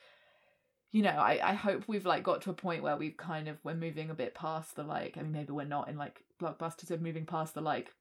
[0.92, 3.56] you know i i hope we've like got to a point where we've kind of
[3.64, 6.90] we're moving a bit past the like i mean maybe we're not in like blockbusters
[6.90, 7.92] we're moving past the like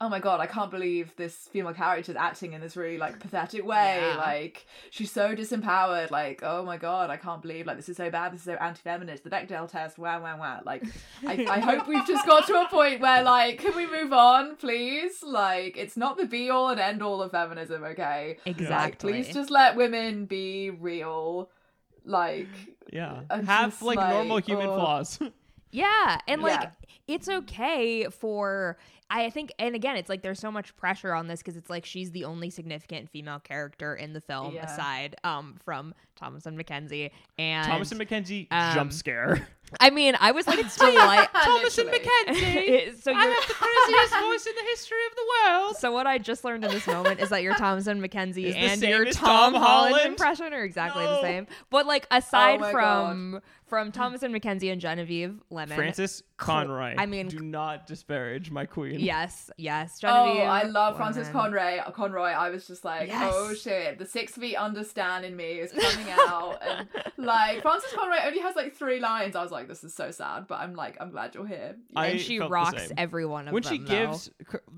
[0.00, 3.20] oh my god i can't believe this female character is acting in this really like
[3.20, 4.16] pathetic way Yeah.
[4.16, 8.10] like she's so disempowered like oh my god i can't believe like this is so
[8.10, 10.82] bad this is so anti-feminist the bechdel test wow wow wow like
[11.24, 14.56] I, I hope we've just got to a point where like can we move on
[14.56, 15.22] please?
[15.22, 18.38] Like it's not the be all and end all of feminism okay?
[18.44, 19.12] Like exactly.
[19.12, 21.50] please just let women be real
[22.04, 22.48] like
[22.92, 23.20] Yeah.
[23.30, 24.76] I'm Have just like, normal human oh.
[24.76, 25.18] flaws.
[25.70, 26.70] Yeah, and like Yeah.
[27.08, 28.76] it's okay for
[29.10, 31.84] I think and again it's like there's so much pressure on this cuz it's like
[31.84, 34.66] she's the only significant female character in the film Yeah.
[34.72, 39.46] aside um from Thomasin McKenzie and Thomasin McKenzie um, jump scare.
[39.80, 42.06] I mean, I was like delight Thomas and Literally.
[42.26, 42.92] Mackenzie.
[43.00, 45.76] so you're have the craziest voice in the history of the world.
[45.76, 48.82] so what I just learned in this moment is that your Thomasin McKenzie Is and
[48.82, 50.06] your Tom, Tom Holland, Holland?
[50.06, 51.46] impression are exactly the same.
[51.70, 56.94] But like aside Oh my from from Thomasin McKenzie and Genevieve Lemon, Frances Conroy.
[56.96, 59.00] I mean- do not disparage my queen.
[59.00, 60.08] yes, yes, Oh,
[60.38, 61.78] I love Frances Conroy.
[61.92, 62.28] Conroy.
[62.30, 63.32] I was just like, Yes.
[63.34, 68.16] oh shit, the six feet understand in me is coming out, and like Frances Conroy
[68.24, 69.36] only has like three lines.
[69.36, 71.76] I was like, this is so sad, but I'm like, I'm glad you're here.
[71.96, 72.94] I and she rocks same.
[72.96, 73.72] every one of when them.
[73.72, 73.86] she though.
[73.86, 74.30] gives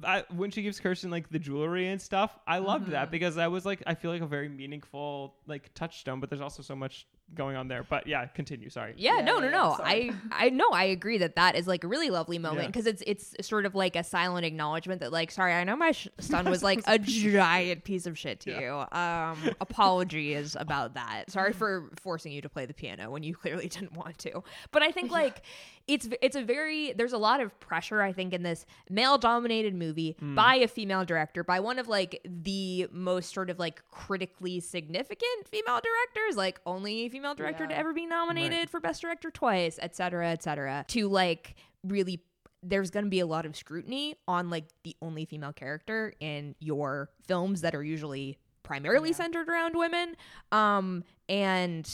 [0.05, 3.11] I, when she gives Kirsten like the jewelry and stuff, I loved that Mhm.
[3.13, 6.21] because that was like I feel like a very meaningful like touchstone.
[6.21, 7.83] But there's also so much going on there.
[7.83, 8.71] But yeah, continue.
[8.71, 8.95] Sorry.
[8.97, 9.77] Yeah, Yeah, no, no, no.
[9.79, 10.13] yeah, I.
[10.31, 10.69] I know.
[10.73, 12.67] I agree that that is like a really lovely moment Yeah.
[12.69, 15.93] because it's it's sort of like a silent acknowledgement that like, sorry, I know my
[15.93, 18.61] sh- son was like a giant piece of shit to Yeah.
[18.61, 18.99] you.
[18.99, 21.31] Um, apologies about that.
[21.31, 24.43] Sorry for forcing you to play the piano when you clearly didn't want to.
[24.71, 25.43] But I think like
[25.89, 29.75] it's it's a very there's a lot of pressure I think in this male dominated
[29.75, 34.59] movie by a female director by one of like the most sort of like critically
[34.61, 39.79] significant female directors like only female director to ever be nominated for best director twice
[39.81, 42.21] et cetera et cetera to like really
[42.63, 46.57] there's going to be a lot of scrutiny on like the only female character in
[46.59, 49.17] your films that are usually primarily Yeah.
[49.17, 50.17] centered around women.
[50.51, 51.89] Um and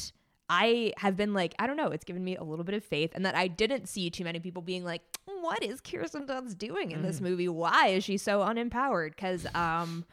[0.55, 3.13] I have been like, I don't know, it's given me a little bit of faith,
[3.15, 6.91] and that I didn't see too many people being like, "What is Kirsten Dunst doing
[6.91, 7.49] in this movie?
[7.49, 10.05] Why is she so unempowered?" Because, um,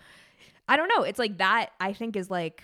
[0.69, 1.03] I don't know.
[1.03, 1.71] It's like that.
[1.81, 2.63] I think is like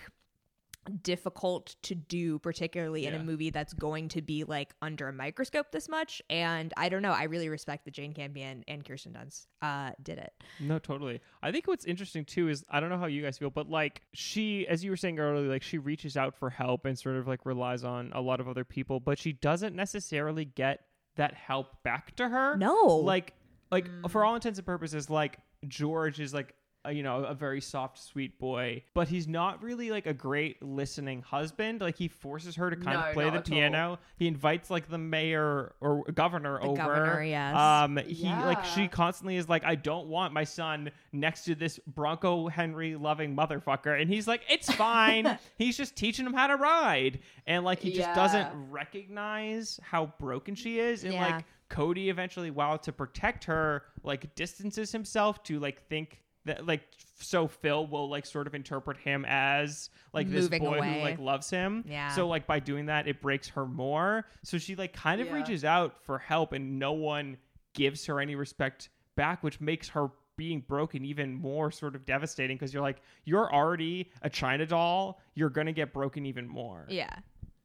[1.02, 5.72] difficult to do, particularly in a movie that's going to be like under a microscope
[5.72, 6.22] this much.
[6.30, 7.12] And I don't know.
[7.12, 10.32] I really respect that Jane Campion and Kirsten Dunst uh, did it.
[10.60, 11.20] No, totally.
[11.42, 14.02] I think what's interesting too is I don't know how you guys feel, but like
[14.12, 17.26] she, as you were saying earlier, like she reaches out for help and sort of
[17.26, 20.80] like relies on a lot of other people, but she doesn't necessarily get
[21.16, 22.56] that help back to her.
[22.56, 23.32] No, Like,
[23.70, 26.54] like for all intents and purposes, like George is like
[26.86, 30.62] a, you know, a very soft, sweet boy, but he's not really like a great
[30.62, 31.80] listening husband.
[31.80, 33.98] Like he forces her to kind No, of play the at piano.
[34.16, 36.76] He invites like the mayor or governor The over.
[36.76, 37.54] governor, yes.
[37.56, 41.78] Um, he like she constantly is like, I don't want my son next to this
[41.86, 45.38] Bronco Henry loving motherfucker, and he's like, it's fine.
[45.58, 48.14] he's just teaching him how to ride, and like he just Yeah.
[48.14, 51.36] doesn't recognize how broken she is, and Yeah.
[51.36, 56.82] like Kodi eventually, while to protect her, like distances himself to like think that like
[57.18, 60.94] so Phil will like sort of interpret him as like this Moving boy away.
[60.94, 61.84] who like loves him.
[61.86, 62.08] Yeah.
[62.14, 64.26] So like by doing that, it breaks her more.
[64.42, 65.34] So she like kind of Yeah.
[65.34, 67.36] reaches out for help, and no one
[67.74, 72.56] gives her any respect back, which makes her being broken even more sort of devastating
[72.56, 76.84] because you're like you're already a China doll, you're gonna get broken even more.
[76.90, 77.14] Yeah.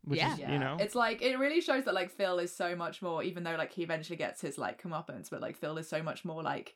[0.06, 0.34] Which Yeah.
[0.34, 0.54] is Yeah.
[0.54, 3.44] you know It's like it really shows that like Phil is so much more even
[3.44, 6.42] though like he eventually gets his like comeuppance, but like Phil is so much more
[6.42, 6.74] like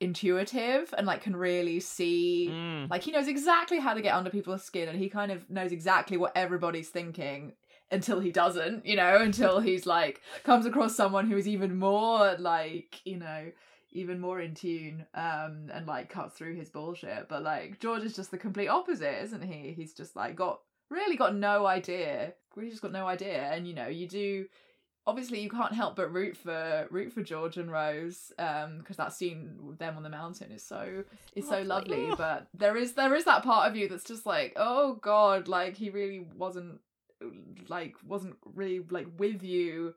[0.00, 2.90] intuitive and like can really see Mm.
[2.90, 5.72] like he knows exactly how to get under people's skin and he kind of knows
[5.72, 7.52] exactly what everybody's thinking
[7.90, 12.34] until he doesn't, you know, until he's like comes across someone who is even more
[12.38, 13.50] like, you know,
[13.92, 17.28] even more in tune um and like cuts through his bullshit.
[17.28, 19.72] But like George is just the complete opposite, isn't he?
[19.72, 22.34] He's just like got really got no idea.
[22.56, 23.42] Really just got no idea.
[23.52, 24.46] And you know, you do
[25.06, 29.12] obviously you can't help but root for root for George and Rose um because that
[29.12, 31.98] scene with them on the mountain is so is so Lovely.
[31.98, 35.48] lovely but there is there is that part of you that's just like oh god
[35.48, 36.80] like he really wasn't
[37.68, 39.94] like wasn't really like with you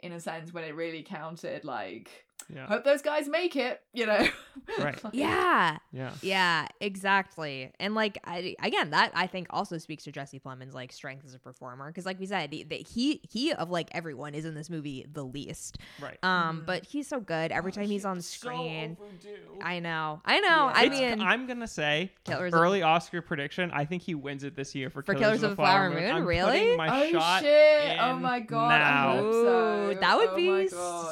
[0.00, 2.66] in a sense when it really counted like yeah.
[2.66, 4.26] hope those guys make it you know
[4.78, 4.98] Right.
[5.12, 5.78] Yeah.
[5.92, 6.12] Yeah.
[6.22, 7.72] Yeah, exactly.
[7.80, 11.34] And like I, again, that I think also speaks to Jesse Plemons' like strength as
[11.34, 14.54] a performer because, like we said, he, that he he of like everyone is in
[14.54, 15.78] this movie the least.
[16.00, 16.18] Right.
[16.22, 16.66] Um, Mhm.
[16.66, 18.96] but he's so good every Oh, time he's he's on screen.
[19.00, 19.60] overdue.
[19.62, 20.48] I know, I know.
[20.48, 20.72] Yeah.
[20.74, 23.70] I It's- mean, I'm gonna say Killers of- early Oscar prediction.
[23.72, 26.10] I think he wins it this year for, For Killers of the Flower Moon?
[26.14, 26.76] I'm Really?
[26.76, 29.10] my oh shot shit oh my god now.
[29.12, 29.94] I hope so.
[30.00, 30.68] That would Oh be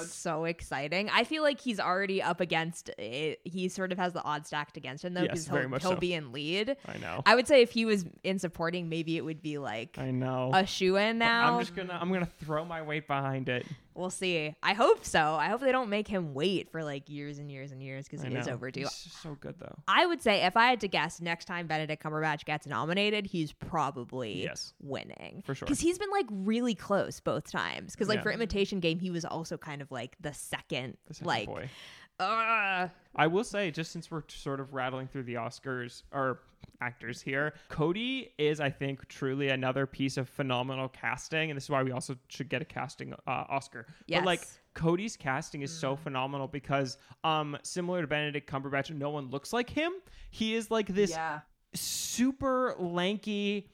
[0.07, 1.11] so exciting.
[1.11, 3.40] I feel like he's already up against it.
[3.44, 5.90] He sort of has the odds stacked against him though Yes, because very he'll, he'll
[5.92, 5.96] so.
[5.96, 6.76] be in lead.
[6.86, 7.22] I know.
[7.26, 10.50] I would say if he was in supporting, maybe it would be like I know.
[10.54, 11.54] a shoe in But now.
[11.54, 13.66] I'm just gonna I'm gonna throw my weight behind it.
[13.95, 14.55] We'll see.
[14.62, 15.34] I hope so.
[15.34, 18.22] I hope they don't make him wait for like years and years and years because
[18.24, 18.80] he is overdue.
[18.80, 19.76] He's so good though.
[19.88, 23.53] I would say if I had to guess, next time Benedict Cumberbatch gets nominated, he's
[23.53, 24.72] probably Yes.
[24.80, 25.66] winning For sure.
[25.66, 27.93] because he's been like really close both times.
[27.93, 28.22] Because like Yeah.
[28.22, 31.68] for Imitation Game, he was also kind of like the second, The second like, boy.
[32.20, 36.40] uh, I will say, just since we're sort of rattling through the Oscars or
[36.83, 41.70] actors here, Kodi is, I think, truly another piece of phenomenal casting, and this is
[41.70, 43.87] why we also should get a casting uh, Oscar.
[44.09, 49.30] But like Kodi's casting is so phenomenal because, um, similar to Benedict Cumberbatch, no one
[49.30, 49.93] looks like him.
[50.30, 51.41] He is like this yeah
[51.74, 53.68] super lanky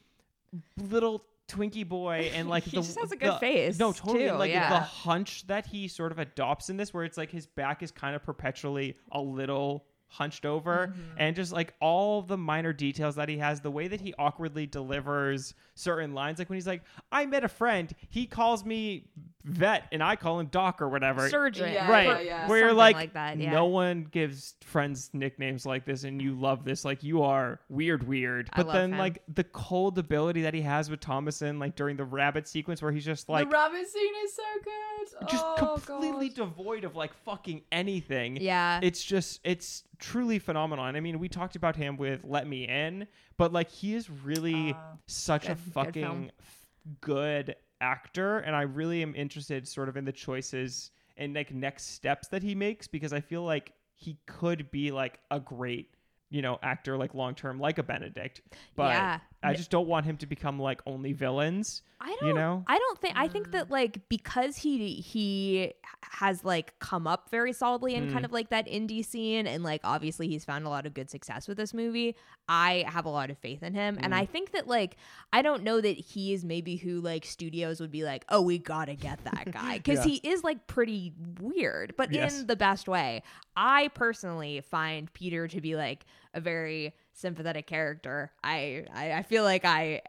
[0.77, 4.29] little Twinkie boy, and like He the, just has a good the- face, No, totally.
[4.29, 4.69] too, like yeah.
[4.71, 7.91] the hunch that he sort of adopts in this, where it's like his back is
[7.91, 11.01] kind of perpetually a little hunched over, Mm-hmm.
[11.19, 14.67] and just like all the minor details that he has, the way that he awkwardly
[14.67, 16.83] delivers certain lines, like when he's like,
[17.13, 19.05] "I met a friend, he calls me
[19.45, 22.49] vet, and I call him doc or whatever." surgeon, Yeah, right yeah, yeah.
[22.49, 23.51] where you're like, like that, yeah.
[23.51, 28.07] no one gives friends nicknames like this and you love this like you are weird
[28.07, 28.99] weird I but love then him.
[28.99, 32.93] like the cold ability that he has with Thomasin like during the rabbit sequence where
[32.93, 36.37] he's just like the rabbit scene is so good just oh, completely God.
[36.37, 41.29] devoid of like fucking anything Yeah, it's just it's truly phenomenal and i mean we
[41.31, 43.07] talked about him with let me in
[43.39, 44.93] but like he is really Ah.
[45.07, 46.31] such a Good- good fucking film.
[46.39, 46.58] f-
[47.01, 51.95] good actor and i really am interested sort of in the choices and like next
[51.95, 55.95] steps that he makes because i feel like he could be like a great
[56.31, 58.43] you know actor like long term like a benedict
[58.77, 59.19] but Yeah.
[59.43, 62.29] I just don't want him to become like only villains I don't.
[62.29, 63.15] you know I don't think.
[63.17, 63.53] I think Mm.
[63.53, 65.73] that like because he he
[66.03, 68.13] has like come up very solidly in Mm.
[68.13, 71.11] kind of like that indie scene, and like obviously he's found a lot of good
[71.11, 72.15] success with this movie.
[72.49, 74.17] I have a lot of faith in him, and Mm.
[74.17, 74.97] I think that like
[75.33, 78.59] I don't know that he is maybe who like studios would be like, oh, we
[78.59, 80.13] gotta get that guy because Yeah.
[80.13, 82.41] he is like pretty weird, but Yes.
[82.43, 83.25] in the best way.
[83.57, 88.33] I personally find Peter to be like a very sympathetic character.
[88.43, 90.03] I I, I feel like I.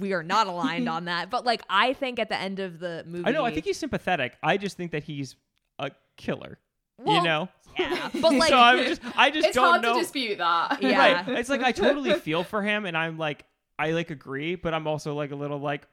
[0.00, 3.04] We are not aligned on that, but like I think at the end of the
[3.06, 5.36] movie, i know i think he's sympathetic i just think that he's
[5.78, 6.58] a killer
[7.06, 7.48] you know
[7.78, 10.82] yeah, but like so i'm just i just it's don't hard know to dispute that
[10.82, 10.98] Yeah.
[10.98, 13.44] right it's like i totally feel for him and i'm like
[13.78, 15.86] i like agree but i'm also like a little like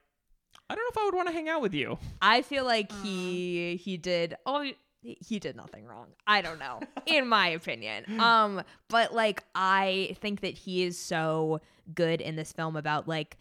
[0.70, 2.92] i don't know if i would want to hang out with you I feel like
[3.04, 3.80] he mm.
[3.80, 4.36] he did.
[4.46, 4.66] Oh,
[5.04, 6.08] he did nothing wrong.
[6.26, 8.06] I don't know, in my opinion.
[8.20, 11.60] Um, but like I think that he is so
[11.94, 13.38] good in this film about like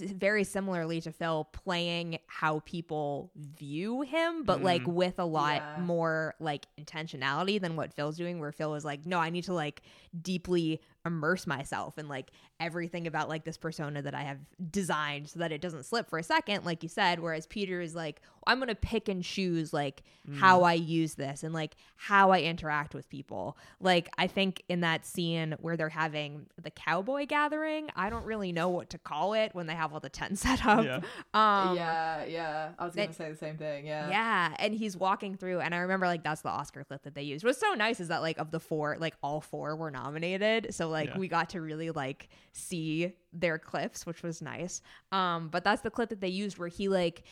[0.00, 4.94] very similarly to Phil playing how people view him, but like Mhm.
[4.94, 5.82] with a lot Yeah.
[5.82, 9.54] more like intentionality than what Phil's doing, where Phil is like, no, I need to
[9.54, 9.82] like
[10.20, 12.30] deeply immerse myself in like
[12.60, 14.38] everything about like this persona that I have
[14.70, 17.18] designed so that it doesn't slip for a second, like you said.
[17.20, 20.02] Whereas Peter is like, I'm gonna pick and choose like
[20.34, 23.56] how I use this and like how I interact with people.
[23.80, 28.52] Like I think in that scene where they're having the cowboy gathering, I don't really
[28.52, 30.84] know what to call it when they have all the tent set up.
[30.84, 30.96] Yeah.
[31.34, 32.68] Um, yeah, yeah.
[32.78, 33.86] I was gonna that- say the same thing.
[33.86, 34.08] Yeah.
[34.08, 37.22] yeah, and he's walking through, and I remember like that's the Oscar clip that they
[37.22, 37.44] used.
[37.44, 40.88] What's so nice is that like of the four, like all four were nominated, so
[40.92, 41.18] like Yeah.
[41.18, 44.80] we got to really like see their clips, which was nice.
[45.10, 47.24] Um, but that's the clip that they used where he like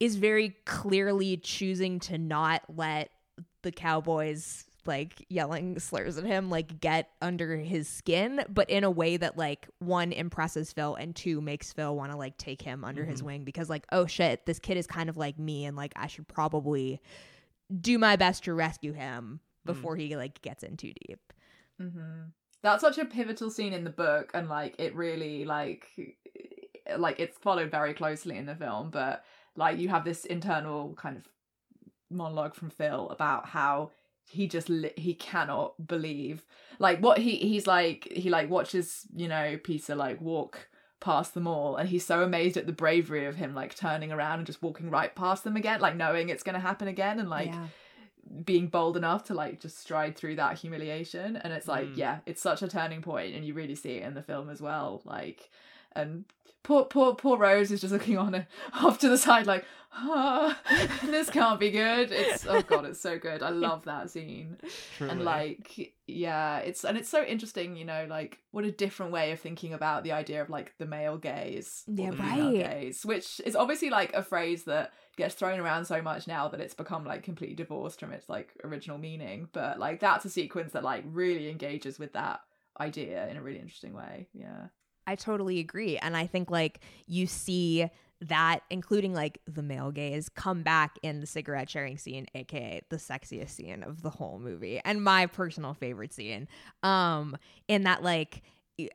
[0.00, 3.10] is very clearly choosing to not let
[3.62, 8.90] the Cowboys like yelling slurs at him like get under his skin but in a
[8.90, 12.82] way that like one impresses Phil and two makes Phil want to like take him
[12.84, 15.76] under his wing because like oh shit this kid is kind of like me and
[15.76, 17.00] like I should probably
[17.80, 21.32] do my best to rescue him before he like gets in too deep.
[21.80, 22.22] hmm
[22.62, 25.88] That's such a pivotal scene in the book, and like it really like
[26.96, 28.90] like it's followed very closely in the film.
[28.90, 29.24] But
[29.56, 31.28] like you have this internal kind of
[32.10, 33.90] monologue from Phil about how
[34.30, 36.44] he just li- he cannot believe
[36.78, 40.68] like what he he's like he like watches you know Peter like walk
[41.00, 44.38] past them all and he's so amazed at the bravery of him like turning around
[44.38, 47.28] and just walking right past them again like knowing it's going to happen again and
[47.28, 47.52] like
[48.44, 51.96] being bold enough to like just stride through that humiliation and it's like Mm.
[51.96, 54.60] yeah it's such a turning point and you really see it in the film as
[54.60, 55.50] well like
[55.94, 56.24] and
[56.62, 59.64] poor poor poor rose is just looking on off to the side like
[59.94, 60.58] ah,
[61.04, 62.10] this can't be good.
[62.12, 63.42] It's oh god it's so good.
[63.42, 64.56] I love that scene.
[64.96, 65.12] Truly.
[65.12, 69.32] and like yeah it's and it's so interesting you know like what a different way
[69.32, 72.70] of thinking about the idea of like the male gaze or Yeah, the female right.
[72.80, 76.60] gaze which is obviously like a phrase that gets thrown around so much now that
[76.60, 79.48] it's become like completely divorced from its like original meaning.
[79.52, 82.40] But like that's a sequence that like really engages with that
[82.80, 84.28] idea in a really interesting way.
[84.32, 84.68] Yeah
[85.06, 85.98] I totally agree.
[85.98, 87.88] And I think like you see
[88.20, 92.96] that, including like the male gaze, come back in the cigarette sharing scene, aka the
[92.96, 96.48] sexiest scene of the whole movie, and my personal favorite scene.
[96.82, 97.36] Um,
[97.68, 98.42] in that like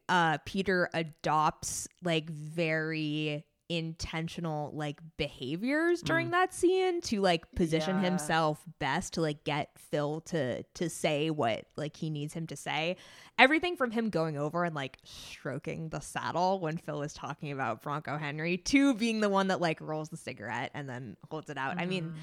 [0.10, 6.32] uh Peter adopts like very intentional like behaviors during mm.
[6.32, 8.10] that scene to like position Yeah.
[8.10, 12.56] himself best to like get Phil to to say what like he needs him to
[12.56, 12.96] say
[13.38, 17.82] everything from him going over and like stroking the saddle when Phil is talking about
[17.82, 21.58] Bronco Henry to being the one that like rolls the cigarette and then holds it
[21.58, 21.80] out.
[21.80, 22.14] I mean,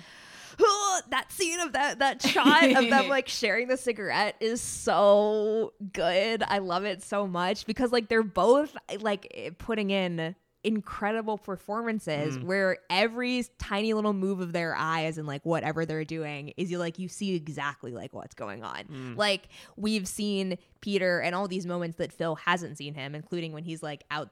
[0.58, 1.10] mm-hmm.
[1.10, 6.42] that scene of that that shot of them like sharing the cigarette is so good.
[6.42, 10.34] I love it so much because like they're both like eh, putting in
[10.64, 12.44] incredible performances mm.
[12.44, 16.78] where every tiny little move of their eyes and like whatever they're doing is you
[16.78, 18.84] like you see exactly like what's going on.
[18.84, 19.16] Mm.
[19.16, 23.62] Like we've seen Peter and all these moments that Phil hasn't seen him, including when
[23.62, 24.30] he's like out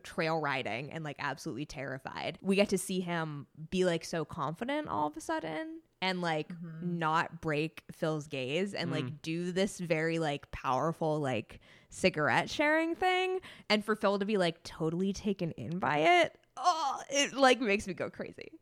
[0.00, 2.38] trail riding and like absolutely terrified.
[2.42, 6.48] We get to see him be like so confident all of a sudden and like
[6.48, 6.98] mm-hmm.
[6.98, 9.22] not break Phil's gaze and like mm.
[9.22, 11.60] do this very like powerful like
[11.90, 13.40] cigarette sharing thing
[13.70, 16.36] and for Phil to be like totally taken in by it.
[16.56, 18.52] Oh, it like makes me go crazy.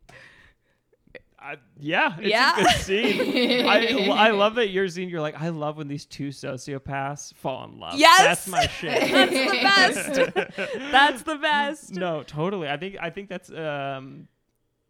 [1.43, 2.57] I, yeah, it's Yeah.
[2.57, 3.65] a good scene.
[3.67, 5.09] I, I love that your scene.
[5.09, 7.95] You're like, I love when these two sociopaths fall in love.
[7.95, 8.19] Yes!
[8.21, 9.11] that's my shit.
[9.11, 10.71] That's the best.
[10.91, 11.91] That's the best.
[11.93, 12.69] no, totally.
[12.69, 14.27] I think I think that's um,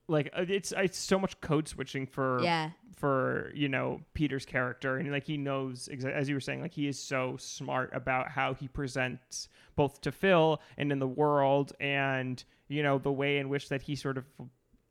[0.08, 2.70] like uh, it's it's so much code switching for Yeah.
[2.98, 6.74] for you know Peter's character and like he knows exa- as you were saying like
[6.74, 11.74] he is so smart about how he presents both to Phil and in the world
[11.80, 14.26] and you know the way in which that he sort of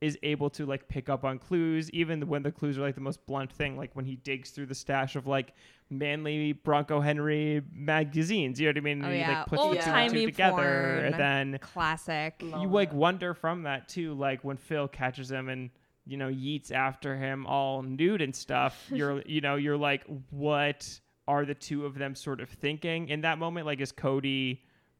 [0.02, 3.00] is able to like pick up on clues even when the clues are like the
[3.00, 5.54] most blunt thing like when he digs through the stash of like
[5.90, 9.38] manly Bronco Henry magazines you know what I mean Oh, and he yeah.
[9.38, 11.04] like puts the two Old-timey two together porn.
[11.06, 12.34] and then Classic.
[12.42, 15.70] Love you like wonder from that too like when phil catches him and
[16.04, 20.98] you know yeets after him all nude and stuff you're you know you're like what
[21.28, 24.58] are the two of them sort of thinking in that moment like is Kodi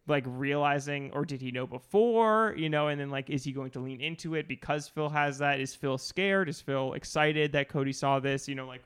[0.08, 3.70] like realizing or did he know before you know and then like is he going
[3.70, 7.68] to lean into it because phil has that is phil scared is phil excited that
[7.68, 8.82] Kodi saw this you know like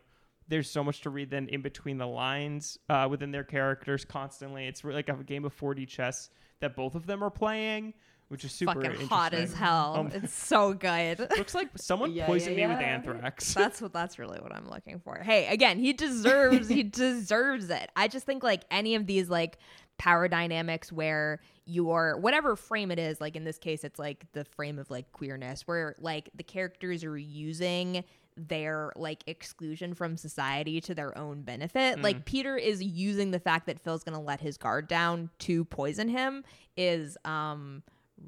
[0.48, 4.66] there's so much to read then in between the lines uh, within their characters constantly.
[4.66, 6.30] It's really like a game of 4D chess
[6.60, 7.94] that both of them are playing,
[8.28, 9.96] which is super Fucking hot as hell.
[9.96, 11.18] Um, it's so good.
[11.36, 13.54] Looks like someone Yeah, poisoned yeah, me with anthrax.
[13.54, 15.16] That's what that's really what I'm looking for.
[15.16, 17.90] Hey, again, he deserves he deserves it.
[17.96, 19.58] I just think like any of these like
[19.98, 24.44] power dynamics where your whatever frame it is, like in this case it's like the
[24.44, 28.04] frame of like queerness where like the characters are using
[28.36, 32.02] their like exclusion from society to their own benefit.
[32.02, 35.64] Like Peter is using the fact that Phil's going to let his guard down to
[35.64, 36.44] poison him
[36.76, 37.82] is um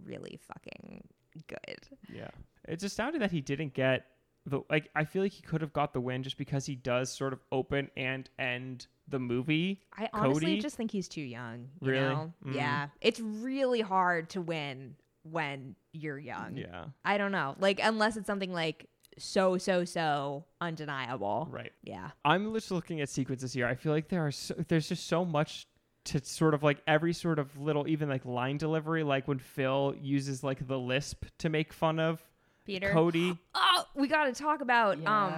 [0.05, 1.05] really fucking
[1.47, 1.89] good.
[2.12, 2.31] Yeah.
[2.66, 4.07] It's astounding that he didn't get
[4.49, 7.11] the like I feel like he could have got the win just because he does
[7.12, 9.81] sort of open and end the movie.
[9.97, 10.62] I honestly Kodi?
[10.62, 11.69] just think he's too young.
[11.81, 12.09] You Really?
[12.15, 12.33] know?
[12.47, 12.55] Mm.
[12.55, 12.89] Yeah.
[13.01, 16.57] It's really hard to win when you're young.
[16.57, 16.87] Yeah.
[17.05, 17.55] I don't know.
[17.59, 18.87] Like unless it's something like
[19.19, 21.49] so so so undeniable.
[21.51, 21.73] Right.
[21.83, 22.11] Yeah.
[22.25, 23.66] I'm just looking at sequences here.
[23.66, 25.66] I feel like there are so, there's just so much
[26.05, 29.95] to sort of like every sort of little even like line delivery like when Phil
[30.01, 32.23] uses like the lisp to make fun of
[32.69, 32.90] Peter.
[32.93, 33.36] Kodi.
[33.55, 35.32] Oh, we got to talk about um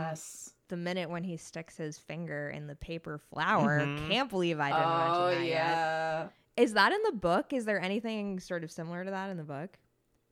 [0.68, 3.80] the minute when he sticks his finger in the paper flower.
[3.80, 4.08] Mhm.
[4.10, 5.54] Can't believe I didn't oh mention that yet.
[5.56, 6.28] yeah.
[6.56, 7.52] Is that in the book?
[7.52, 9.78] Is there anything sort of similar to that in the book?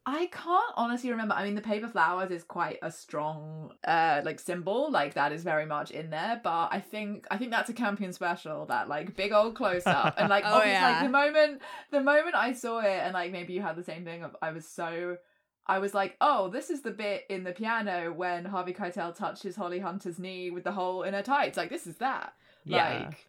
[0.07, 1.35] I can't honestly remember.
[1.35, 4.91] I mean, the paper flowers is quite a strong, uh, like symbol.
[4.91, 6.41] Like that is very much in there.
[6.43, 8.65] But I think I think that's a Campion special.
[8.67, 10.91] That like big old close up and like Oh, obviously yeah.
[10.93, 14.05] like the moment the moment I saw it and like maybe you had the same
[14.05, 14.23] thing.
[14.25, 15.19] Of, I was so.
[15.69, 19.55] I was like, oh, this is the bit in the piano when Harvey Keitel touches
[19.55, 21.57] Holly Hunter's knee with the hole in her tights.
[21.57, 22.33] Like, this is that.
[22.65, 23.07] Yeah.
[23.07, 23.27] Like,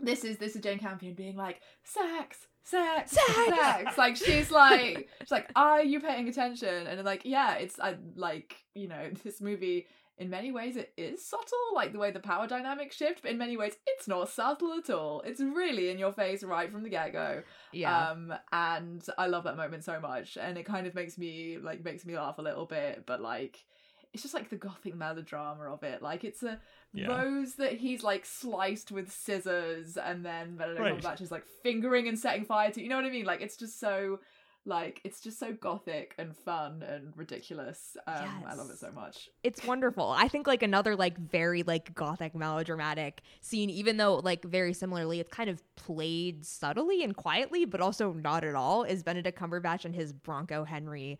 [0.00, 3.26] this is this is Jane Campion being like, sex, sex, Sex.
[3.36, 3.98] sex.
[3.98, 6.86] Like she's like, she's like, are you paying attention?
[6.86, 9.86] And I'm like, yeah, it's I like, you know, this movie.
[10.18, 13.22] In many ways, it is subtle, like the way the power dynamics shift.
[13.22, 15.22] But in many ways, it's not subtle at all.
[15.22, 17.42] It's really in your face right from the get go.
[17.72, 18.10] Yeah.
[18.10, 21.82] Um, and I love that moment so much, and it kind of makes me like
[21.82, 23.64] makes me laugh a little bit, but like
[24.12, 26.02] it's just like the gothic melodrama of it.
[26.02, 26.60] Like it's a
[26.92, 27.06] Yeah.
[27.06, 30.94] rose that he's like sliced with scissors, and then Benedict Right.
[30.98, 32.82] Cumberbatch is like fingering and setting fire to.
[32.82, 33.24] You know what I mean?
[33.24, 34.20] Like it's just so.
[34.64, 37.96] Like it's just so gothic and fun and ridiculous.
[38.06, 39.28] Um, I love it so much.
[39.42, 40.10] it's wonderful.
[40.16, 45.18] I think like another like very like gothic melodramatic scene, even though like very similarly,
[45.18, 48.84] it's kind of played subtly and quietly, but also not at all.
[48.84, 51.18] Is Benedict Cumberbatch and his Bronco Henry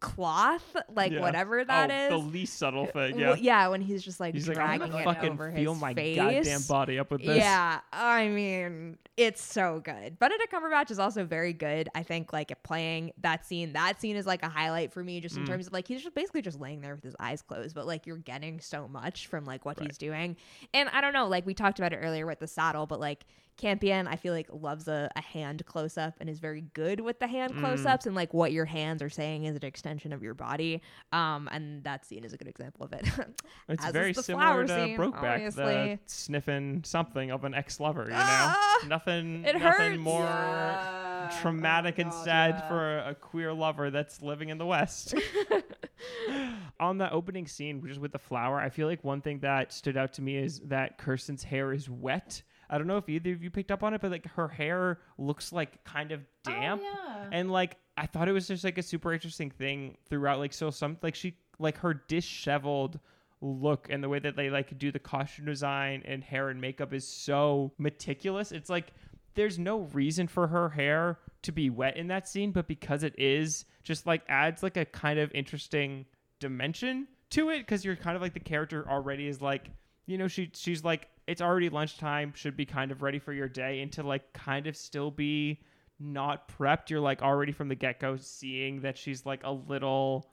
[0.00, 1.20] cloth, like Yeah.
[1.20, 2.10] whatever that oh, is.
[2.10, 3.16] the least subtle thing.
[3.16, 3.62] Well, Yeah.
[3.64, 5.94] yeah, when he's just like He's like, dragging gonna it fucking over feel his my
[5.94, 6.16] face.
[6.16, 7.36] goddamn body up with this.
[7.38, 10.18] Yeah, I mean, it's so good.
[10.18, 11.88] Benedict Cumberbatch is also very good.
[11.94, 13.72] I think like at playing that scene.
[13.72, 15.48] That scene is like a highlight for me, just in Mm.
[15.48, 18.06] terms of like he's just basically just laying there with his eyes closed, but like
[18.06, 19.88] you're getting so much from like what Right.
[19.88, 20.36] he's doing.
[20.74, 23.24] And I don't know, like we talked about it earlier with the saddle, but like
[23.58, 27.18] Campion, I feel like loves a, a hand close up and is very good with
[27.18, 27.60] the hand Mm.
[27.60, 30.80] close ups and like what your hands are saying is an extension of your body.
[31.12, 33.04] Um, and that scene is a good example of it.
[33.68, 38.04] It's As very similar to scene, Brokeback, the sniffing something of an ex-lover.
[38.04, 38.78] You know, Ah!
[38.86, 39.98] nothing, It nothing hurts.
[40.00, 41.38] more Yeah.
[41.42, 42.68] traumatic Oh, and God, sad yeah.
[42.68, 45.14] for a, a queer lover that's living in the West.
[46.80, 49.72] On the opening scene, which is with the flower, I feel like one thing that
[49.72, 52.42] stood out to me is that Kirsten's hair is wet.
[52.70, 54.98] I don't know if either of you picked up on it, but like her hair
[55.16, 56.82] looks like kind of oh, damp.
[56.84, 57.28] Oh, yeah.
[57.32, 60.38] And like I thought it was just like a super interesting thing throughout.
[60.38, 63.00] Like so some like she like her disheveled
[63.40, 66.92] look and the way that they like do the costume design and hair and makeup
[66.92, 68.52] is so meticulous.
[68.52, 68.92] It's like
[69.34, 73.14] there's no reason for her hair to be wet in that scene, but because it
[73.16, 76.04] is, just like adds like a kind of interesting
[76.40, 79.70] dimension to it because you're kind of like the character already is like
[80.06, 83.48] you know she she's like it's already lunchtime should be kind of ready for your
[83.48, 85.60] day and to like kind of still be
[86.00, 90.30] not prepped you're like already from the get-go seeing that she's like a little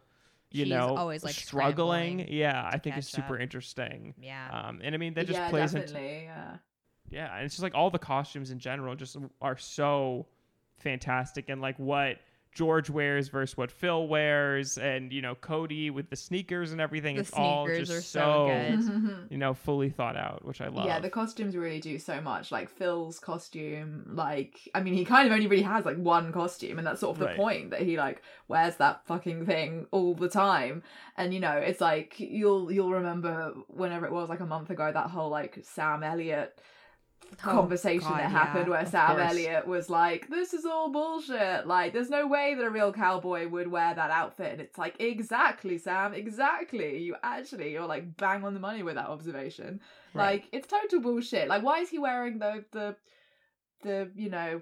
[0.52, 3.42] you She's know always, like, struggling yeah i think it's super up.
[3.42, 4.48] interesting yeah.
[4.52, 6.00] um and i mean that just yeah, plays into.
[6.00, 6.58] Yeah.
[7.10, 10.28] yeah, and it's just like all the costumes in general just are so
[10.78, 12.18] fantastic and like what
[12.56, 17.16] George wears versus what Phil wears and you know Kodi with the sneakers and everything
[17.16, 19.28] The it's all just are so good.
[19.30, 20.86] you know fully thought out which I love.
[20.88, 22.52] Yeah, the costumes really do so much.
[22.52, 26.78] Like Phil's costume, like I mean, he kind of only really has like one costume,
[26.80, 27.36] and that's sort of the Right.
[27.38, 30.82] point that he like wears that fucking thing all the time.
[31.18, 34.92] And you know, it's like you'll you'll remember whenever it was like a month ago
[34.92, 36.58] that whole like Sam Elliott
[37.34, 39.32] Oh, conversation Oh, God, that happened yeah, where Sam course.
[39.32, 41.68] Elliott was like, "This is all bullshit.
[41.68, 44.96] Like, there's no way that a real cowboy would wear that outfit." And it's like,
[45.00, 47.00] exactly, Sam, exactly.
[47.00, 49.82] You actually, you're like bang on the money with that observation.
[50.14, 50.34] Right.
[50.34, 51.48] Like, it's total bullshit.
[51.48, 52.96] Like, why is he wearing the the
[53.82, 54.62] the you know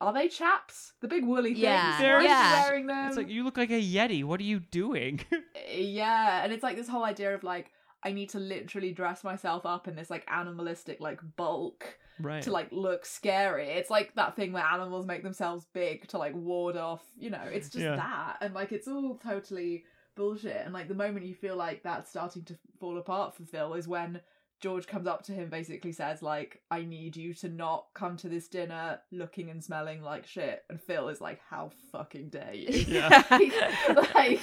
[0.00, 0.92] are they chaps?
[1.00, 1.60] The big woolly things.
[1.60, 2.62] Yeah, Why is she yeah.
[2.62, 3.08] wearing them.
[3.08, 4.24] It's like you look like a yeti.
[4.24, 5.20] What are you doing?
[5.68, 7.72] Eh, yeah, and it's like this whole idea of like
[8.06, 12.40] I need to literally dress myself up in this like animalistic like bulk right.
[12.44, 13.66] to like look scary.
[13.66, 17.42] It's like that thing where animals make themselves big to like ward off, you know,
[17.50, 17.96] it's just Yeah.
[17.96, 18.36] that.
[18.40, 20.62] And like it's all totally bullshit.
[20.64, 23.88] And like the moment you feel like that's starting to fall apart for Phil is
[23.88, 24.20] when
[24.60, 28.28] George comes up to him basically says like I need you to not come to
[28.28, 32.68] this dinner looking and smelling like shit and Phil is like how fucking dare you
[32.88, 33.22] Yeah.
[33.30, 33.52] like,
[34.14, 34.40] like,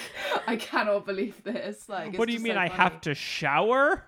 [0.47, 2.81] I cannot believe this like it's what do you mean so I funny.
[2.83, 4.05] have to shower?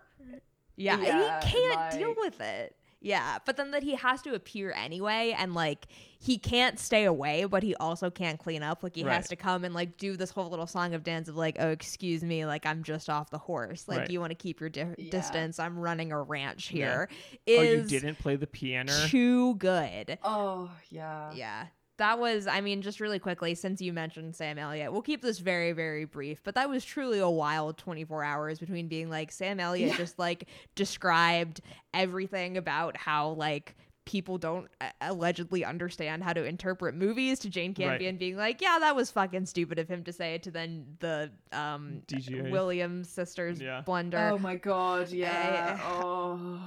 [0.77, 2.75] Yeah, Yeah, he can't deal with it.
[3.05, 5.85] Yeah, but then that he has to appear anyway, and like
[6.19, 8.81] he can't stay away, but he also can't clean up.
[8.81, 9.13] Like he Right.
[9.13, 11.69] has to come and like do this whole little song of dance of like, oh,
[11.69, 13.87] excuse me, like I'm just off the horse.
[13.87, 14.09] Like Right.
[14.09, 15.11] you want to keep your di- Yeah.
[15.11, 15.59] distance.
[15.59, 17.05] I'm running a ranch Yeah.
[17.45, 17.59] here.
[17.59, 18.91] Oh, you didn't play the piano.
[19.07, 20.17] too good.
[20.23, 21.67] oh yeah Yeah.
[21.97, 25.39] That was, I mean, just really quickly, since you mentioned Sam Elliott, we'll keep this
[25.39, 29.59] very, very brief, but that was truly a wild 24 hours between being like, Sam
[29.61, 29.97] Elliott Yeah.
[29.97, 31.61] just like described
[31.93, 37.71] everything about how like people don't uh, allegedly understand how to interpret movies to Jane
[37.71, 37.87] Right.
[37.87, 40.85] Campion being like, yeah, that was fucking stupid of him to say it to then
[40.99, 42.51] the um DGA.
[42.51, 43.81] Williams sisters Yeah.
[43.81, 44.29] blunder.
[44.33, 45.79] Oh my god, yeah.
[45.83, 46.59] oh.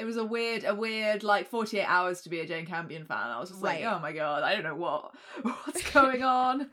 [0.00, 3.18] It was a weird, a weird like 48 hours to be a Jane Campion fan.
[3.18, 5.12] I was just like, oh my god, I don't know what
[5.42, 6.70] what's going on.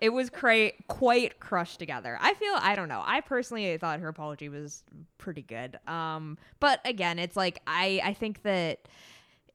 [0.00, 2.16] it was cra- quite crushed together.
[2.18, 3.02] I feel I don't know.
[3.04, 4.84] I personally thought her apology was
[5.18, 5.78] pretty good.
[5.86, 8.88] Um, but again, it's like I I think that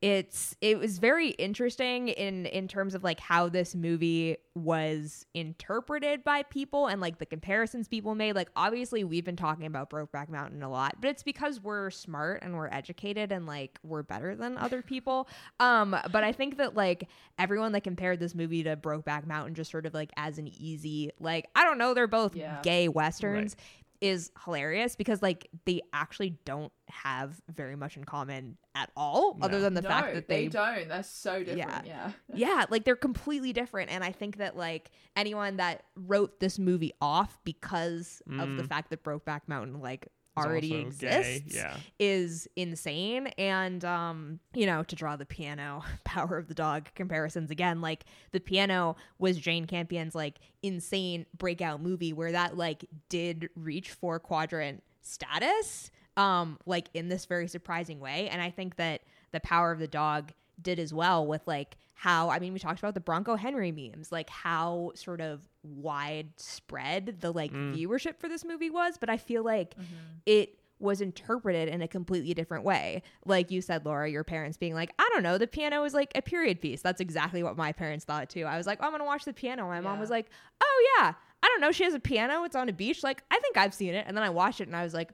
[0.02, 6.24] it's it was very interesting in in terms of like how this movie was interpreted
[6.24, 8.36] by people and like the comparisons people made.
[8.36, 12.44] Like obviously we've been talking about brokeback mountain a lot but it's because we're smart
[12.44, 15.28] and we're educated and like we're better than other people.
[15.60, 17.08] Um but i think that like
[17.40, 21.12] everyone that compared this movie to brokeback mountain just sort of like as an easy
[21.20, 22.60] like i don't know they're both Yeah.
[22.64, 23.56] gay westerns
[24.02, 29.60] is hilarious because like they actually don't have very much in common at all other
[29.60, 30.88] than the no, fact that they, don't.
[30.88, 31.86] They're so different.
[31.88, 32.12] Yeah.
[32.30, 36.60] yeah yeah like they're completely different and i think that like anyone that wrote this
[36.60, 38.68] movie off because of the Mm.
[38.70, 41.58] fact that brokeback mountain like It's already exists Gay.
[41.58, 41.78] Yeah.
[42.00, 47.52] is insane and um you know to draw the piano power of the dog comparisons
[47.52, 53.50] again like the piano was jane campion's like insane breakout movie where that like did
[53.56, 59.02] reach four quadrant status um like in this very surprising way and i think that
[59.32, 60.32] the power of the dog
[60.62, 64.12] did as well with like how I mean we talked about the Bronco Henry memes,
[64.12, 67.76] like how sort of widespread the like Mm.
[67.78, 69.96] viewership for this movie was, but I feel like Mm-hmm.
[70.26, 73.02] it was interpreted in a completely different way.
[73.26, 76.12] Like you said, Laura, your parents being like, I don't know, the piano is like
[76.14, 76.82] a period piece.
[76.84, 78.44] That's exactly what my parents thought too.
[78.46, 79.66] I was like, oh, I'm gonna watch the piano.
[79.68, 80.28] My mom was like,
[80.62, 83.02] Oh yeah, I don't know, she has a piano, it's on a beach.
[83.04, 84.06] Like, I think I've seen it.
[84.08, 85.10] And then I watched it and I was like,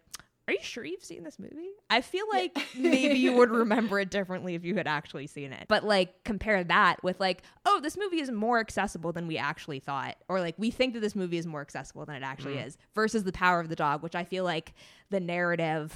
[0.48, 1.70] Are you sure you've seen this movie?
[1.90, 5.66] I feel like maybe you would remember it differently if you had actually seen it.
[5.70, 9.80] But like compare that with like, oh, this movie is more accessible than we actually
[9.80, 10.18] thought.
[10.28, 12.68] Or like we think that this movie is more accessible than it actually Mm.
[12.68, 14.74] is versus the power of the dog, which I feel like
[15.10, 15.94] the narrative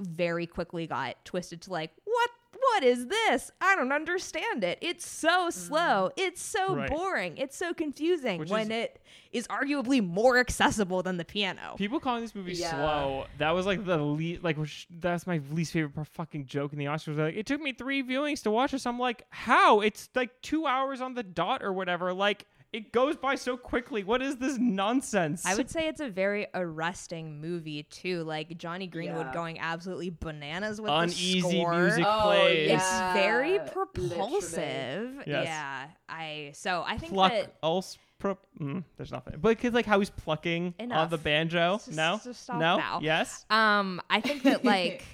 [0.00, 2.30] very quickly got twisted to like, what
[2.72, 3.50] what is this?
[3.60, 4.78] I don't understand it.
[4.80, 6.10] It's so slow.
[6.10, 6.12] Mm.
[6.16, 6.74] It's so.
[6.76, 6.90] Right.
[6.90, 7.36] boring.
[7.38, 9.00] It's so confusing Which when is- it
[9.32, 11.74] is arguably more accessible than the piano.
[11.76, 12.70] People calling this movie Yeah.
[12.70, 13.26] slow.
[13.38, 16.84] That was like the least, like which, that's my least favorite fucking joke in the
[16.84, 17.16] Oscars.
[17.18, 18.86] Like, it took me three viewings to watch this.
[18.86, 19.80] I'm like, how?
[19.80, 22.12] It's like two hours on the dot or whatever.
[22.12, 24.02] Like it goes by so quickly.
[24.04, 25.46] What is this nonsense?
[25.46, 28.24] I would say it's a very arresting movie too.
[28.24, 29.32] Like Jonny Greenwood Yeah.
[29.32, 31.78] going absolutely bananas with uneasy the score.
[31.80, 32.68] music Oh, plays.
[32.68, 32.74] yeah.
[33.12, 35.22] It's very propulsive.
[35.26, 35.44] Yes.
[35.46, 37.98] Yeah, I so I think pluck that else.
[38.18, 41.74] Pro- mm, there's nothing, but because like how he's plucking on the banjo.
[41.84, 43.00] Just- no, just stop no, now.
[43.02, 43.44] yes.
[43.50, 45.04] Um, I think that like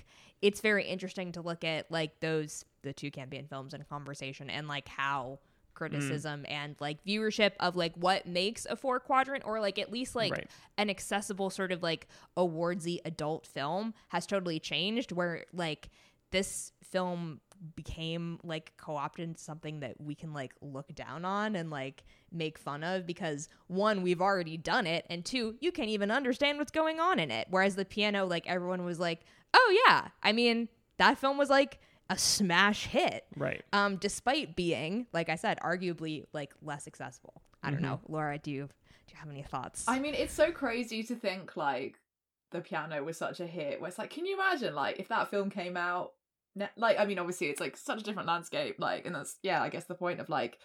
[0.43, 4.69] it's very interesting to look at like those the two Campion films in conversation and
[4.69, 5.39] like how
[5.81, 5.93] Mm.
[5.93, 10.15] criticism and like viewership of like what makes a four quadrant or like at least
[10.15, 10.47] like Right.
[10.78, 15.89] an accessible sort of like awardsy adult film has totally changed where like
[16.31, 17.40] this film
[17.77, 22.82] became like co-opted something that we can like look down on and like make fun
[22.82, 27.01] of because one we've already done it and two you can't even understand what's going
[27.01, 29.20] on in it whereas the piano like everyone was like
[29.55, 31.78] oh yeah i mean that film was like
[32.11, 33.62] a smash hit Right.
[33.73, 37.41] um despite being like i said arguably like less successful.
[37.62, 37.82] i don't Mhm.
[37.85, 38.66] know laura do you
[39.07, 41.97] do you have any thoughts I mean, it's so crazy to think like
[42.53, 43.81] the piano was such a hit.
[43.81, 46.12] Where it's like, can you imagine like if that film came out
[46.57, 49.62] ne- like I mean obviously it's like such a different landscape like and that's yeah
[49.62, 50.59] I guess the point of like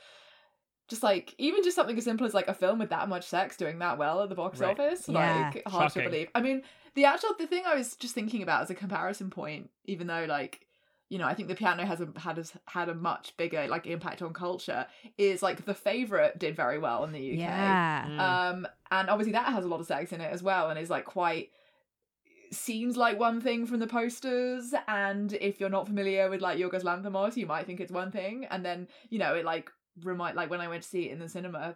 [0.88, 3.58] just like even just something as simple as like a film with that much sex
[3.58, 4.80] doing that well at the box Right.
[4.80, 5.52] office Yeah.
[5.54, 6.04] like hard Shocking.
[6.04, 6.62] to believe I mean
[6.94, 10.26] the actual the thing I was just thinking about as a comparison point even though
[10.28, 10.66] like
[11.10, 13.86] you know I think the piano has a, had a, had a much bigger like
[13.88, 14.88] impact on culture
[15.18, 18.06] is like the favorite did very well in the UK Yeah.
[18.08, 18.20] Mm.
[18.20, 20.90] um and obviously that has a lot of sex in it as well and is
[20.90, 21.50] like quite
[22.52, 26.84] seems like one thing from the posters and if you're not familiar with like Yorgos
[26.84, 29.70] Lanthimos you might think it's one thing and then you know it like
[30.04, 31.76] remind like when I went to see it in the cinema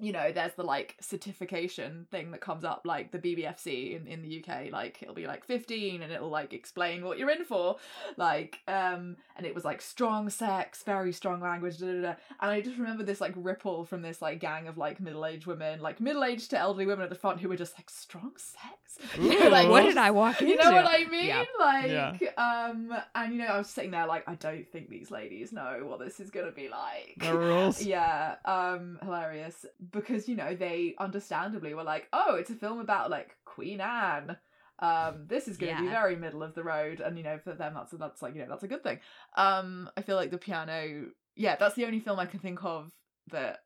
[0.00, 4.22] you know there's the like certification thing that comes up like the BBFC in, in
[4.22, 7.76] the UK like it'll be like 15 and it'll like explain what you're in for
[8.16, 12.14] like um and it was like strong sex very strong language da, da, da.
[12.40, 15.80] and I just remember this like ripple from this like gang of like middle-aged women
[15.80, 18.74] like middle-aged to elderly women at the front who were just like strong sex
[19.20, 20.52] You know, like, what did I walk into?
[20.52, 21.26] you know what I mean?
[21.26, 21.44] Yeah.
[21.58, 22.28] Like, Yeah.
[22.36, 25.82] um, and you know, I was sitting there like, I don't think these ladies know
[25.84, 27.14] what this is gonna be like.
[27.18, 27.82] The rules.
[27.90, 33.10] Yeah, um, hilarious because you know they understandably were like, oh, it's a film about
[33.10, 34.36] like Queen Anne.
[34.78, 37.52] Um, this is going to be very middle of the road, and you know, for
[37.52, 38.98] them, that's that's like you know, that's a good thing.
[39.36, 41.06] Um, I feel like the piano,
[41.36, 42.90] yeah, that's the only film I can think of
[43.30, 43.58] that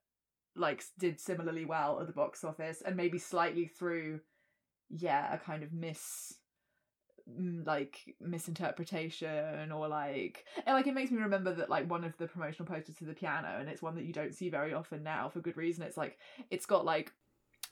[0.56, 4.20] like did similarly well at the box office, and maybe slightly through,
[4.90, 6.34] yeah, a kind of miss
[7.64, 12.26] like misinterpretation or like and like it makes me remember that like one of the
[12.26, 15.28] promotional posters to the piano and it's one that you don't see very often now
[15.28, 16.18] for good reason it's like
[16.50, 17.12] it's got like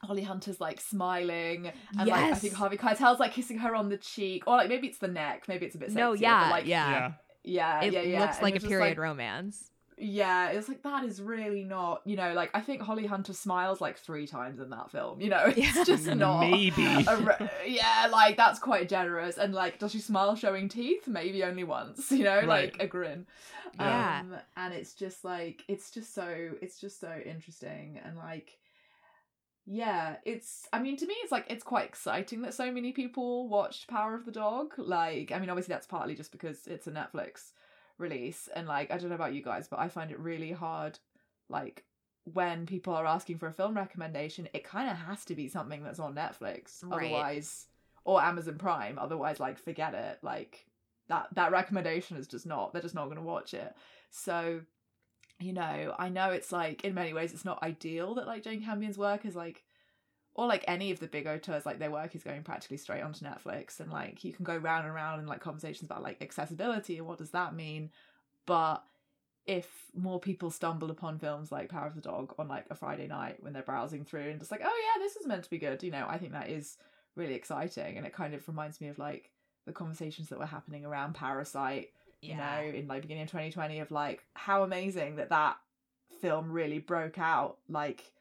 [0.02, 3.98] Holly Hunter's like smiling and like I think Harvey Keitel's like kissing her on the
[3.98, 6.50] cheek or like maybe it's the neck maybe it's a bit sexier, No, but, yeah,
[6.50, 6.90] like yeah.
[6.90, 7.12] yeah.
[7.44, 9.70] yeah It yeah yeah looks And like a you're just period romance.
[9.98, 13.80] Yeah, it's like that is really not, you know, like I think Holly Hunter smiles
[13.80, 15.20] like three times in that film.
[15.20, 15.84] You know, it's Yeah.
[15.84, 16.40] just not.
[16.40, 16.84] Maybe.
[17.06, 19.38] a re- yeah, like that's quite generous.
[19.38, 21.06] And like, does she smile showing teeth?
[21.06, 22.10] Maybe only once.
[22.12, 22.46] You know, Right.
[22.46, 23.26] like a grin.
[23.78, 24.20] Yeah.
[24.20, 28.58] Um, and it's just like it's just so it's just so interesting and like.
[29.64, 30.66] Yeah, it's.
[30.72, 34.16] I mean, to me, it's like it's quite exciting that so many people watched Power
[34.16, 34.72] of the Dog.
[34.76, 37.52] Like, I mean, obviously that's partly just because it's a Netflix
[37.98, 40.98] release and like i don't know about you guys but i find it really hard
[41.48, 41.84] like
[42.32, 45.82] when people are asking for a film recommendation it kind of has to be something
[45.82, 47.04] that's on netflix Right.
[47.06, 47.66] otherwise
[48.04, 50.66] or amazon prime otherwise like forget it like
[51.08, 53.74] that that recommendation is just not they're just not going to watch it
[54.10, 54.60] so
[55.40, 58.62] you know i know it's like in many ways it's not ideal that like jane
[58.62, 59.64] campion's work is like
[60.34, 63.24] or like any of the big auteurs, like their work is going practically straight onto
[63.24, 66.98] Netflix, and like you can go round and round in like conversations about like accessibility
[66.98, 67.90] and what does that mean.
[68.46, 68.82] But
[69.46, 73.08] if more people stumble upon films like Power of the Dog on like a Friday
[73.08, 75.58] night when they're browsing through and just like, oh yeah, this is meant to be
[75.58, 76.78] good, you know, I think that is
[77.16, 79.30] really exciting, and it kind of reminds me of like
[79.66, 81.90] the conversations that were happening around Parasite,
[82.20, 85.56] you know, in like beginning of 2020 of like how amazing that that
[86.20, 88.12] film really broke out, like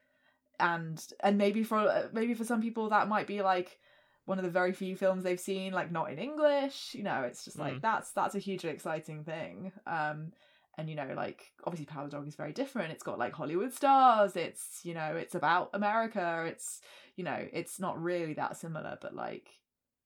[0.61, 3.79] and and maybe for maybe for some people that might be like
[4.25, 7.43] one of the very few films they've seen like not in english you know it's
[7.43, 7.81] just like Mm.
[7.81, 9.71] that's that's a hugely exciting thing.
[9.88, 10.31] Um
[10.77, 12.91] and you know like obviously power dog is very different.
[12.93, 14.35] It's got like hollywood stars.
[14.35, 16.45] It's you know it's about america.
[16.47, 16.81] It's
[17.17, 19.49] you know it's not really that similar but like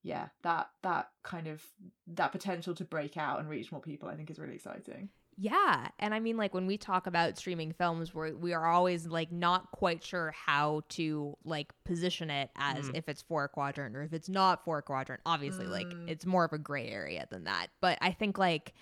[0.01, 1.63] yeah that that kind of
[2.07, 5.87] that potential to break out and reach more people i think is really exciting Yeah,
[5.99, 9.31] and I mean, like when we talk about streaming films, we we are always like
[9.31, 12.97] not quite sure how to like position it as Mm.
[12.97, 15.21] if it's four quadrant or if it's not four quadrant.
[15.25, 16.09] Obviously, like Mm.
[16.09, 17.67] it's more of a gray area than that.
[17.81, 18.73] But I think like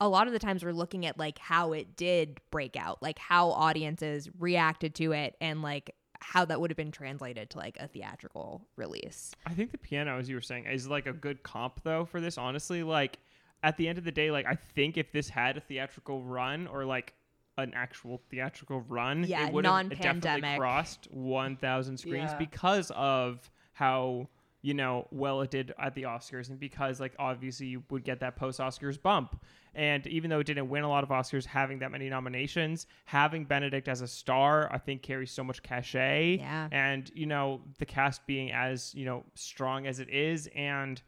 [0.00, 3.18] a lot of the times we're looking at like how it did break out, like
[3.18, 7.76] how audiences reacted to it, and like how that would have been translated to like
[7.78, 9.32] a theatrical release.
[9.46, 12.20] I think the piano, as you were saying, is like a good comp though for
[12.20, 12.38] this.
[12.38, 13.18] Honestly, like
[13.62, 16.66] at the end of the day, like I think if this had a theatrical run
[16.66, 17.14] or like
[17.56, 20.58] an actual theatrical run, Yeah, it would have definitely non-pandemic.
[20.58, 22.38] crossed 1,000 screens Yeah.
[22.38, 24.28] because of how
[24.60, 28.20] you know well it did at the Oscars, and because like obviously you would get
[28.20, 29.40] that post Oscars bump.
[29.74, 33.44] And even though it didn't win a lot of Oscars, having that many nominations, having
[33.44, 36.68] Benedict as a star, I think carries so much cachet Yeah.
[36.72, 41.00] and you know the cast being as you know strong as it is and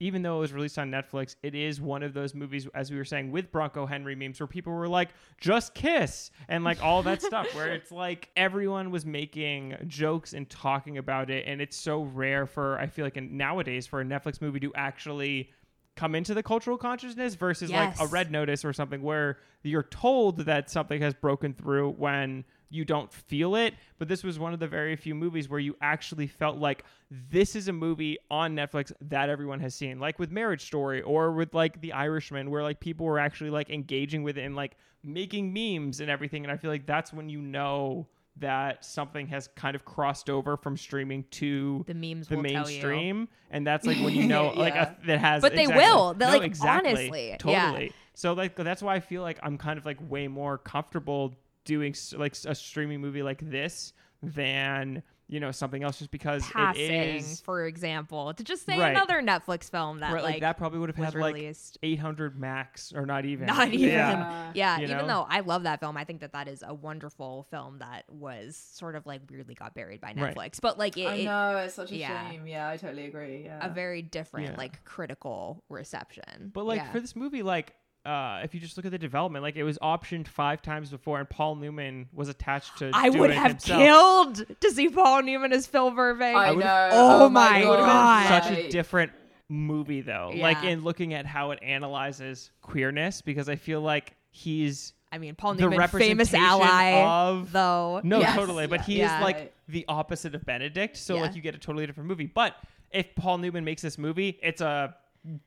[0.00, 2.96] even though it was released on Netflix, it is one of those movies, as we
[2.96, 5.10] were saying, with Bronco Henry memes, where people were like,
[5.40, 10.48] "Just kiss," and like all that stuff, where it's like everyone was making jokes and
[10.48, 14.04] talking about it, and it's so rare for I feel like in, nowadays for a
[14.04, 15.50] Netflix movie to actually
[15.96, 20.44] come into the cultural consciousness versus like a Red Notice or something where you're told
[20.44, 23.74] that something has broken through when you don't feel it.
[23.98, 27.56] But this was one of the very few movies where you actually felt like this
[27.56, 31.54] is a movie on Netflix that everyone has seen, like with Marriage Story or with
[31.54, 35.52] like The Irishman, where like people were actually like engaging with it and like making
[35.52, 36.44] memes and everything.
[36.44, 38.06] And I feel like that's when you know
[38.40, 43.66] that something has kind of crossed over from streaming to The memes the mainstream, and
[43.66, 45.42] that's like when you know like a, that has.
[45.42, 46.14] But they will.
[46.14, 47.36] They're No, like, exactly, honestly, yeah.
[47.36, 47.92] totally.
[48.14, 51.34] So like that's why I feel like I'm kind of like way more comfortable
[51.68, 53.92] doing like a streaming movie like this
[54.22, 58.78] than you know something else, just because Passing, it is for example, to just say
[58.78, 58.92] Right.
[58.92, 61.76] another Netflix film that right, like, like, that probably would have was had like released.
[61.82, 63.90] 800 max or not even Not even.
[63.90, 64.50] yeah.
[64.54, 65.06] Yeah, even know?
[65.06, 68.56] though I love that film, I think that that is a wonderful film that was
[68.56, 70.34] sort of like weirdly got buried by Right.
[70.34, 70.62] Netflix.
[70.62, 72.30] But like it, I know it's such a yeah.
[72.30, 72.46] shame.
[72.46, 73.42] Yeah, I totally agree.
[73.44, 73.58] Yeah.
[73.60, 74.56] a very different Yeah.
[74.56, 76.52] like critical reception.
[76.54, 76.90] But like Yeah.
[76.90, 77.74] for this movie, like
[78.08, 81.18] uh, if you just look at the development, like it was optioned five times before,
[81.18, 82.90] and Paul Newman was attached to.
[82.94, 83.80] I do would have himself.
[83.82, 86.36] killed to see Paul Newman as Phil Burbank.
[86.36, 86.88] I would've- know.
[86.92, 88.42] Oh my It would have God.
[88.44, 89.12] such a different
[89.48, 90.32] movie, though.
[90.34, 95.34] Like in looking at how it analyzes queerness, because I feel like he's I mean,
[95.36, 98.00] Paul Newman, the Newman, famous ally, of- though.
[98.04, 99.16] no, Yes, totally, but he yeah.
[99.18, 100.96] is like the opposite of Benedict.
[100.98, 101.22] So Yeah.
[101.22, 102.26] like you get a totally different movie.
[102.26, 102.54] But
[102.90, 104.94] if Paul Newman makes this movie, it's a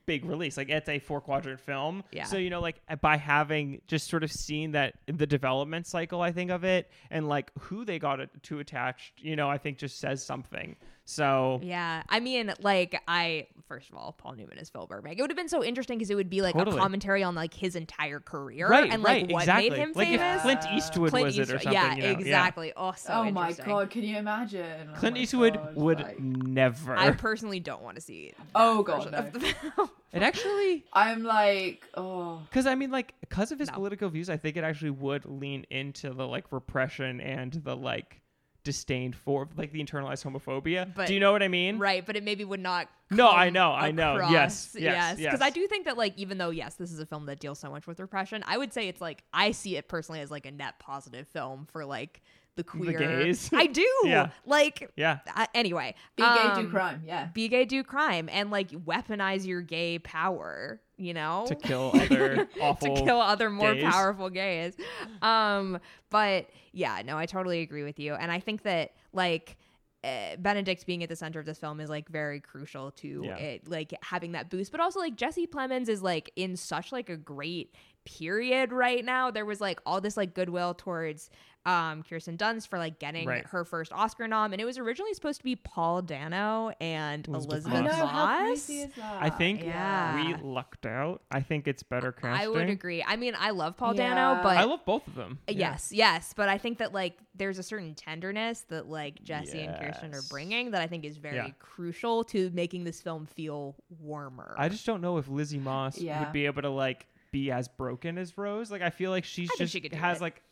[0.06, 0.56] big release.
[0.56, 2.04] Like it's a four quadrant film.
[2.12, 2.24] Yeah.
[2.24, 6.20] So you know, like uh, by having just sort of seen that the development cycle,
[6.20, 9.58] I think of it, and like who they got it to attached, you know, I
[9.58, 10.76] think just says something.
[11.04, 15.18] So Yeah, I mean, like I first of all, Paul Newman is Phil Burbank.
[15.18, 16.76] It would have been so interesting because it would be like Totally.
[16.76, 19.70] a commentary on like his entire career right, and like right, what exactly.
[19.70, 20.36] made him like famous.
[20.36, 21.72] if Clint Eastwood Clint was it or Eastwood- something.
[21.72, 22.08] yeah, you know?
[22.08, 22.18] Yeah.
[22.18, 22.72] exactly.
[22.76, 24.90] Oh, so oh my god, can you imagine?
[24.94, 26.96] Oh Clint my Eastwood God, would like- never.
[26.96, 28.32] I personally don't want to see.
[28.36, 29.40] that Oh, God, version of no.
[29.40, 29.90] the film.
[30.12, 33.74] it actually I'm like, oh, Because I mean, like, because of his No.
[33.74, 38.20] political views, I think it actually would lean into the like repression and the like
[38.64, 40.92] disdain for like the internalized homophobia.
[40.94, 41.78] But- Do you know what I mean?
[41.78, 42.88] right, but it maybe would not.
[43.10, 44.16] No, I know, I know.
[44.30, 45.54] Yes, yes, Because I yes.
[45.54, 47.86] do think that, like, even though yes, this is a film that deals so much
[47.86, 50.78] with repression, I would say it's like I see it personally as like a net
[50.78, 52.22] positive film for like
[52.56, 53.50] the queer gays.
[53.52, 53.86] I do.
[54.04, 54.30] Yeah.
[54.44, 55.18] Like, Yeah.
[55.34, 57.02] uh, anyway, be gay, do um, crime.
[57.06, 57.26] Yeah.
[57.32, 60.80] be gay, do crime, and like weaponize your gay power.
[60.98, 62.94] You know, To kill other awful.
[62.96, 63.84] to kill other more gays.
[63.84, 64.74] powerful gays.
[65.20, 65.78] Um,
[66.10, 69.56] but yeah, no, I totally agree with you, and I think that like.
[70.04, 73.36] Uh, Benedict being at the center of this film is like very crucial to Yeah.
[73.36, 74.72] it, like having that boost.
[74.72, 77.72] But also, like Jesse Plemons is like in such like a great
[78.04, 79.30] period right now.
[79.30, 81.30] There was like all this like goodwill towards
[81.64, 83.46] um Kirsten Dunst for like getting Right.
[83.46, 87.66] her first Oscar nom, and it was originally supposed to be Paul Dano and Elizabeth
[87.66, 88.12] Elizabeth, Moss.
[88.12, 88.38] Moss.
[88.40, 89.22] crazy that?
[89.22, 90.16] I think Yeah.
[90.16, 91.22] we lucked out.
[91.30, 92.30] I think it's better casting.
[92.30, 93.04] I would agree.
[93.06, 94.14] I mean, I love Paul Yeah.
[94.14, 95.38] Dano, but I love both of them.
[95.46, 95.54] Yeah.
[95.72, 99.76] Yes, yes, but I think that like there's a certain tenderness that like Jesse and
[99.78, 101.50] Kirsten are bringing that I think is very Yeah.
[101.60, 104.54] crucial to making this film feel warmer.
[104.58, 106.20] I just don't know if Lizzie Moss Yeah.
[106.24, 108.70] would be able to like be as broken as Rose.
[108.70, 110.22] Like I feel like she's I just she has it.
[110.22, 110.42] like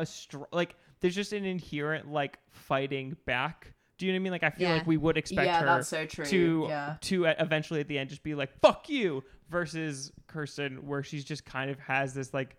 [0.00, 3.72] a str- like there's just an inherent like fighting back.
[3.98, 4.32] Do you know what I mean?
[4.32, 4.74] Like I feel Yeah.
[4.74, 6.24] like we would expect yeah, her that's so true.
[6.26, 6.96] to yeah.
[7.02, 11.24] to uh, eventually at the end just be like fuck you versus Kirsten where she's
[11.24, 12.56] just kind of has this like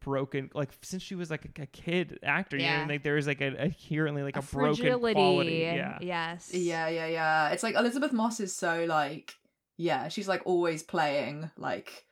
[0.00, 2.86] broken like since she was like a, a kid actor you know what Yeah.
[2.86, 5.14] like there is like a, inherently like a, a broken fragility.
[5.14, 6.50] quality yeah Yes.
[6.54, 7.48] Yeah, yeah, yeah.
[7.48, 9.34] It's like Elizabeth Moss is so like,
[9.78, 12.04] yeah, she's like always playing like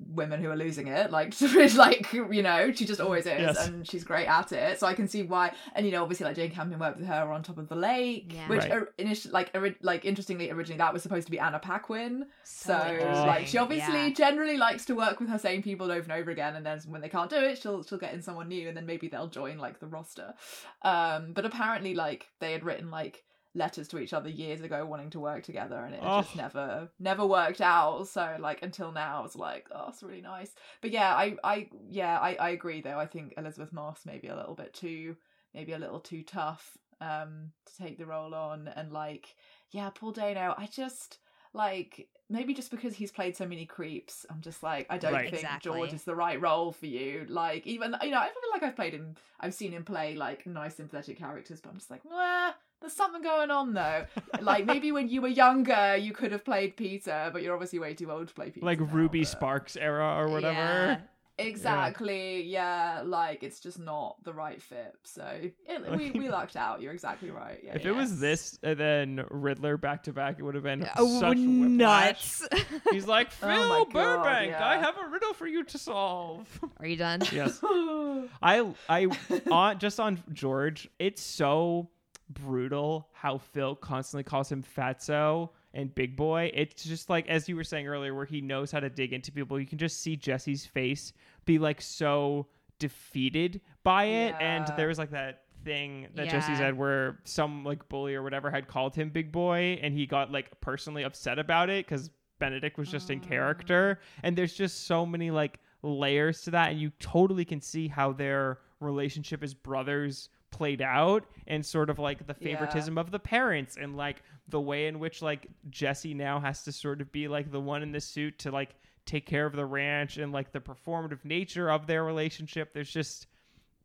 [0.00, 1.10] women who are losing it.
[1.10, 1.34] Like,
[1.74, 3.66] like you know, she just always is, Yes.
[3.66, 4.78] and she's great at it.
[4.78, 5.52] So I can see why.
[5.74, 8.32] And you know, obviously, like Jane Campion worked with her on Top of the Lake,
[8.34, 8.48] Yeah.
[8.48, 8.72] which Right.
[8.72, 12.26] or, initially, like, ori- like interestingly, originally that was supposed to be Anna Paquin.
[12.44, 13.26] So interesting.
[13.26, 14.14] like, she obviously Yeah.
[14.14, 17.00] generally likes to work with her same people over and over again, and then when
[17.00, 19.58] they can't do it, she'll she'll get in someone new, and then maybe they'll join
[19.58, 20.34] like the roster.
[20.82, 23.24] Um, but apparently, like they had written like
[23.58, 26.22] letters to each other years ago wanting to work together and it Oh.
[26.22, 30.52] just never never worked out so like until now it's like oh it's really nice
[30.80, 34.36] but yeah i i yeah i i agree though i think elizabeth moss maybe a
[34.36, 35.16] little bit too
[35.54, 39.34] maybe a little too tough um to take the role on and like
[39.70, 41.18] yeah paul dano i just
[41.54, 45.30] like maybe just because he's played so many creeps i'm just like i don't Right.
[45.30, 45.70] think Exactly.
[45.72, 48.76] george is the right role for you like even you know i feel like i've
[48.76, 52.52] played him i've seen him play like nice sympathetic characters but i'm just like nah
[52.80, 54.04] there's something going on though
[54.40, 57.94] like maybe when you were younger you could have played peter but you're obviously way
[57.94, 60.98] too old to play peter like now, Ruby but- Sparks era or whatever Yeah.
[61.40, 62.42] Exactly.
[62.42, 63.02] Yeah.
[63.04, 64.94] like it's just not the right fit.
[65.04, 65.24] So
[65.68, 66.80] it, we we lucked out.
[66.82, 67.60] You're exactly right.
[67.62, 67.76] Yeah.
[67.76, 67.90] if yeah.
[67.90, 71.36] it was this and then Riddler back to back, it would have been Oh, such
[71.38, 72.40] whiplash.
[72.40, 72.48] nuts.
[72.90, 73.92] He's like, oh Phil Oh my God,
[74.24, 76.46] Burbank, I have a riddle for you to solve.
[76.80, 77.20] Are you done?
[77.32, 77.60] yes.
[78.42, 79.06] I I
[79.50, 81.88] on just on George, it's so
[82.30, 86.50] brutal how Phil constantly calls him fatso and big boy.
[86.54, 89.32] It's just like as you were saying earlier, where he knows how to dig into
[89.32, 89.58] people.
[89.58, 91.12] You can just see Jesse's face
[91.44, 92.46] be like so
[92.78, 94.34] defeated by it.
[94.40, 98.50] And there was like that thing that Jesse said where some like bully or whatever
[98.50, 102.78] had called him big boy and he got like personally upset about it because Benedict
[102.78, 103.98] was just in character.
[104.00, 104.20] Mm.
[104.22, 108.12] And there's just so many like layers to that and you totally can see how
[108.12, 112.52] their relationship as brothers played out and sort of like the Yeah.
[112.56, 116.72] favoritism of the parents and like the way in which like Jesse now has to
[116.72, 119.64] sort of be like the one in the suit to like take care of the
[119.64, 123.26] ranch and like the performative nature of their relationship there's just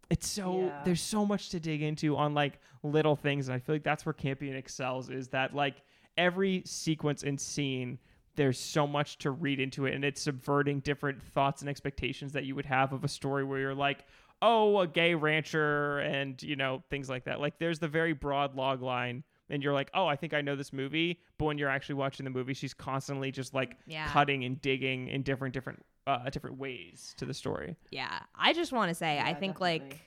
[0.10, 0.82] it's so Yeah.
[0.84, 4.06] there's so much to dig into on like little things and i feel like that's
[4.06, 5.76] where campion excels is that like
[6.18, 7.98] every sequence and scene
[8.36, 12.44] there's so much to read into it and it's subverting different thoughts and expectations that
[12.46, 14.06] you would have of a story where you're like
[14.42, 18.56] oh a gay rancher and you know things like that like there's the very broad
[18.56, 21.70] log line and you're like oh i think i know this movie but when you're
[21.70, 24.08] actually watching the movie she's constantly just like Yeah.
[24.08, 28.72] cutting and digging in different different uh different ways to the story Yeah, I just
[28.74, 29.80] want to say, I think definitely.
[29.90, 30.00] like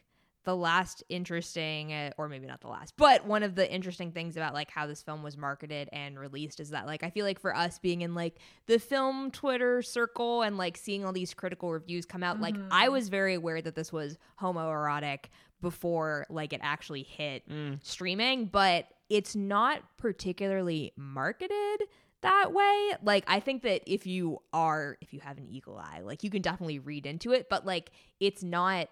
[0.46, 4.36] the last interesting, uh, or maybe not the last, but one of the interesting things
[4.36, 7.38] about like how this film was marketed and released is that like I feel like
[7.38, 11.70] for us being in like the film Twitter circle and like seeing all these critical
[11.72, 12.68] reviews come out, like Mm-hmm.
[12.70, 15.24] I was very aware that this was homoerotic
[15.60, 17.78] before like it actually hit Mm.
[17.84, 21.82] streaming, but it's not particularly marketed
[22.22, 22.92] that way.
[23.02, 26.30] Like I think that if you are if you have an eagle eye, like you
[26.30, 27.90] can definitely read into it, but like
[28.20, 28.88] it's not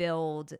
[0.00, 0.56] a-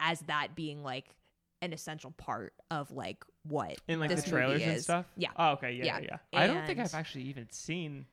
[0.00, 1.14] as that being like
[1.60, 5.30] an essential part of like what in like this the trailers and stuff Yeah.
[5.36, 6.16] oh okay yeah yeah, Yeah.
[6.40, 8.06] i don't think i've actually even seen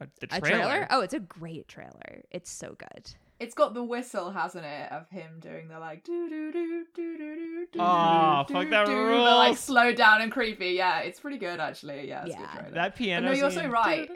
[0.00, 0.86] a, the A trailer, trailer?
[0.90, 2.22] Oh, it's a great trailer.
[2.30, 3.14] It's so good.
[3.40, 7.16] It's got the whistle, hasn't it, of him doing the like do do do do
[7.18, 7.78] do do do.
[7.80, 10.70] Aw, do, fuck do, that do, but, like slow down and creepy.
[10.70, 12.08] Yeah, it's pretty good actually.
[12.08, 12.60] Yeah, it's a good Yeah.
[12.60, 12.74] trailer.
[12.74, 14.10] that piano no, you're so right.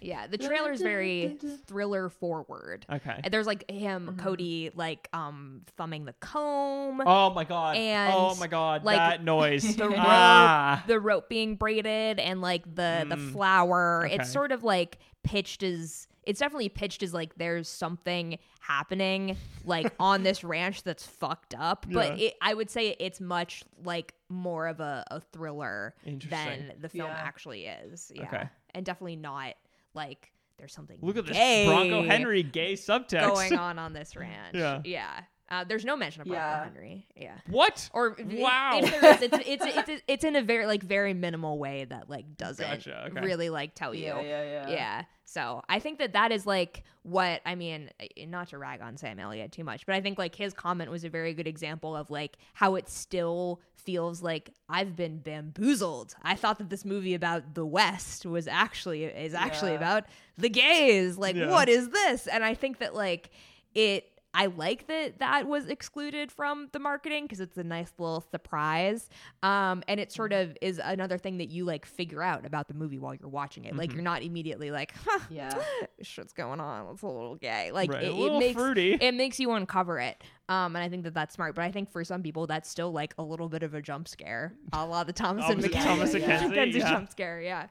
[0.00, 2.86] Yeah, the trailer's very thriller forward.
[2.90, 4.24] okay And there's like him, Mhm.
[4.24, 7.02] Kodi, like um thumbing the comb.
[7.04, 10.84] oh my god And, oh my god like, that noise the rope, ah.
[10.86, 13.32] the rope being braided, and like the the Mm.
[13.32, 14.04] flower.
[14.06, 14.14] Okay.
[14.14, 19.34] It's sort of like pitched as it's definitely pitched as like there's something happening
[19.64, 21.86] like on this ranch that's fucked up.
[21.90, 22.26] But Yeah.
[22.26, 27.08] it, I would say it's much like more of a, a thriller than the film
[27.08, 27.16] Yeah.
[27.16, 28.12] actually is.
[28.14, 28.48] Yeah, Okay.
[28.74, 29.54] and definitely not
[29.94, 30.98] like there's something.
[31.00, 34.54] look at this bronco henry gay subtext going on on this ranch.
[34.54, 34.82] Yeah.
[34.84, 35.20] yeah.
[35.50, 36.64] Uh, there's no mention of Bronco Yeah.
[36.64, 37.06] Henry.
[37.16, 37.34] Yeah.
[37.46, 38.80] what Or Wow.
[38.82, 42.10] if there is, it's it's it's it's in a very like very minimal way that
[42.10, 43.20] like doesn't Gotcha, okay.
[43.24, 44.06] really like tell you.
[44.06, 44.68] yeah, yeah, yeah.
[44.68, 45.02] Yeah.
[45.24, 47.90] So I think that that is like what I mean.
[48.26, 51.04] Not to rag on Sam Elliott too much, but I think like his comment was
[51.04, 56.14] a very good example of like how it still feels like I've been bamboozled.
[56.22, 59.76] I thought that this movie about the West was actually is actually Yeah.
[59.78, 60.04] about
[60.36, 61.16] the gays.
[61.16, 61.50] Like, Yeah.
[61.50, 62.26] what is this?
[62.26, 63.30] And I think that like
[63.74, 64.10] it.
[64.38, 69.10] I like that that was excluded from the marketing because it's a nice little surprise.
[69.42, 72.74] Um, and it sort of is another thing that you like figure out about the
[72.74, 73.70] movie while you're watching it.
[73.70, 73.78] Mm-hmm.
[73.78, 75.52] Like you're not immediately like, huh, Yeah.
[76.02, 76.86] shit's going on.
[76.92, 77.72] It's a little gay.
[77.72, 78.92] Like Right, it, it makes fruity.
[79.00, 80.22] it makes you uncover it.
[80.48, 81.54] Um, and I think that that's smart.
[81.54, 84.08] But I think for some people, that's still like a little bit of a jump
[84.08, 84.54] scare.
[84.72, 86.90] A lot of the Thomasin Opposite McKenzie, Thomasin Kenzie, Mackenzie yeah.
[86.90, 87.40] jump scare.
[87.42, 87.66] Yeah.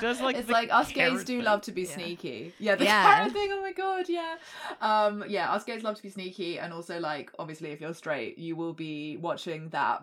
[0.00, 1.44] Does, like, it's like us gays do thing.
[1.44, 1.88] love to be Yeah.
[1.94, 2.54] sneaky.
[2.58, 3.14] Yeah, that's the Yeah.
[3.16, 3.48] carrot thing.
[3.52, 4.36] Oh my god, yeah.
[4.80, 8.38] Um, yeah, us gays love to be sneaky, and also like obviously if you're straight,
[8.38, 10.02] you will be watching that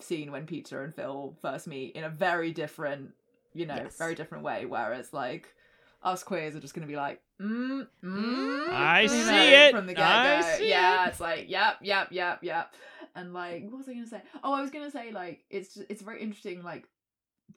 [0.00, 3.10] scene when Peter and Phil first meet in a very different,
[3.54, 3.96] you know, Yes.
[3.98, 4.64] very different way.
[4.66, 5.54] Whereas like
[6.02, 9.74] us queers are just gonna be like, mm, mm, I see know, it.
[9.74, 10.56] from the get I go.
[10.58, 11.08] see Yeah, it.
[11.10, 12.74] it's like yep, yep, yep, yep.
[13.14, 14.22] And like, what was I gonna say?
[14.44, 16.86] Oh, I was gonna say like it's it's very interesting like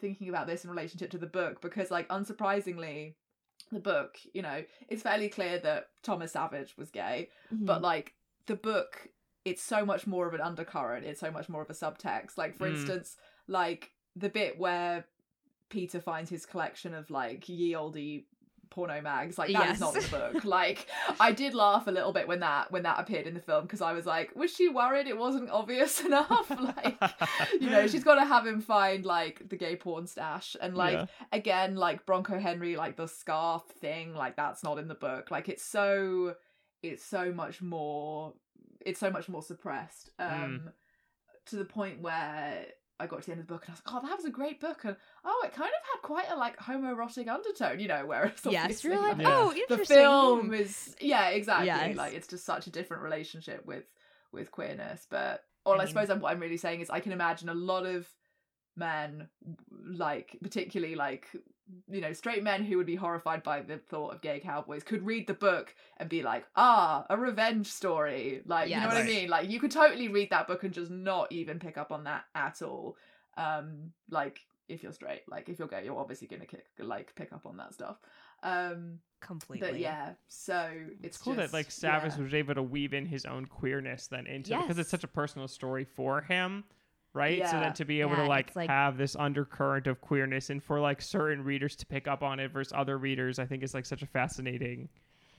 [0.02, 3.14] thinking about this in relationship to the book because like unsurprisingly
[3.72, 7.30] the book you know it's fairly clear that thomas savage was gay
[7.62, 7.84] but Mm-hmm.
[7.84, 8.14] like
[8.48, 9.08] the book
[9.46, 12.56] it's so much more of an undercurrent it's so much more of a subtext like
[12.56, 12.74] for Mm.
[12.74, 13.16] instance
[13.48, 15.06] like the bit where
[15.70, 18.24] peter finds his collection of like ye olde
[18.74, 19.38] porno mags.
[19.38, 19.80] Like that is Yes.
[19.80, 20.44] not in the book.
[20.60, 20.88] Like
[21.20, 23.82] I did laugh a little bit when that when that appeared in the film because
[23.82, 26.50] I was like, was she worried it wasn't obvious enough?
[26.60, 26.98] like
[27.62, 30.94] you know, she's got to have him find like the gay porn stash and like
[30.94, 31.06] Yeah.
[31.32, 35.32] again like Bronco Henry like the scarf thing like that's not in the book.
[35.32, 36.36] Like it's so
[36.82, 38.34] it's so much more
[38.86, 40.70] it's so much more suppressed um
[41.46, 42.66] to the point where
[43.00, 44.26] I got to the end of the book and I was like, oh, that was
[44.26, 44.86] a great book.
[44.86, 44.96] And
[45.26, 48.92] oh, it kind of had quite a like homoerotic undertone, you know, whereas yes, obviously,
[48.92, 49.28] you're like, Yeah.
[49.28, 51.68] oh, the film is yeah, exactly.
[51.68, 51.98] Yes.
[51.98, 53.86] Like it's just such a different relationship with
[54.32, 55.08] with queerness.
[55.10, 57.54] But all I, I suppose I'm, what I'm really saying is I can imagine a
[57.54, 58.08] lot of
[58.76, 59.28] men,
[59.86, 61.28] like particularly like
[61.90, 65.06] you know straight men who would be horrified by the thought of gay cowboys could
[65.06, 68.94] read the book and be like ah a revenge story like you know Yes.
[68.94, 71.78] what i mean like you could totally read that book and just not even pick
[71.78, 72.98] up on that at all
[73.38, 77.32] um like if you're straight like if you're gay you're obviously gonna kick, like pick
[77.32, 77.98] up on that stuff
[78.44, 79.70] um Completely.
[79.72, 80.70] but yeah so
[81.00, 82.24] it's, It's cool just, that like Savage yeah.
[82.24, 85.08] was able to weave in his own queerness then into it because it's such a
[85.08, 86.66] personal story for him,
[87.14, 87.48] right?
[87.48, 90.64] So then to be able Yeah, to like, like- have this undercurrent of queerness and
[90.64, 93.74] for like certain readers to pick up on it versus other readers, I think is
[93.74, 94.90] like such a fascinating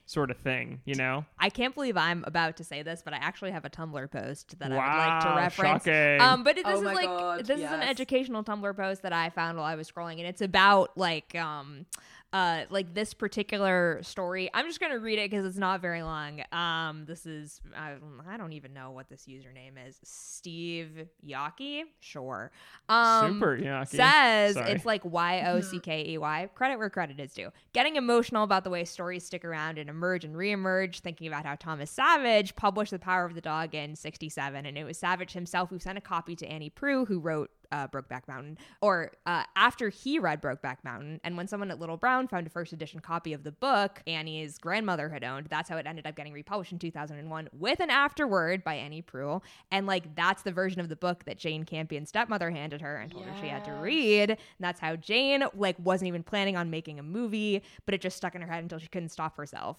[0.06, 1.24] sort of thing, you know?
[1.38, 4.59] I can't believe I'm about to say this, but I actually have a Tumblr post
[4.59, 5.84] that wow, I would like to reference.
[5.84, 6.20] shocking.
[6.20, 9.14] Um, but it, Oh this is like God, this is an educational Tumblr post that
[9.14, 11.86] I found while I was scrolling, and it's about like um,
[12.35, 14.51] uh, like this particular story.
[14.52, 16.43] I'm just gonna read it because it's not very long.
[16.51, 17.94] Um, this is I,
[18.28, 20.01] I don't even know what this username is.
[20.02, 22.51] Steve Yaki, sure.
[22.89, 23.86] Um, Super yucky.
[23.86, 24.73] says Sorry.
[24.73, 26.51] it's like Y O C K E Y.
[26.56, 27.51] Credit where credit is due.
[27.73, 30.98] Getting emotional about the way stories stick around and emerge and reemerge.
[31.01, 34.82] Thinking about how Thomas Savage published The Power of the Dog in '67, and it
[34.82, 38.56] was Savage himself who sent a copy to Annie Proulx, who wrote uh, Brokeback Mountain,
[38.80, 42.51] or uh, after he read Brokeback Mountain, and when someone at Little Brown found a
[42.51, 46.14] first edition copy of the book Annie's grandmother had owned, that's how it ended up
[46.14, 49.42] getting republished in 2001 with an afterword by Annie Proulx,
[49.72, 53.10] and like that's the version of the book that Jane Campion's stepmother handed her and
[53.10, 54.30] told her she had to read.
[54.30, 58.16] And that's how Jane like wasn't even planning on making a movie, but it just
[58.16, 59.78] stuck in her head until she couldn't stop herself.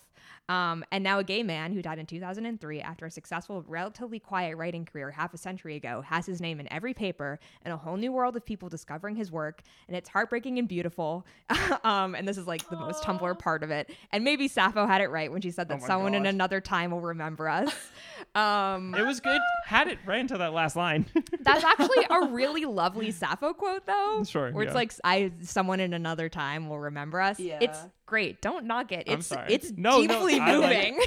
[0.49, 4.55] Um, and now a gay man who died in 2003 after a successful, relatively quiet
[4.57, 7.97] writing career half a century ago has his name in every paper and a whole
[7.97, 9.61] new world of people discovering his work.
[9.87, 11.25] And it's heartbreaking and beautiful.
[11.83, 13.89] um, and this is like the most Tumblr part of it.
[14.11, 16.59] And maybe Sappho had it right when she said that Oh my someone in another
[16.59, 17.73] time will remember us.
[18.33, 19.39] Um, it was good.
[19.65, 21.05] Had it right until that last line.
[21.41, 24.23] that's actually a really lovely Sappho quote, though.
[24.27, 24.75] Sure, Where it's yeah.
[24.75, 27.59] like, "I someone in another time will remember us." Yeah.
[27.61, 28.41] It's great.
[28.41, 29.05] Don't knock it.
[29.07, 29.53] I'm It's sorry.
[29.53, 31.05] it's No, no, deeply I like moving.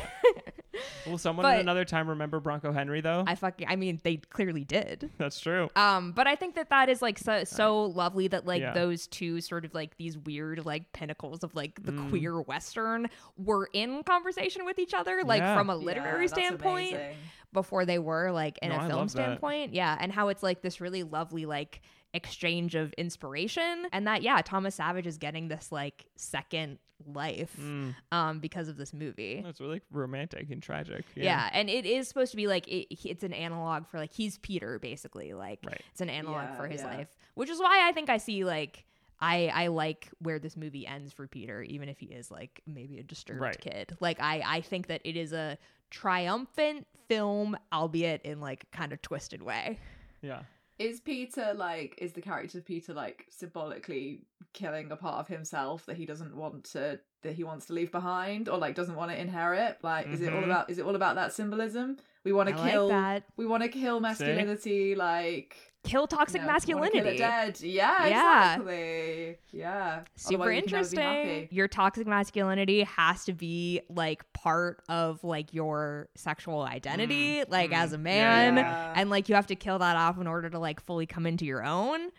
[1.07, 3.25] Will someone But- at another time remember Bronco Henry though?
[3.27, 3.67] I fucking.
[3.69, 5.11] I mean, they clearly did.
[5.19, 5.69] That's true.
[5.77, 8.73] Um, but I think that that is like so so lovely that like Yeah.
[8.73, 12.09] those two sort of like these weird like pinnacles of like the Mm.
[12.11, 15.57] queer western were in conversation with each other, like Yeah.
[15.57, 16.95] from a literary that's standpoint.
[16.95, 17.17] amazing.
[17.55, 19.11] before they were like in No, a I film love that.
[19.13, 19.73] standpoint.
[19.73, 21.81] Yeah, and how it's like this really lovely like
[22.15, 27.95] exchange of inspiration and that yeah, Thomas Savage is getting this like second life Mm,
[28.11, 29.41] um because of this movie.
[29.45, 31.05] that's really romantic and tragic.
[31.15, 31.25] Yeah.
[31.25, 34.39] yeah and it is supposed to be like it, it's an analog for like he's
[34.39, 35.81] Peter basically, like Right.
[35.93, 36.97] it's an analog Yeah, for his yeah.
[36.97, 38.85] life, which is why I think I see like
[39.21, 42.99] I I like where this movie ends for Peter, even if he is like maybe
[42.99, 43.61] a disturbed Right.
[43.61, 43.97] kid.
[44.01, 45.57] Like I I think that it is a
[45.91, 49.79] triumphant film, albeit in like kind of twisted way.
[50.23, 50.43] Yeah.
[50.79, 54.23] Is Peter like is the character of Peter like symbolically
[54.53, 57.91] killing a part of himself that he doesn't want to that he wants to leave
[57.91, 59.79] behind or like doesn't want to inherit?
[59.83, 60.45] Like is it all Mhm.
[60.45, 61.99] about is it all about that symbolism?
[62.25, 63.25] We want I to like kill that.
[63.37, 67.19] we want to kill masculinity like Kill toxic you know, we kill masculinity.
[67.19, 67.61] dead.
[67.61, 68.53] Yeah, Yeah.
[68.55, 69.39] exactly.
[69.53, 70.01] Yeah.
[70.17, 71.19] Super Otherwise we can never be happy.
[71.31, 71.49] interesting.
[71.57, 77.77] Your toxic masculinity has to be like part of like your sexual identity, like mm,
[77.79, 78.57] as a man.
[78.57, 78.93] yeah.
[78.97, 81.47] And like you have to kill that off in order to like fully come into
[81.47, 82.11] your own.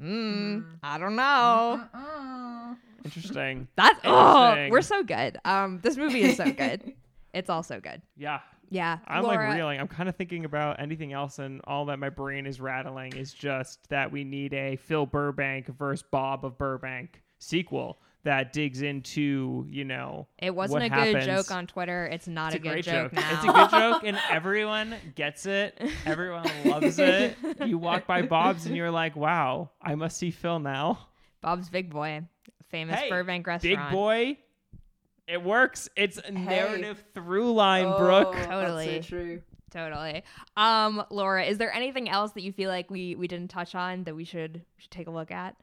[0.00, 0.64] Mm, Mm.
[0.82, 1.82] I don't know.
[1.92, 2.74] Uh-uh.
[3.04, 3.68] Interesting.
[3.76, 5.36] That's oh, we're so good.
[5.44, 6.94] Um, this movie is so good.
[7.34, 8.00] it's all so good.
[8.16, 8.40] Yeah.
[8.70, 9.80] Yeah, I'm Laura, like reeling.
[9.80, 13.34] I'm kind of thinking about anything else, and all that my brain is rattling is
[13.34, 19.66] just that we need a Phil Burbank versus Bob of Burbank sequel that digs into,
[19.68, 22.06] you know, It wasn't a good joke on Twitter.
[22.06, 23.12] It's not It's a, a, good great joke, joke.
[23.14, 23.30] now.
[23.32, 25.80] It's a good joke, and everyone gets it.
[26.06, 27.36] Everyone loves it.
[27.66, 31.08] You walk by Bob's, and you're like, "Wow, I must see Phil now."
[31.40, 32.22] Bob's Big Boy,
[32.68, 34.36] famous Hey, Burbank restaurant Big boy,
[35.30, 35.88] it works.
[35.96, 38.34] It's a narrative through line, Brooke.
[38.36, 38.86] Oh, Totally.
[38.86, 39.42] That's so true.
[39.70, 40.24] Totally.
[40.56, 44.04] Um, Laura, is there anything else that you feel like we we didn't touch on
[44.04, 45.56] that we should should take a look at?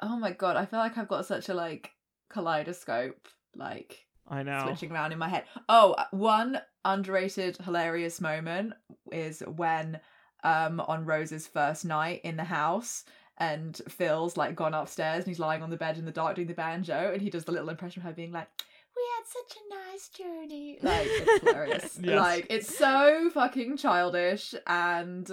[0.00, 1.92] Oh my god, I feel like I've got such a like
[2.28, 4.62] kaleidoscope like I know.
[4.66, 5.44] switching around in my head.
[5.68, 8.72] Oh, one underrated hilarious moment
[9.12, 10.00] is when
[10.42, 13.04] um on Rose's first night in the house
[13.38, 16.48] and Phil's like gone upstairs and he's lying on the bed in the dark doing
[16.48, 18.48] the banjo and he does the little impression of her being like
[18.96, 20.78] we had such a nice journey.
[20.82, 21.98] Like it's hilarious.
[22.02, 22.20] Yes.
[22.20, 25.28] Like it's so fucking childish and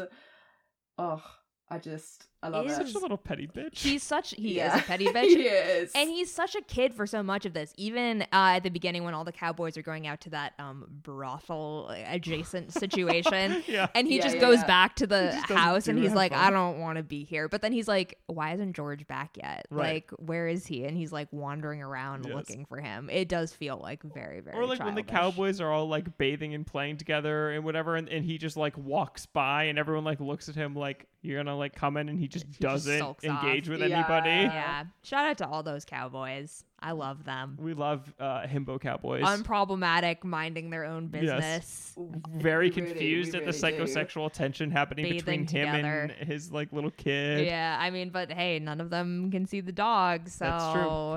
[0.98, 1.22] oh,
[1.70, 2.88] I just I love Is- it.
[2.88, 3.78] Such a little petty bitch.
[3.80, 4.76] He's such he Yeah.
[4.76, 5.28] is a petty bitch.
[5.28, 5.92] he is.
[5.94, 7.74] And he's such a kid for so much of this.
[7.78, 10.86] Even uh, at the beginning, when all the cowboys are going out to that um,
[10.90, 13.88] brothel adjacent situation, yeah.
[13.94, 14.68] and he Yeah, just yeah, goes yeah.
[14.68, 16.42] back to the house and he's like, fun.
[16.42, 17.50] I don't want to be here.
[17.50, 19.66] But then he's like, Why isn't George back yet?
[19.70, 19.96] Right.
[19.96, 20.86] Like, where is he?
[20.86, 22.36] And he's like wandering around Yes.
[22.36, 23.10] looking for him.
[23.12, 25.04] It does feel like very, very Or like when the.
[25.10, 28.78] Cowboys are all like bathing and playing together and whatever, and, and he just like
[28.78, 32.18] walks by and everyone like looks at him like you're gonna like come in and
[32.20, 33.72] he just just doesn't sulks engage off.
[33.80, 33.98] with Yeah.
[33.98, 34.30] anybody.
[34.30, 34.84] Yeah.
[35.04, 36.64] Shout out to all those cowboys.
[36.82, 37.58] I love them.
[37.60, 39.24] We love uh, himbo cowboys.
[39.24, 41.22] Unproblematic, minding their own Yes.
[41.22, 41.96] business.
[42.38, 43.84] Very We really- confused we at the really do.
[43.84, 46.00] psychosexual tension happening Bathing between him together.
[46.18, 47.46] and his like little kid.
[47.46, 50.72] Yeah, I mean, but hey, none of them can see the dog, so That's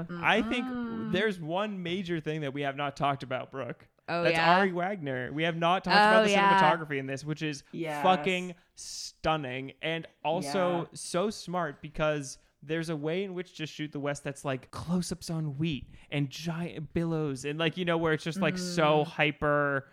[0.08, 0.18] true.
[0.20, 1.12] I think Mm.
[1.12, 3.86] there's one major thing that we have not talked about, Brooke.
[4.12, 5.32] Oh That's yeah, Ari Wegner.
[5.32, 6.60] We have not talked Oh, about the yeah.
[6.60, 8.02] cinematography in this, which is Yes.
[8.02, 10.84] fucking stunning and also Yeah.
[10.94, 15.10] so smart because there's a way in which to shoot the West that's like close
[15.10, 18.74] ups on wheat and giant billows and like, you know, where it's just like Mm.
[18.74, 19.88] so hyper,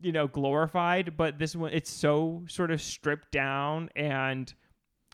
[0.00, 1.16] you know, glorified.
[1.16, 4.52] But this one, it's so sort of stripped down and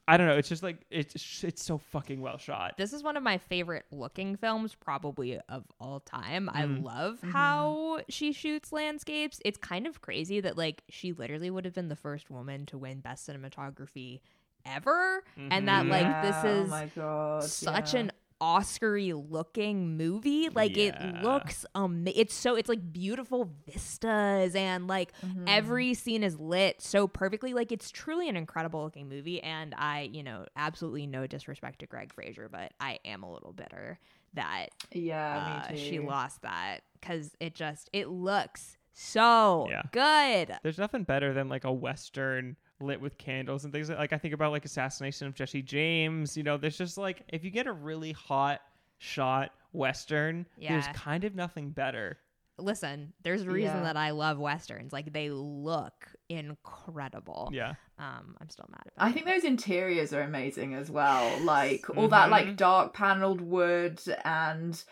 [0.08, 0.36] I don't know.
[0.36, 2.74] It's just like, it's, it's so fucking well shot.
[2.76, 6.50] This is one of my favorite looking films, probably of all time.
[6.52, 6.82] I Mm.
[6.82, 7.30] love Mhm.
[7.30, 9.40] how she shoots landscapes.
[9.44, 12.78] It's kind of crazy that like she literally would have been the first woman to
[12.78, 14.20] win best cinematography
[14.64, 18.00] ever, and that like this is oh my god, such yeah.
[18.00, 18.12] an
[18.42, 20.48] Oscar-y looking movie.
[20.52, 20.88] Like Yeah.
[20.88, 25.44] it looks um it's so it's like beautiful vistas and like Mhm.
[25.46, 27.54] every scene is lit so perfectly.
[27.54, 29.40] Like it's truly an incredible looking movie.
[29.42, 33.52] And I, you know, absolutely no disrespect to Greig Fraser, but I am a little
[33.52, 34.00] bitter
[34.34, 39.82] that yeah, uh, me she lost that because it just it looks so Yeah.
[39.92, 40.56] good.
[40.64, 44.18] There's nothing better than like a western lit with candles and things like, like I
[44.18, 46.36] think about like assassination of Jesse James.
[46.36, 48.60] You know, there's just like if you get a really hot
[48.98, 52.18] shot western, there's kind of nothing better.
[52.58, 53.82] Listen, there's a reason Yeah.
[53.84, 54.92] that I love westerns.
[54.92, 57.50] Like they look incredible.
[57.52, 59.06] Yeah, Um, I'm still mad about.
[59.06, 59.12] I it.
[59.14, 61.40] think those interiors are amazing as well.
[61.44, 62.10] Like all Mm-hmm.
[62.10, 64.82] that like dark paneled wood and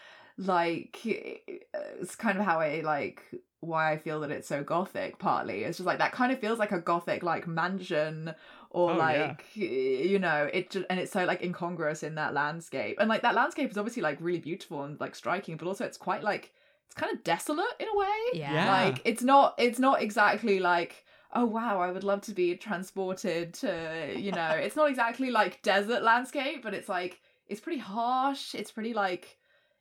[0.40, 3.22] like it's kind of how I like
[3.60, 5.64] why I feel that it's so gothic partly.
[5.64, 8.34] It's just like that kind of feels like a gothic like mansion
[8.70, 9.00] or Oh, yeah.
[9.02, 12.96] like you know, it just, and it's so like incongruous in that landscape.
[12.98, 15.98] And like that landscape is obviously like really beautiful and like striking, but also it's
[15.98, 16.52] quite like
[16.86, 18.52] it's kind of desolate in a way Yeah.
[18.54, 18.70] Yeah.
[18.84, 23.54] like it's not it's not exactly like oh wow i would love to be transported
[23.54, 28.56] to you know it's not exactly like desert landscape but it's like it's pretty harsh
[28.56, 29.38] it's pretty like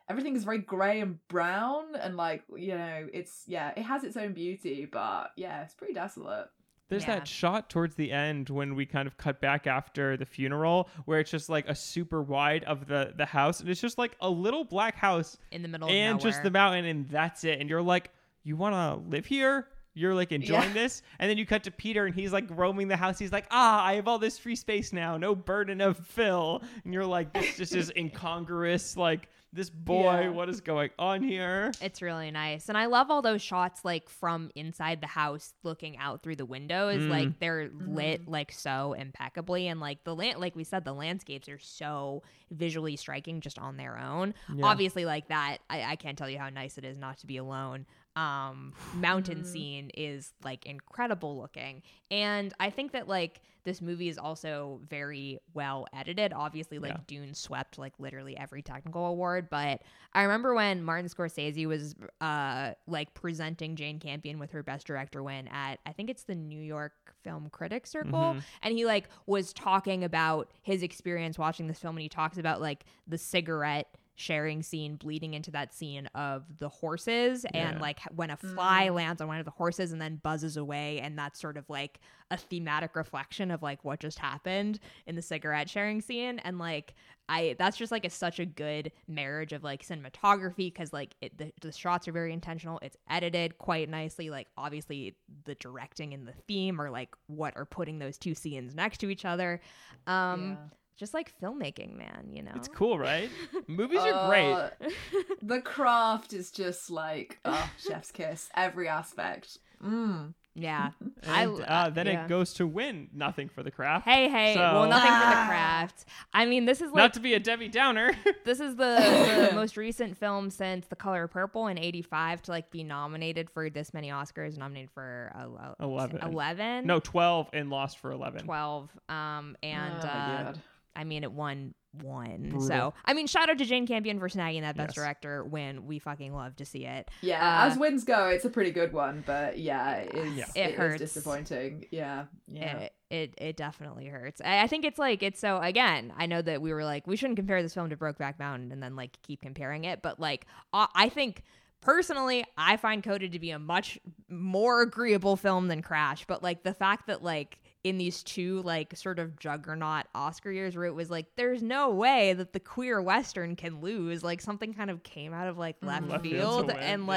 [0.10, 4.18] everything is very gray and brown and like you know it's yeah it has its
[4.18, 6.48] own beauty but yeah it's pretty desolate.
[6.90, 7.18] There's Yeah.
[7.20, 11.20] that shot towards the end when we kind of cut back after the funeral where
[11.20, 14.30] it's just like a super wide of the the house and it's just like a
[14.30, 17.60] little black house in the middle and of just the mountain and that's it.
[17.62, 18.10] And you're like
[18.44, 20.74] you want to live here you're like enjoying Yeah.
[20.74, 23.46] this and then you cut to peter and he's like roaming the house he's like
[23.52, 27.34] ah i have all this free space now no burden of phil and you're like
[27.34, 30.30] this just is incongruous like this boy Yeah.
[30.30, 32.70] what is going on here It's really nice.
[32.70, 36.46] And I love all those shots like from inside the house looking out through the
[36.46, 37.02] windows.
[37.02, 37.10] Mm.
[37.10, 41.50] Like they're lit like so impeccably and like the land like we said the landscapes
[41.50, 42.22] are so
[42.52, 44.36] visually striking just on their own.
[44.56, 44.68] Yeah.
[44.68, 47.38] Obviously like that I, I can't tell you how nice it is not to be
[47.38, 47.88] alone.
[48.20, 51.82] Um mountain scene is like incredible looking.
[52.12, 56.34] And I think that like this movie is also very well edited.
[56.34, 57.00] Obviously, like Yeah.
[57.08, 59.82] Dune swept like literally every technical award, but
[60.14, 65.22] I remember when Martin Scorsese was uh like presenting Jane Campion with her best director
[65.24, 66.94] win at I think it's the New York
[67.24, 68.44] Film Critics Circle Mhm.
[68.64, 72.62] and he like was talking about his experience watching this film and he talks about
[72.62, 73.88] like the cigarette
[74.20, 78.96] sharing scene bleeding into that scene of the horses and like when a fly Mm.
[78.96, 82.02] lands on one of the horses and then buzzes away and that's sort of like
[82.30, 84.78] a thematic reflection of like what just happened
[85.08, 86.96] in the cigarette sharing scene and like
[87.30, 91.38] I that's just like a such a good marriage of like cinematography because like it,
[91.38, 95.16] the, the shots are very intentional it's edited quite nicely like obviously
[95.46, 99.10] the directing and the theme are like what are putting those two scenes next to
[99.10, 99.62] each other
[100.08, 100.56] um yeah.
[101.00, 102.28] Just like filmmaking, man.
[102.32, 103.30] You know, It's cool, right?
[103.68, 104.52] Movies are great.
[104.54, 104.70] Uh,
[105.42, 108.50] the craft is just like oh, chef's kiss.
[108.56, 109.58] Every aspect.
[109.84, 110.34] Mm.
[110.56, 110.90] Yeah,
[111.26, 112.26] I- And uh, then yeah.
[112.26, 114.04] it goes to win nothing for the craft.
[114.06, 114.56] Hey, hey.
[114.56, 115.46] So- Well, nothing for the Ah.
[115.48, 116.06] craft.
[116.34, 118.12] I mean, this is like Not to be a Debbie Downer.
[118.44, 122.72] this is the, the most recent film since The Color Purple in '85 to like
[122.72, 124.58] be nominated for this many Oscars.
[124.58, 126.20] Nominated for uh, 11.
[126.24, 128.44] 11, no, 12 and lost for 11.
[128.44, 128.90] 12.
[129.08, 130.62] Um, and Oh, uh, God.
[131.00, 131.74] I mean, it won
[132.04, 132.50] one.
[132.50, 132.62] Brutal.
[132.62, 134.96] So I mean, shout out to Jane Campion for snagging that Best Yes.
[134.96, 135.88] Director win.
[135.88, 137.10] We fucking love to see it.
[137.22, 140.46] Yeah, Uh, as wins go, it's a pretty good one, but yeah, it is, Yeah.
[140.56, 141.00] It it is hurts.
[141.00, 141.86] disappointing.
[141.90, 142.78] Yeah, yeah.
[142.78, 144.40] It, it it definitely hurts.
[144.46, 146.14] I I think it's like it's so again.
[146.16, 148.84] I know that we were like we shouldn't compare this film to Brokeback Mountain and
[148.84, 151.42] then like keep comparing it, but like uh, I think
[151.82, 153.98] personally I find Coda to be a much
[154.30, 156.26] more agreeable film than Crash.
[156.28, 160.76] But like the fact that like in these two like sort of juggernaut Oscar years
[160.76, 164.24] where it was like there's no way that the queer western can lose.
[164.24, 165.88] Like something kind of came out of like mm-hmm.
[165.88, 167.08] left, Left field to field win, and yeah.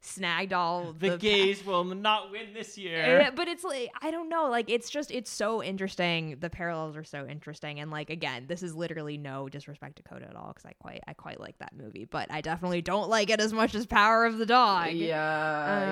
[0.00, 3.22] Snagged all The, the gays will not win this year.
[3.26, 6.36] uh, but it's like I don't know, like it's just it's so interesting.
[6.40, 10.26] The parallels are so interesting, and like again, this is literally no disrespect to Coda
[10.28, 13.30] at all because I quite I quite like that movie, but I definitely don't like
[13.30, 14.92] it as much as Power of the Dog.
[14.92, 15.06] yeah,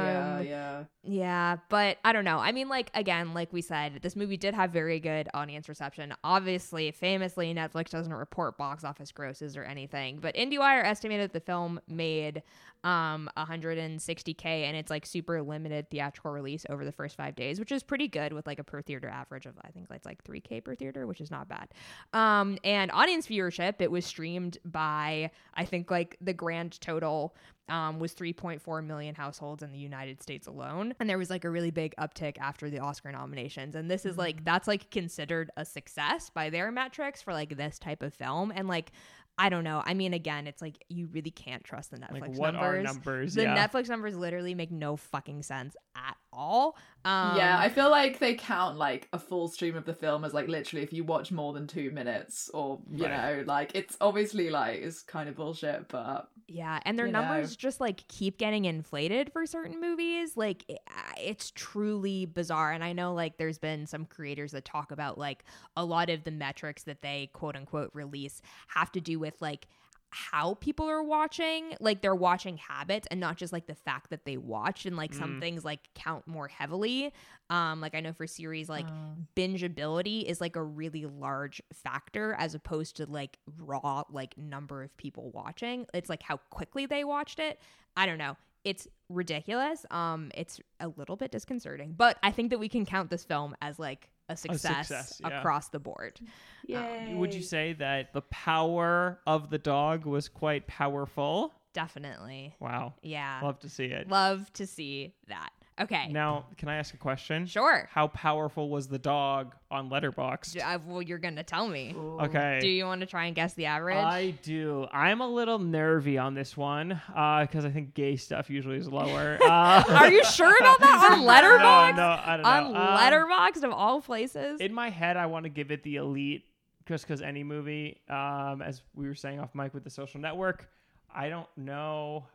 [0.05, 0.85] yeah, Um, yeah.
[1.07, 2.39] Yeah, but I don't know.
[2.39, 6.15] I mean, like again, like we said, this movie did have very good audience reception.
[6.25, 11.81] Obviously, famously, Netflix doesn't report box office grosses or anything, but IndieWire estimated the film
[11.89, 12.43] made
[12.85, 17.73] um 160k and it's like super limited theatrical release over the first five days, which
[17.73, 20.63] is pretty good with like a per theater average of I think it's like 3k
[20.63, 21.69] per theater, which is not bad.
[22.13, 27.35] Um, and audience viewership, it was streamed by I think like the grand total
[27.69, 30.95] um, was 3.4 million households in the United States alone.
[31.01, 33.75] And there was like a really big uptick after the Oscar nominations.
[33.75, 37.79] And this is like, that's like considered a success by their metrics for like this
[37.79, 38.53] type of film.
[38.55, 38.93] And like,
[39.37, 39.83] I don't know.
[39.85, 42.79] I mean, again, it's like you really can't trust the Netflix like, what numbers.
[42.79, 43.35] are numbers?
[43.35, 43.67] The yeah.
[43.67, 46.77] Netflix numbers literally make no fucking sense at all.
[47.05, 50.35] Um, yeah, I feel like they count like a full stream of the film as
[50.35, 53.09] like literally if you watch more than two minutes, or you Right.
[53.09, 57.57] know, like it's obviously like it's kind of bullshit, but Yeah, and their numbers know.
[57.57, 60.37] just like keep getting inflated for certain movies.
[60.37, 60.81] Like it,
[61.19, 62.73] it's truly bizarre.
[62.73, 65.45] And I know like there's been some creators that talk about like
[65.75, 69.69] a lot of the metrics that they quote unquote release have to do with like
[70.17, 74.25] how people are watching, like their watching habits and not just like the fact that
[74.25, 75.41] they watched and like some Mm.
[75.41, 77.13] things like count more heavily.
[77.51, 82.35] Um like I know for series like Um, bingeability is like a really large factor
[82.39, 85.87] as opposed to like raw like number of people watching.
[85.93, 87.59] It's like how quickly they watched it.
[87.97, 88.37] I don't know.
[88.63, 89.85] It's ridiculous.
[89.91, 93.55] Um it's a little bit disconcerting but i think that we can count this film
[93.61, 95.39] as like a success, success, yeah.
[95.39, 96.19] across the board
[96.67, 97.13] yay.
[97.13, 101.53] Uh, would you say that the power of the dog was quite powerful?
[101.75, 102.95] definitely Wow.
[103.03, 104.09] yeah Love to see it.
[104.09, 107.47] love to see that okay Now, can I ask a question?
[107.47, 110.61] sure How powerful was the dog on Letterboxd?
[110.63, 112.19] Uh, well you're gonna tell me Ooh.
[112.21, 112.59] Okay.
[112.61, 114.87] do you want to try and guess the average I do.
[114.93, 119.39] I'm a little nervy on this one because I think gay stuff usually is lower.
[119.55, 122.81] Uh, are you sure about that on no, letterboxd no, I don't on know.
[122.81, 126.45] Um, letterboxd of all places in my head, I want to give it the elite
[126.87, 130.69] just because any movie, um, as we were saying off mic with the social network,
[131.15, 132.27] I don't know.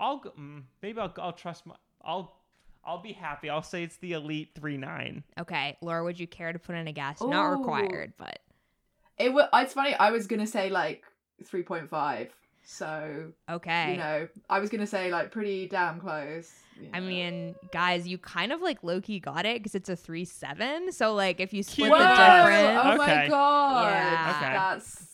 [0.00, 1.74] I'll go, mm, maybe I'll, I'll trust my.
[2.04, 2.34] I'll
[2.84, 3.48] I'll be happy.
[3.48, 5.22] I'll say it's the elite three nine.
[5.38, 7.20] Okay, Laura, would you care to put in a guess?
[7.22, 8.40] Not required, but
[9.18, 9.48] It was.
[9.54, 9.94] It's funny.
[9.94, 11.04] I was gonna say like
[11.44, 12.32] three point five.
[12.64, 13.92] So okay.
[13.92, 16.52] you know, I was gonna say like pretty damn close.
[16.80, 17.06] you I know.
[17.06, 20.92] mean, guys, you kind of like low key got it because it's a three seven.
[20.92, 21.98] So like, if you split Whoa!
[21.98, 22.96] the difference, Oh Okay.
[22.98, 23.84] my god!
[23.84, 24.36] Yeah.
[24.36, 24.52] Okay.
[24.54, 25.11] That's that's pretty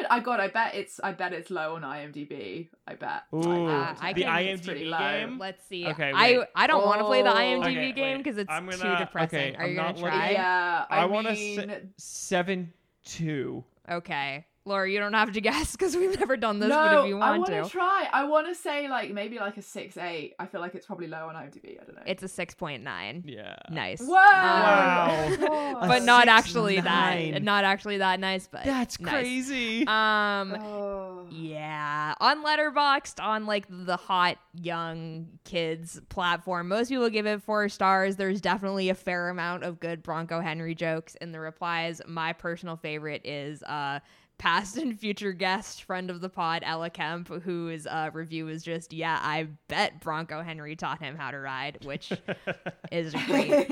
[0.00, 0.06] good.
[0.10, 0.40] I got.
[0.40, 2.68] I bet it's I bet it's low on IMDb.
[2.86, 3.22] I bet.
[3.34, 4.98] Ooh, I the can- It's IMDb low.
[4.98, 5.38] game.
[5.38, 5.86] let's see.
[5.86, 6.46] Okay, I wait.
[6.54, 7.34] I don't want to play the Oh.
[7.36, 9.38] IMDb Okay, game because it's I'm too gonna- depressing.
[9.38, 10.30] okay, Are I'm you gonna not looking- try?
[10.30, 12.72] Yeah, I, I wanna mean, say- Seven
[13.04, 13.64] two.
[13.88, 16.68] Okay, Laura, you don't have to guess because we've never done this.
[16.68, 18.08] no, but if you I want want to, to try.
[18.12, 20.34] I want to say like maybe like a six eight.
[20.38, 21.80] I feel like it's probably low on IMDb.
[21.80, 22.02] I don't know.
[22.06, 23.24] it's a six point nine.
[23.26, 23.56] Yeah.
[23.70, 24.00] Nice.
[24.00, 24.14] Whoa!
[24.14, 25.28] Wow.
[25.38, 25.80] God.
[25.88, 27.32] but A not six actually nine.
[27.32, 27.42] that.
[27.42, 28.48] Not actually that nice.
[28.50, 29.10] But That's nice.
[29.10, 29.86] crazy.
[29.86, 30.54] Um.
[30.60, 31.26] Oh.
[31.30, 37.68] Yeah, on Letterboxd, on like the hot young kids platform, most people give it four
[37.68, 38.16] stars.
[38.16, 42.02] There's definitely a fair amount of good Bronco Henry jokes in the replies.
[42.06, 44.00] My personal favorite is uh
[44.40, 48.90] past and future guest, friend of the pod, Ella Kemp, whose uh, review was just,
[48.90, 52.10] yeah, I bet Bronco Henry taught him how to ride, which
[52.90, 53.68] is a great,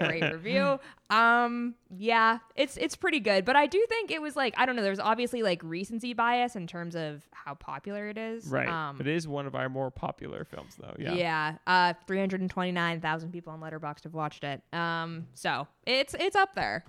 [0.00, 0.80] great review.
[1.10, 4.74] Um, yeah, it's it's pretty good, but I do think it was like I don't
[4.74, 4.82] know.
[4.82, 8.46] There's obviously like recency bias in terms of how popular it is.
[8.46, 8.68] Right.
[8.68, 10.96] Um, it is one of our more popular films, though.
[10.98, 11.12] Yeah.
[11.14, 11.54] yeah.
[11.68, 14.60] Uh, 329,000 people on Letterboxd have watched it.
[14.72, 16.84] Um, so it's it's up there.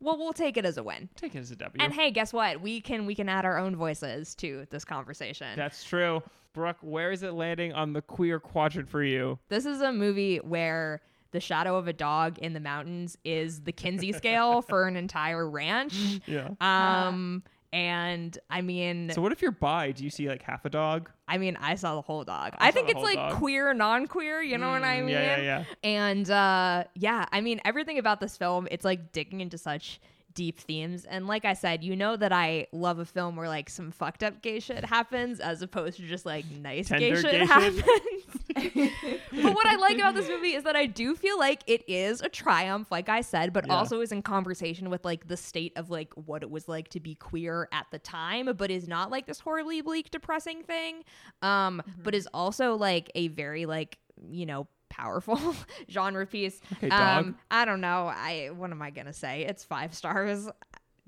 [0.00, 1.08] Well, we'll take it as a win.
[1.16, 1.82] Take it as a W.
[1.82, 2.60] And hey, guess what?
[2.60, 5.48] We can we can add our own voices to this conversation.
[5.56, 6.22] That's true.
[6.52, 9.38] Brooke, where is it landing on the queer quadrant for you?
[9.48, 11.00] this is a movie where
[11.32, 15.48] the shadow of a dog in the mountains is the Kinsey scale for an entire
[15.48, 16.20] ranch.
[16.26, 16.48] Yeah.
[16.60, 19.92] Um, and I mean, So what if you're bi?
[19.92, 21.08] Do you see like half a dog?
[21.28, 22.54] I mean, I saw the whole dog.
[22.58, 23.34] I I, think it's like dog.
[23.36, 24.42] queer, non-queer.
[24.42, 25.08] You know what I Mm, mean?
[25.14, 25.64] Yeah, yeah, yeah.
[25.84, 30.00] And uh, yeah, I mean, everything about this film, it's like digging into such
[30.34, 31.04] deep themes.
[31.04, 34.22] And like I said, you know that I love a film where like some fucked
[34.22, 37.82] up gay shit happens as opposed to just like nice gay shit gay happens.
[38.54, 42.20] but what I like about this movie is that I do feel like it is
[42.20, 43.74] a triumph, like I said, but Yeah.
[43.76, 47.00] also is in conversation with like the state of like what it was like to
[47.00, 51.04] be queer at the time, but is not like this horribly bleak, depressing thing.
[51.42, 53.98] Um, but is also like a very like,
[54.30, 55.40] you know, powerful
[55.90, 56.60] genre piece.
[56.90, 58.06] Um, I don't know.
[58.14, 59.42] I what am I gonna say?
[59.44, 60.46] It's five stars,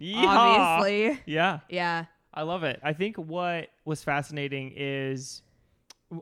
[0.00, 0.24] Yeehaw!
[0.26, 1.20] obviously.
[1.26, 1.60] Yeah.
[1.68, 2.06] Yeah.
[2.34, 2.80] I love it.
[2.82, 5.42] I think what was fascinating is,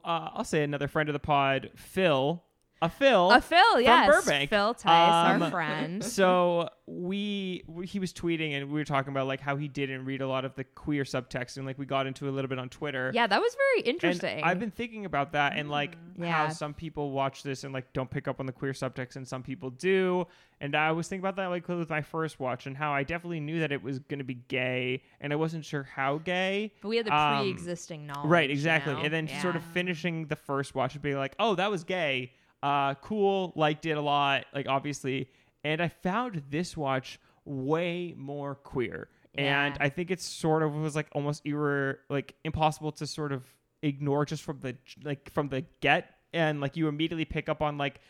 [0.05, 2.43] uh, I'll say another friend of the pod, Phil.
[2.83, 3.31] A Phil.
[3.31, 4.09] A Phil, yes.
[4.09, 4.49] Burbank.
[4.49, 6.03] Phil Tice, Um, our friend.
[6.19, 10.21] so we he was tweeting and we were talking about like how he didn't read
[10.23, 12.69] a lot of the queer subtext and like we got into a little bit on
[12.71, 13.13] Twitter.
[13.15, 14.43] Yeah, that was very And interesting.
[14.43, 16.49] I've been thinking about that and like how Yeah.
[16.49, 19.43] some people watch this and like don't pick up on the queer subtext and some
[19.43, 20.27] people do.
[20.63, 23.41] And I was thinking about that like with my first watch and how I definitely
[23.41, 26.73] knew that it was going to be gay and I wasn't sure how gay.
[26.81, 28.29] but we had the um, pre-existing knowledge.
[28.31, 28.95] Right, you exactly.
[28.95, 29.01] know?
[29.01, 32.33] And then sort of finishing the first watch and being like, "Oh, that was gay.
[32.63, 35.31] Uh cool, liked it a lot." Like obviously.
[35.63, 39.09] And I found this watch way more queer.
[39.37, 39.85] And Yeah.
[39.85, 43.45] I think it's sort of was like almost irre like impossible to sort of
[43.83, 47.79] ignore just from the like from the get and like you immediately pick up on
[47.79, 48.01] like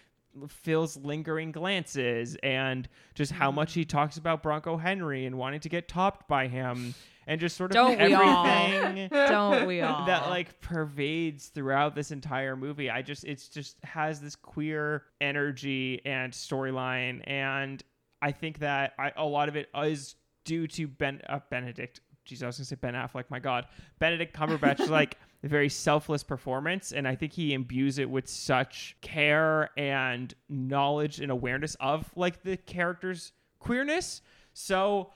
[0.48, 5.68] Phil's lingering glances and just how much he talks about Bronco Henry and wanting to
[5.68, 6.94] get topped by him
[7.26, 8.46] and just sort of Don't we all?
[8.46, 10.06] everything Don't we all?
[10.06, 12.90] that like pervades throughout this entire movie.
[12.90, 17.82] I just it's just has this queer energy and storyline, and
[18.22, 22.00] I think that I, a lot of it is due to Ben uh, Benedict.
[22.24, 23.24] Jesus, I was gonna say Ben Affleck.
[23.30, 23.66] My God,
[23.98, 25.16] Benedict Cumberbatch like
[25.48, 31.30] very selfless performance, and I think he imbues it with such care and knowledge and
[31.30, 34.22] awareness of like the character's queerness.
[34.52, 35.12] So.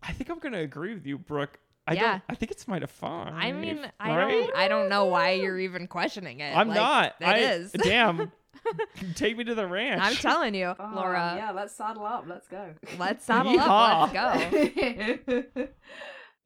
[0.00, 1.58] I think I'm gonna agree with you, Brooke.
[1.84, 2.02] I Yeah.
[2.12, 2.22] don't.
[2.28, 3.34] I think it's might have fun.
[3.34, 4.30] I mean, I right?
[4.46, 6.56] don't, I don't know why you're even questioning it.
[6.56, 7.14] I'm Like, not.
[7.20, 7.72] It I, is.
[7.82, 8.30] Damn.
[9.16, 10.00] Take me to the ranch.
[10.00, 11.34] I'm telling you, Oh, Laura.
[11.36, 12.26] Yeah, let's saddle up.
[12.28, 12.74] Let's go.
[12.96, 14.12] Let's saddle up.
[14.14, 15.42] Let's go.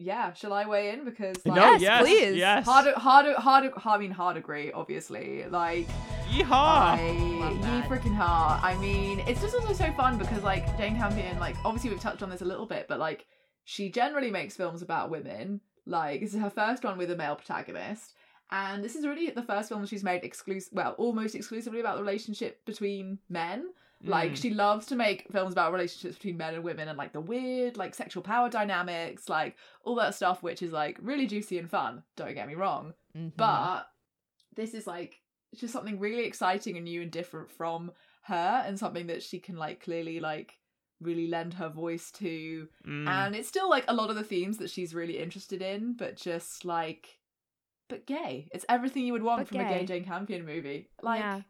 [0.03, 2.37] Yeah, shall I weigh in because like, no, Yes, yes, please.
[2.37, 2.65] Yes.
[2.65, 4.73] hard, hard, hard, I mean, hard agree.
[4.73, 5.89] Obviously, like
[6.29, 6.51] Yeehaw.
[6.51, 8.61] I, Love freaking hard.
[8.63, 12.23] I mean, it's just also so fun because like Jane Campion, like obviously we've touched
[12.23, 13.27] on this a little bit, but like
[13.65, 15.61] she generally makes films about women.
[15.87, 18.15] Like this is her first one with a male protagonist,
[18.51, 22.03] and this is really the first film she's made exclusive, well, almost exclusively about the
[22.03, 23.67] relationship between men.
[24.05, 24.37] Like Mm.
[24.43, 27.77] she loves to make films about relationships between men and women and like the weird
[27.77, 32.03] like sexual power dynamics, like all that stuff, which is like really juicy and fun.
[32.17, 33.33] Don't get me wrong, Mhm.
[33.37, 33.85] but
[34.55, 35.21] this is like
[35.55, 37.93] just something really exciting and new and different from
[38.23, 40.59] her and something that she can like clearly like
[41.01, 43.09] really lend her voice to Mm.
[43.09, 46.17] and it's still like a lot of the themes that she's really interested in but
[46.17, 47.19] just like
[47.89, 49.87] but gay it's everything you would want But from a gay gay.
[49.87, 51.43] jane campion movie like Yeah.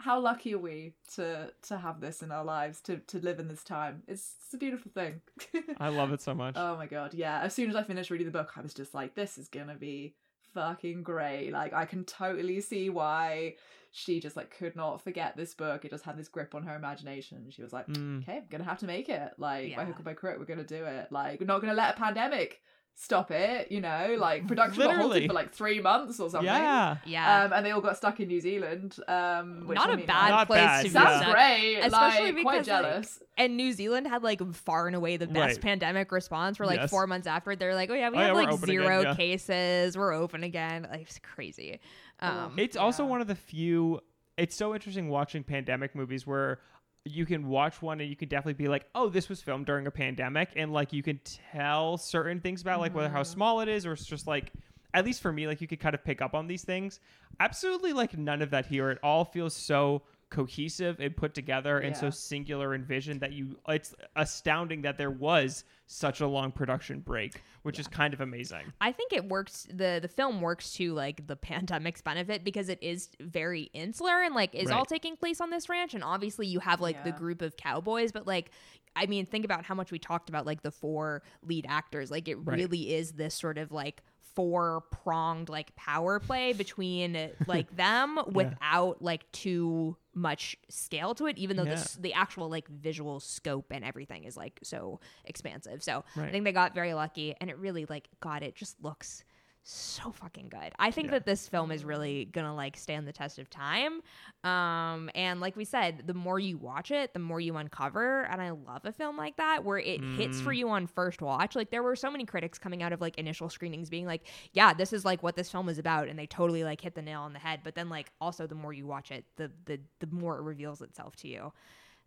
[0.00, 3.48] How lucky are we to to have this in our lives to to live in
[3.48, 5.20] this time it's, it's a beautiful thing
[5.78, 6.54] I love it so much.
[6.56, 7.40] Oh my god, yeah.
[7.42, 9.74] As soon as I finished reading the book, I was just like, this is gonna
[9.76, 10.14] be
[10.54, 11.50] fucking great.
[11.52, 13.54] Like, I can totally see why
[13.92, 15.84] she just like could not forget this book.
[15.84, 17.46] It just had this grip on her imagination.
[17.50, 18.22] She was like, Mm.
[18.22, 19.32] okay, I'm gonna have to make it.
[19.38, 21.10] Like, by hook or by crook, we're gonna do it.
[21.10, 22.60] Like, we're not gonna let a pandemic
[22.94, 24.16] stop it, you know?
[24.18, 26.44] Like, production got halted for like three months or something.
[26.46, 26.98] Yeah.
[27.06, 27.44] yeah.
[27.44, 28.96] Um, and they all got stuck in New Zealand.
[29.08, 31.02] Um, which, Not I a mean, bad Not place bad, to be yeah.
[31.04, 31.34] Sounds stuck.
[31.34, 31.76] great.
[31.78, 33.22] Especially like, quite because, like, jealous.
[33.38, 35.60] And New Zealand had like far and away the best Right.
[35.62, 36.58] pandemic response.
[36.58, 36.90] For like Yes.
[36.90, 39.00] four months after, they're like, "Oh yeah, we Oh, have we're like open again, zero
[39.02, 39.14] yeah.
[39.14, 39.96] cases.
[39.96, 41.80] We're open again." Like it's crazy.
[42.20, 44.00] Um, It's also one of the few.
[44.36, 46.60] It's so interesting watching pandemic movies where
[47.04, 49.86] you can watch one and you can definitely be like, oh, this was filmed during
[49.86, 51.20] a pandemic, and like you can
[51.52, 53.32] tell certain things about like whether how Mm-hmm.
[53.32, 54.52] small it is or it's just like.
[54.92, 56.98] At least for me, like you could kind of pick up on these things.
[57.38, 58.90] Absolutely, like none of that here.
[58.90, 63.58] It all feels so cohesive and put together and so singular in vision that you.
[63.68, 68.72] It's astounding that there was such a long production break, which is kind of amazing.
[68.80, 69.66] I think it works.
[69.72, 74.34] the The film works to like the pandemic's benefit because it is very insular and
[74.34, 75.94] like is all taking place on this ranch.
[75.94, 78.50] And obviously, you have like the group of cowboys, but like.
[78.96, 82.10] I mean, think about how much we talked about like the four lead actors.
[82.10, 82.58] Like, it Right.
[82.58, 84.02] really is this sort of like
[84.40, 91.36] four pronged like power play between like them without like too much scale to it.
[91.36, 91.84] Even though the Yeah.
[92.00, 95.82] the actual like visual scope and everything is like so expansive.
[95.82, 99.24] So I think they got very lucky, and it really like God, it just looks
[99.62, 100.72] so fucking good.
[100.78, 104.00] I think that this film is really gonna like stand the test of time.
[104.42, 108.22] Um, and like we said, the more you watch it, the more you uncover.
[108.22, 111.54] And I love a film like that where it hits for you on first watch.
[111.54, 114.72] Like there were so many critics coming out of like initial screenings being like, "Yeah,
[114.72, 117.20] this is like what this film is about," and they totally like hit the nail
[117.20, 117.60] on the head.
[117.62, 120.80] But then like also the more you watch it, the the the more it reveals
[120.80, 121.52] itself to you.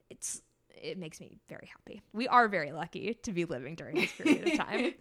[0.10, 0.42] It's
[0.76, 2.02] it makes me very happy.
[2.14, 4.94] We are very lucky to be living during this period of time.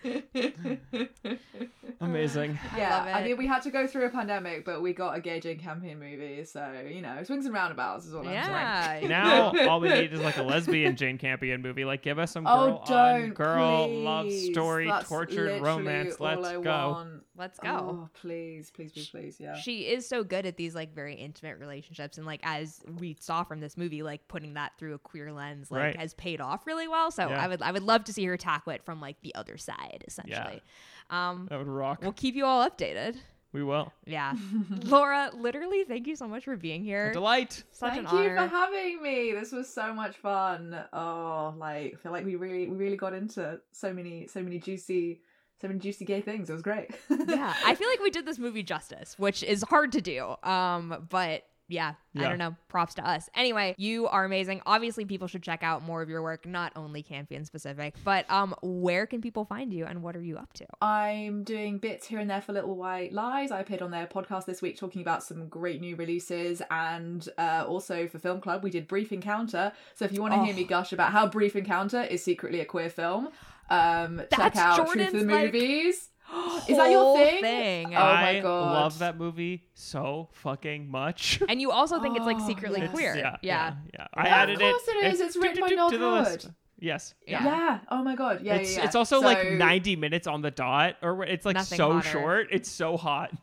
[2.01, 2.53] Amazing.
[2.53, 5.17] Uh, yeah, love I mean, we had to go through a pandemic, but we got
[5.17, 8.45] a gay Jane Campion movie, so you know, swings and roundabouts is all I'm saying.
[8.45, 9.01] Yeah.
[9.09, 11.85] now all we need is like a lesbian Jane Campion movie.
[11.85, 14.05] Like give us some Oh, girl on don't girl please.
[14.05, 16.19] love story, That's tortured romance.
[16.19, 16.61] Let's I go.
[16.91, 17.23] want.
[17.37, 17.71] Let's go.
[17.71, 19.55] Oh, please, please, please, please, yeah.
[19.57, 23.43] She is so good at these like very intimate relationships and like as we saw
[23.43, 25.97] from this movie like putting that through a queer lens like Right.
[25.97, 27.11] has paid off really well.
[27.11, 27.43] So Yeah.
[27.43, 30.05] I would I would love to see her tackle it from like the other side
[30.07, 30.61] essentially.
[31.09, 32.01] Um That would rock.
[32.03, 33.17] we'll keep you all updated.
[33.55, 33.93] we will.
[34.05, 34.35] Yeah.
[34.85, 37.13] Laura, literally thank you so much for being A here.
[37.13, 37.65] delight.
[37.71, 38.37] Such Thank an you honor.
[38.37, 39.33] for having me.
[39.33, 40.77] This was so much fun.
[40.93, 44.59] Oh, like I feel like we really, we really got into so many, so many
[44.59, 45.21] juicy,
[45.63, 46.51] so many juicy gay things.
[46.51, 46.91] It was great.
[47.11, 50.35] yeah, I feel like we did this movie justice, which is hard to do.
[50.43, 52.55] Um, but yeah, I don't know.
[52.69, 53.31] Props to us.
[53.35, 54.61] Anyway, you are amazing.
[54.67, 58.55] Obviously, people should check out more of your work, not only Campion specific, but um,
[58.61, 60.67] where can people find you and what are you up to?
[60.83, 63.51] I'm doing bits here and there for Little White Lies.
[63.51, 67.65] I appeared on their podcast this week talking about some great new releases, and uh,
[67.67, 69.73] also for Film Club, we did Brief Encounter.
[69.95, 70.57] So if you want to hear Oh.
[70.57, 73.31] me gush about how Brief Encounter is secretly a queer film,
[73.73, 76.09] um, check That's out Truth Jordan's, of the like, Movies.
[76.69, 77.87] Is that your Whole thing?
[77.89, 78.73] Oh my I God.
[78.73, 81.43] love that movie so fucking much.
[81.49, 82.91] And you also think it's like Oh, secretly yes.
[82.91, 83.17] queer.
[83.17, 83.75] yeah, yeah.
[83.93, 84.97] yeah, I Yeah, of added course it.
[85.05, 85.21] it is.
[85.21, 86.41] It's written by to Noel the list.
[86.43, 86.55] Coward.
[86.79, 87.15] Yes.
[87.29, 87.45] Yeah.
[87.45, 87.79] Yeah.
[87.91, 88.41] Oh my god.
[88.43, 88.55] Yeah.
[88.57, 88.85] it's yeah, yeah.
[88.87, 92.09] it's also like 90 minutes on the dot, or it's like so hotter.
[92.09, 92.49] short.
[92.51, 93.31] It's so hot.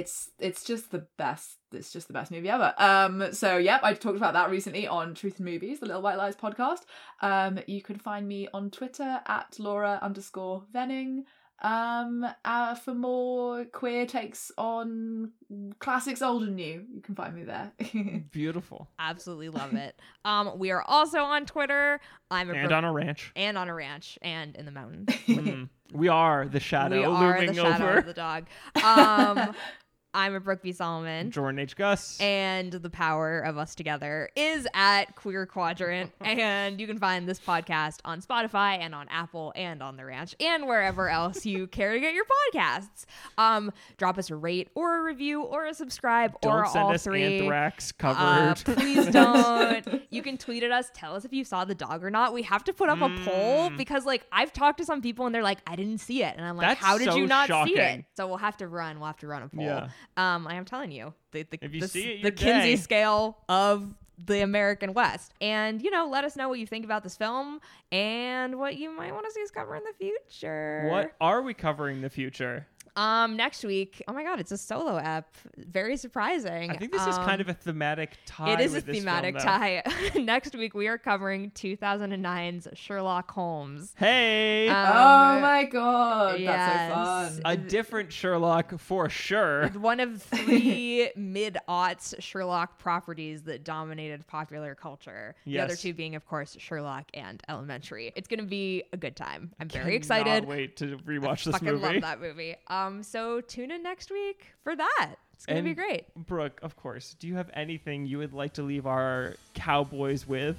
[0.00, 3.92] it's it's just the best it's just the best movie ever um so yep i
[3.94, 6.82] talked about that recently on truth and movies the little white lies podcast
[7.22, 11.24] um you can find me on twitter at laura underscore venning
[11.62, 15.32] um uh, for more queer takes on
[15.78, 17.72] classics old and new you can find me there
[18.30, 18.88] Beautiful.
[18.98, 19.98] Absolutely love it.
[20.26, 21.98] Um, we are also on Twitter.
[22.30, 23.32] I'm a And pro- on a ranch.
[23.34, 25.08] and on a ranch and in the mountains.
[25.26, 25.68] Mm.
[25.92, 27.98] We are the shadow we are looming the shadow over.
[27.98, 28.46] of the dog.
[28.84, 29.54] Um,
[30.16, 30.72] I'm a Brooke B.
[30.72, 31.30] Solomon.
[31.30, 31.76] Jordan H.
[31.76, 32.18] Gus.
[32.20, 36.10] And the power of us together is at Queer Quadrant.
[36.22, 40.34] and you can find this podcast on Spotify and on Apple and on the ranch
[40.40, 43.04] and wherever else you care to get your podcasts.
[43.36, 46.94] Um, drop us a rate or a review or a subscribe Don't or send all
[46.94, 47.40] us three.
[47.40, 49.86] anthrax Uh, please don't.
[50.08, 50.90] You can tweet at us.
[50.94, 52.32] Tell us if you saw the dog or not.
[52.32, 55.34] We have to put up a poll because, like, I've talked to some people and
[55.34, 56.70] they're like, "I didn't see it," and I'm like, Mm.
[56.70, 58.98] That's "How did so you not see it?" So we'll have to run.
[58.98, 59.64] We'll have to run a poll.
[59.64, 59.88] Yeah.
[60.16, 63.38] Um, I am telling you, the the, If you the, see it, the Kinsey scale
[63.48, 67.16] of the American West, and you know, let us know what you think about this
[67.16, 67.60] film
[67.92, 70.88] and what you might want to see us cover in the future.
[70.90, 72.66] what are we covering in the future?
[72.96, 74.02] Um, next week.
[74.08, 75.34] Oh my God, it's a solo app.
[75.58, 76.70] Very surprising.
[76.70, 78.54] I think this is kind Um, of a thematic tie.
[78.54, 79.82] it is a with this thematic film, tie.
[80.16, 83.92] Next week we are covering 2009's Sherlock Holmes.
[83.96, 86.56] Hey, Um, oh my god yes.
[86.56, 89.68] that's so fun a different Sherlock for sure.
[89.74, 95.34] One of three mid aughts Sherlock properties that dominated popular culture.
[95.44, 95.58] Yes.
[95.60, 98.12] The other two being, of course, Sherlock and Elementary.
[98.16, 99.52] It's going to be a good time.
[99.60, 100.44] I'm very Cannot excited.
[100.46, 101.82] Wait to rewatch this Fucking movie.
[101.94, 102.54] love that movie.
[102.68, 105.14] Um, so tune in next week for that.
[105.32, 106.06] It's going to be great.
[106.14, 107.14] Brooke, of course.
[107.18, 110.56] Do you have anything you would like to leave our cowboys with?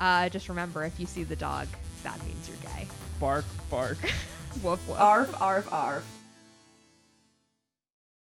[0.00, 1.68] Uh, just remember, if you see the dog,
[2.02, 2.86] that means you're gay.
[3.20, 3.98] Bark, bark.
[4.62, 4.98] Woof woof.
[4.98, 6.04] arf arf arf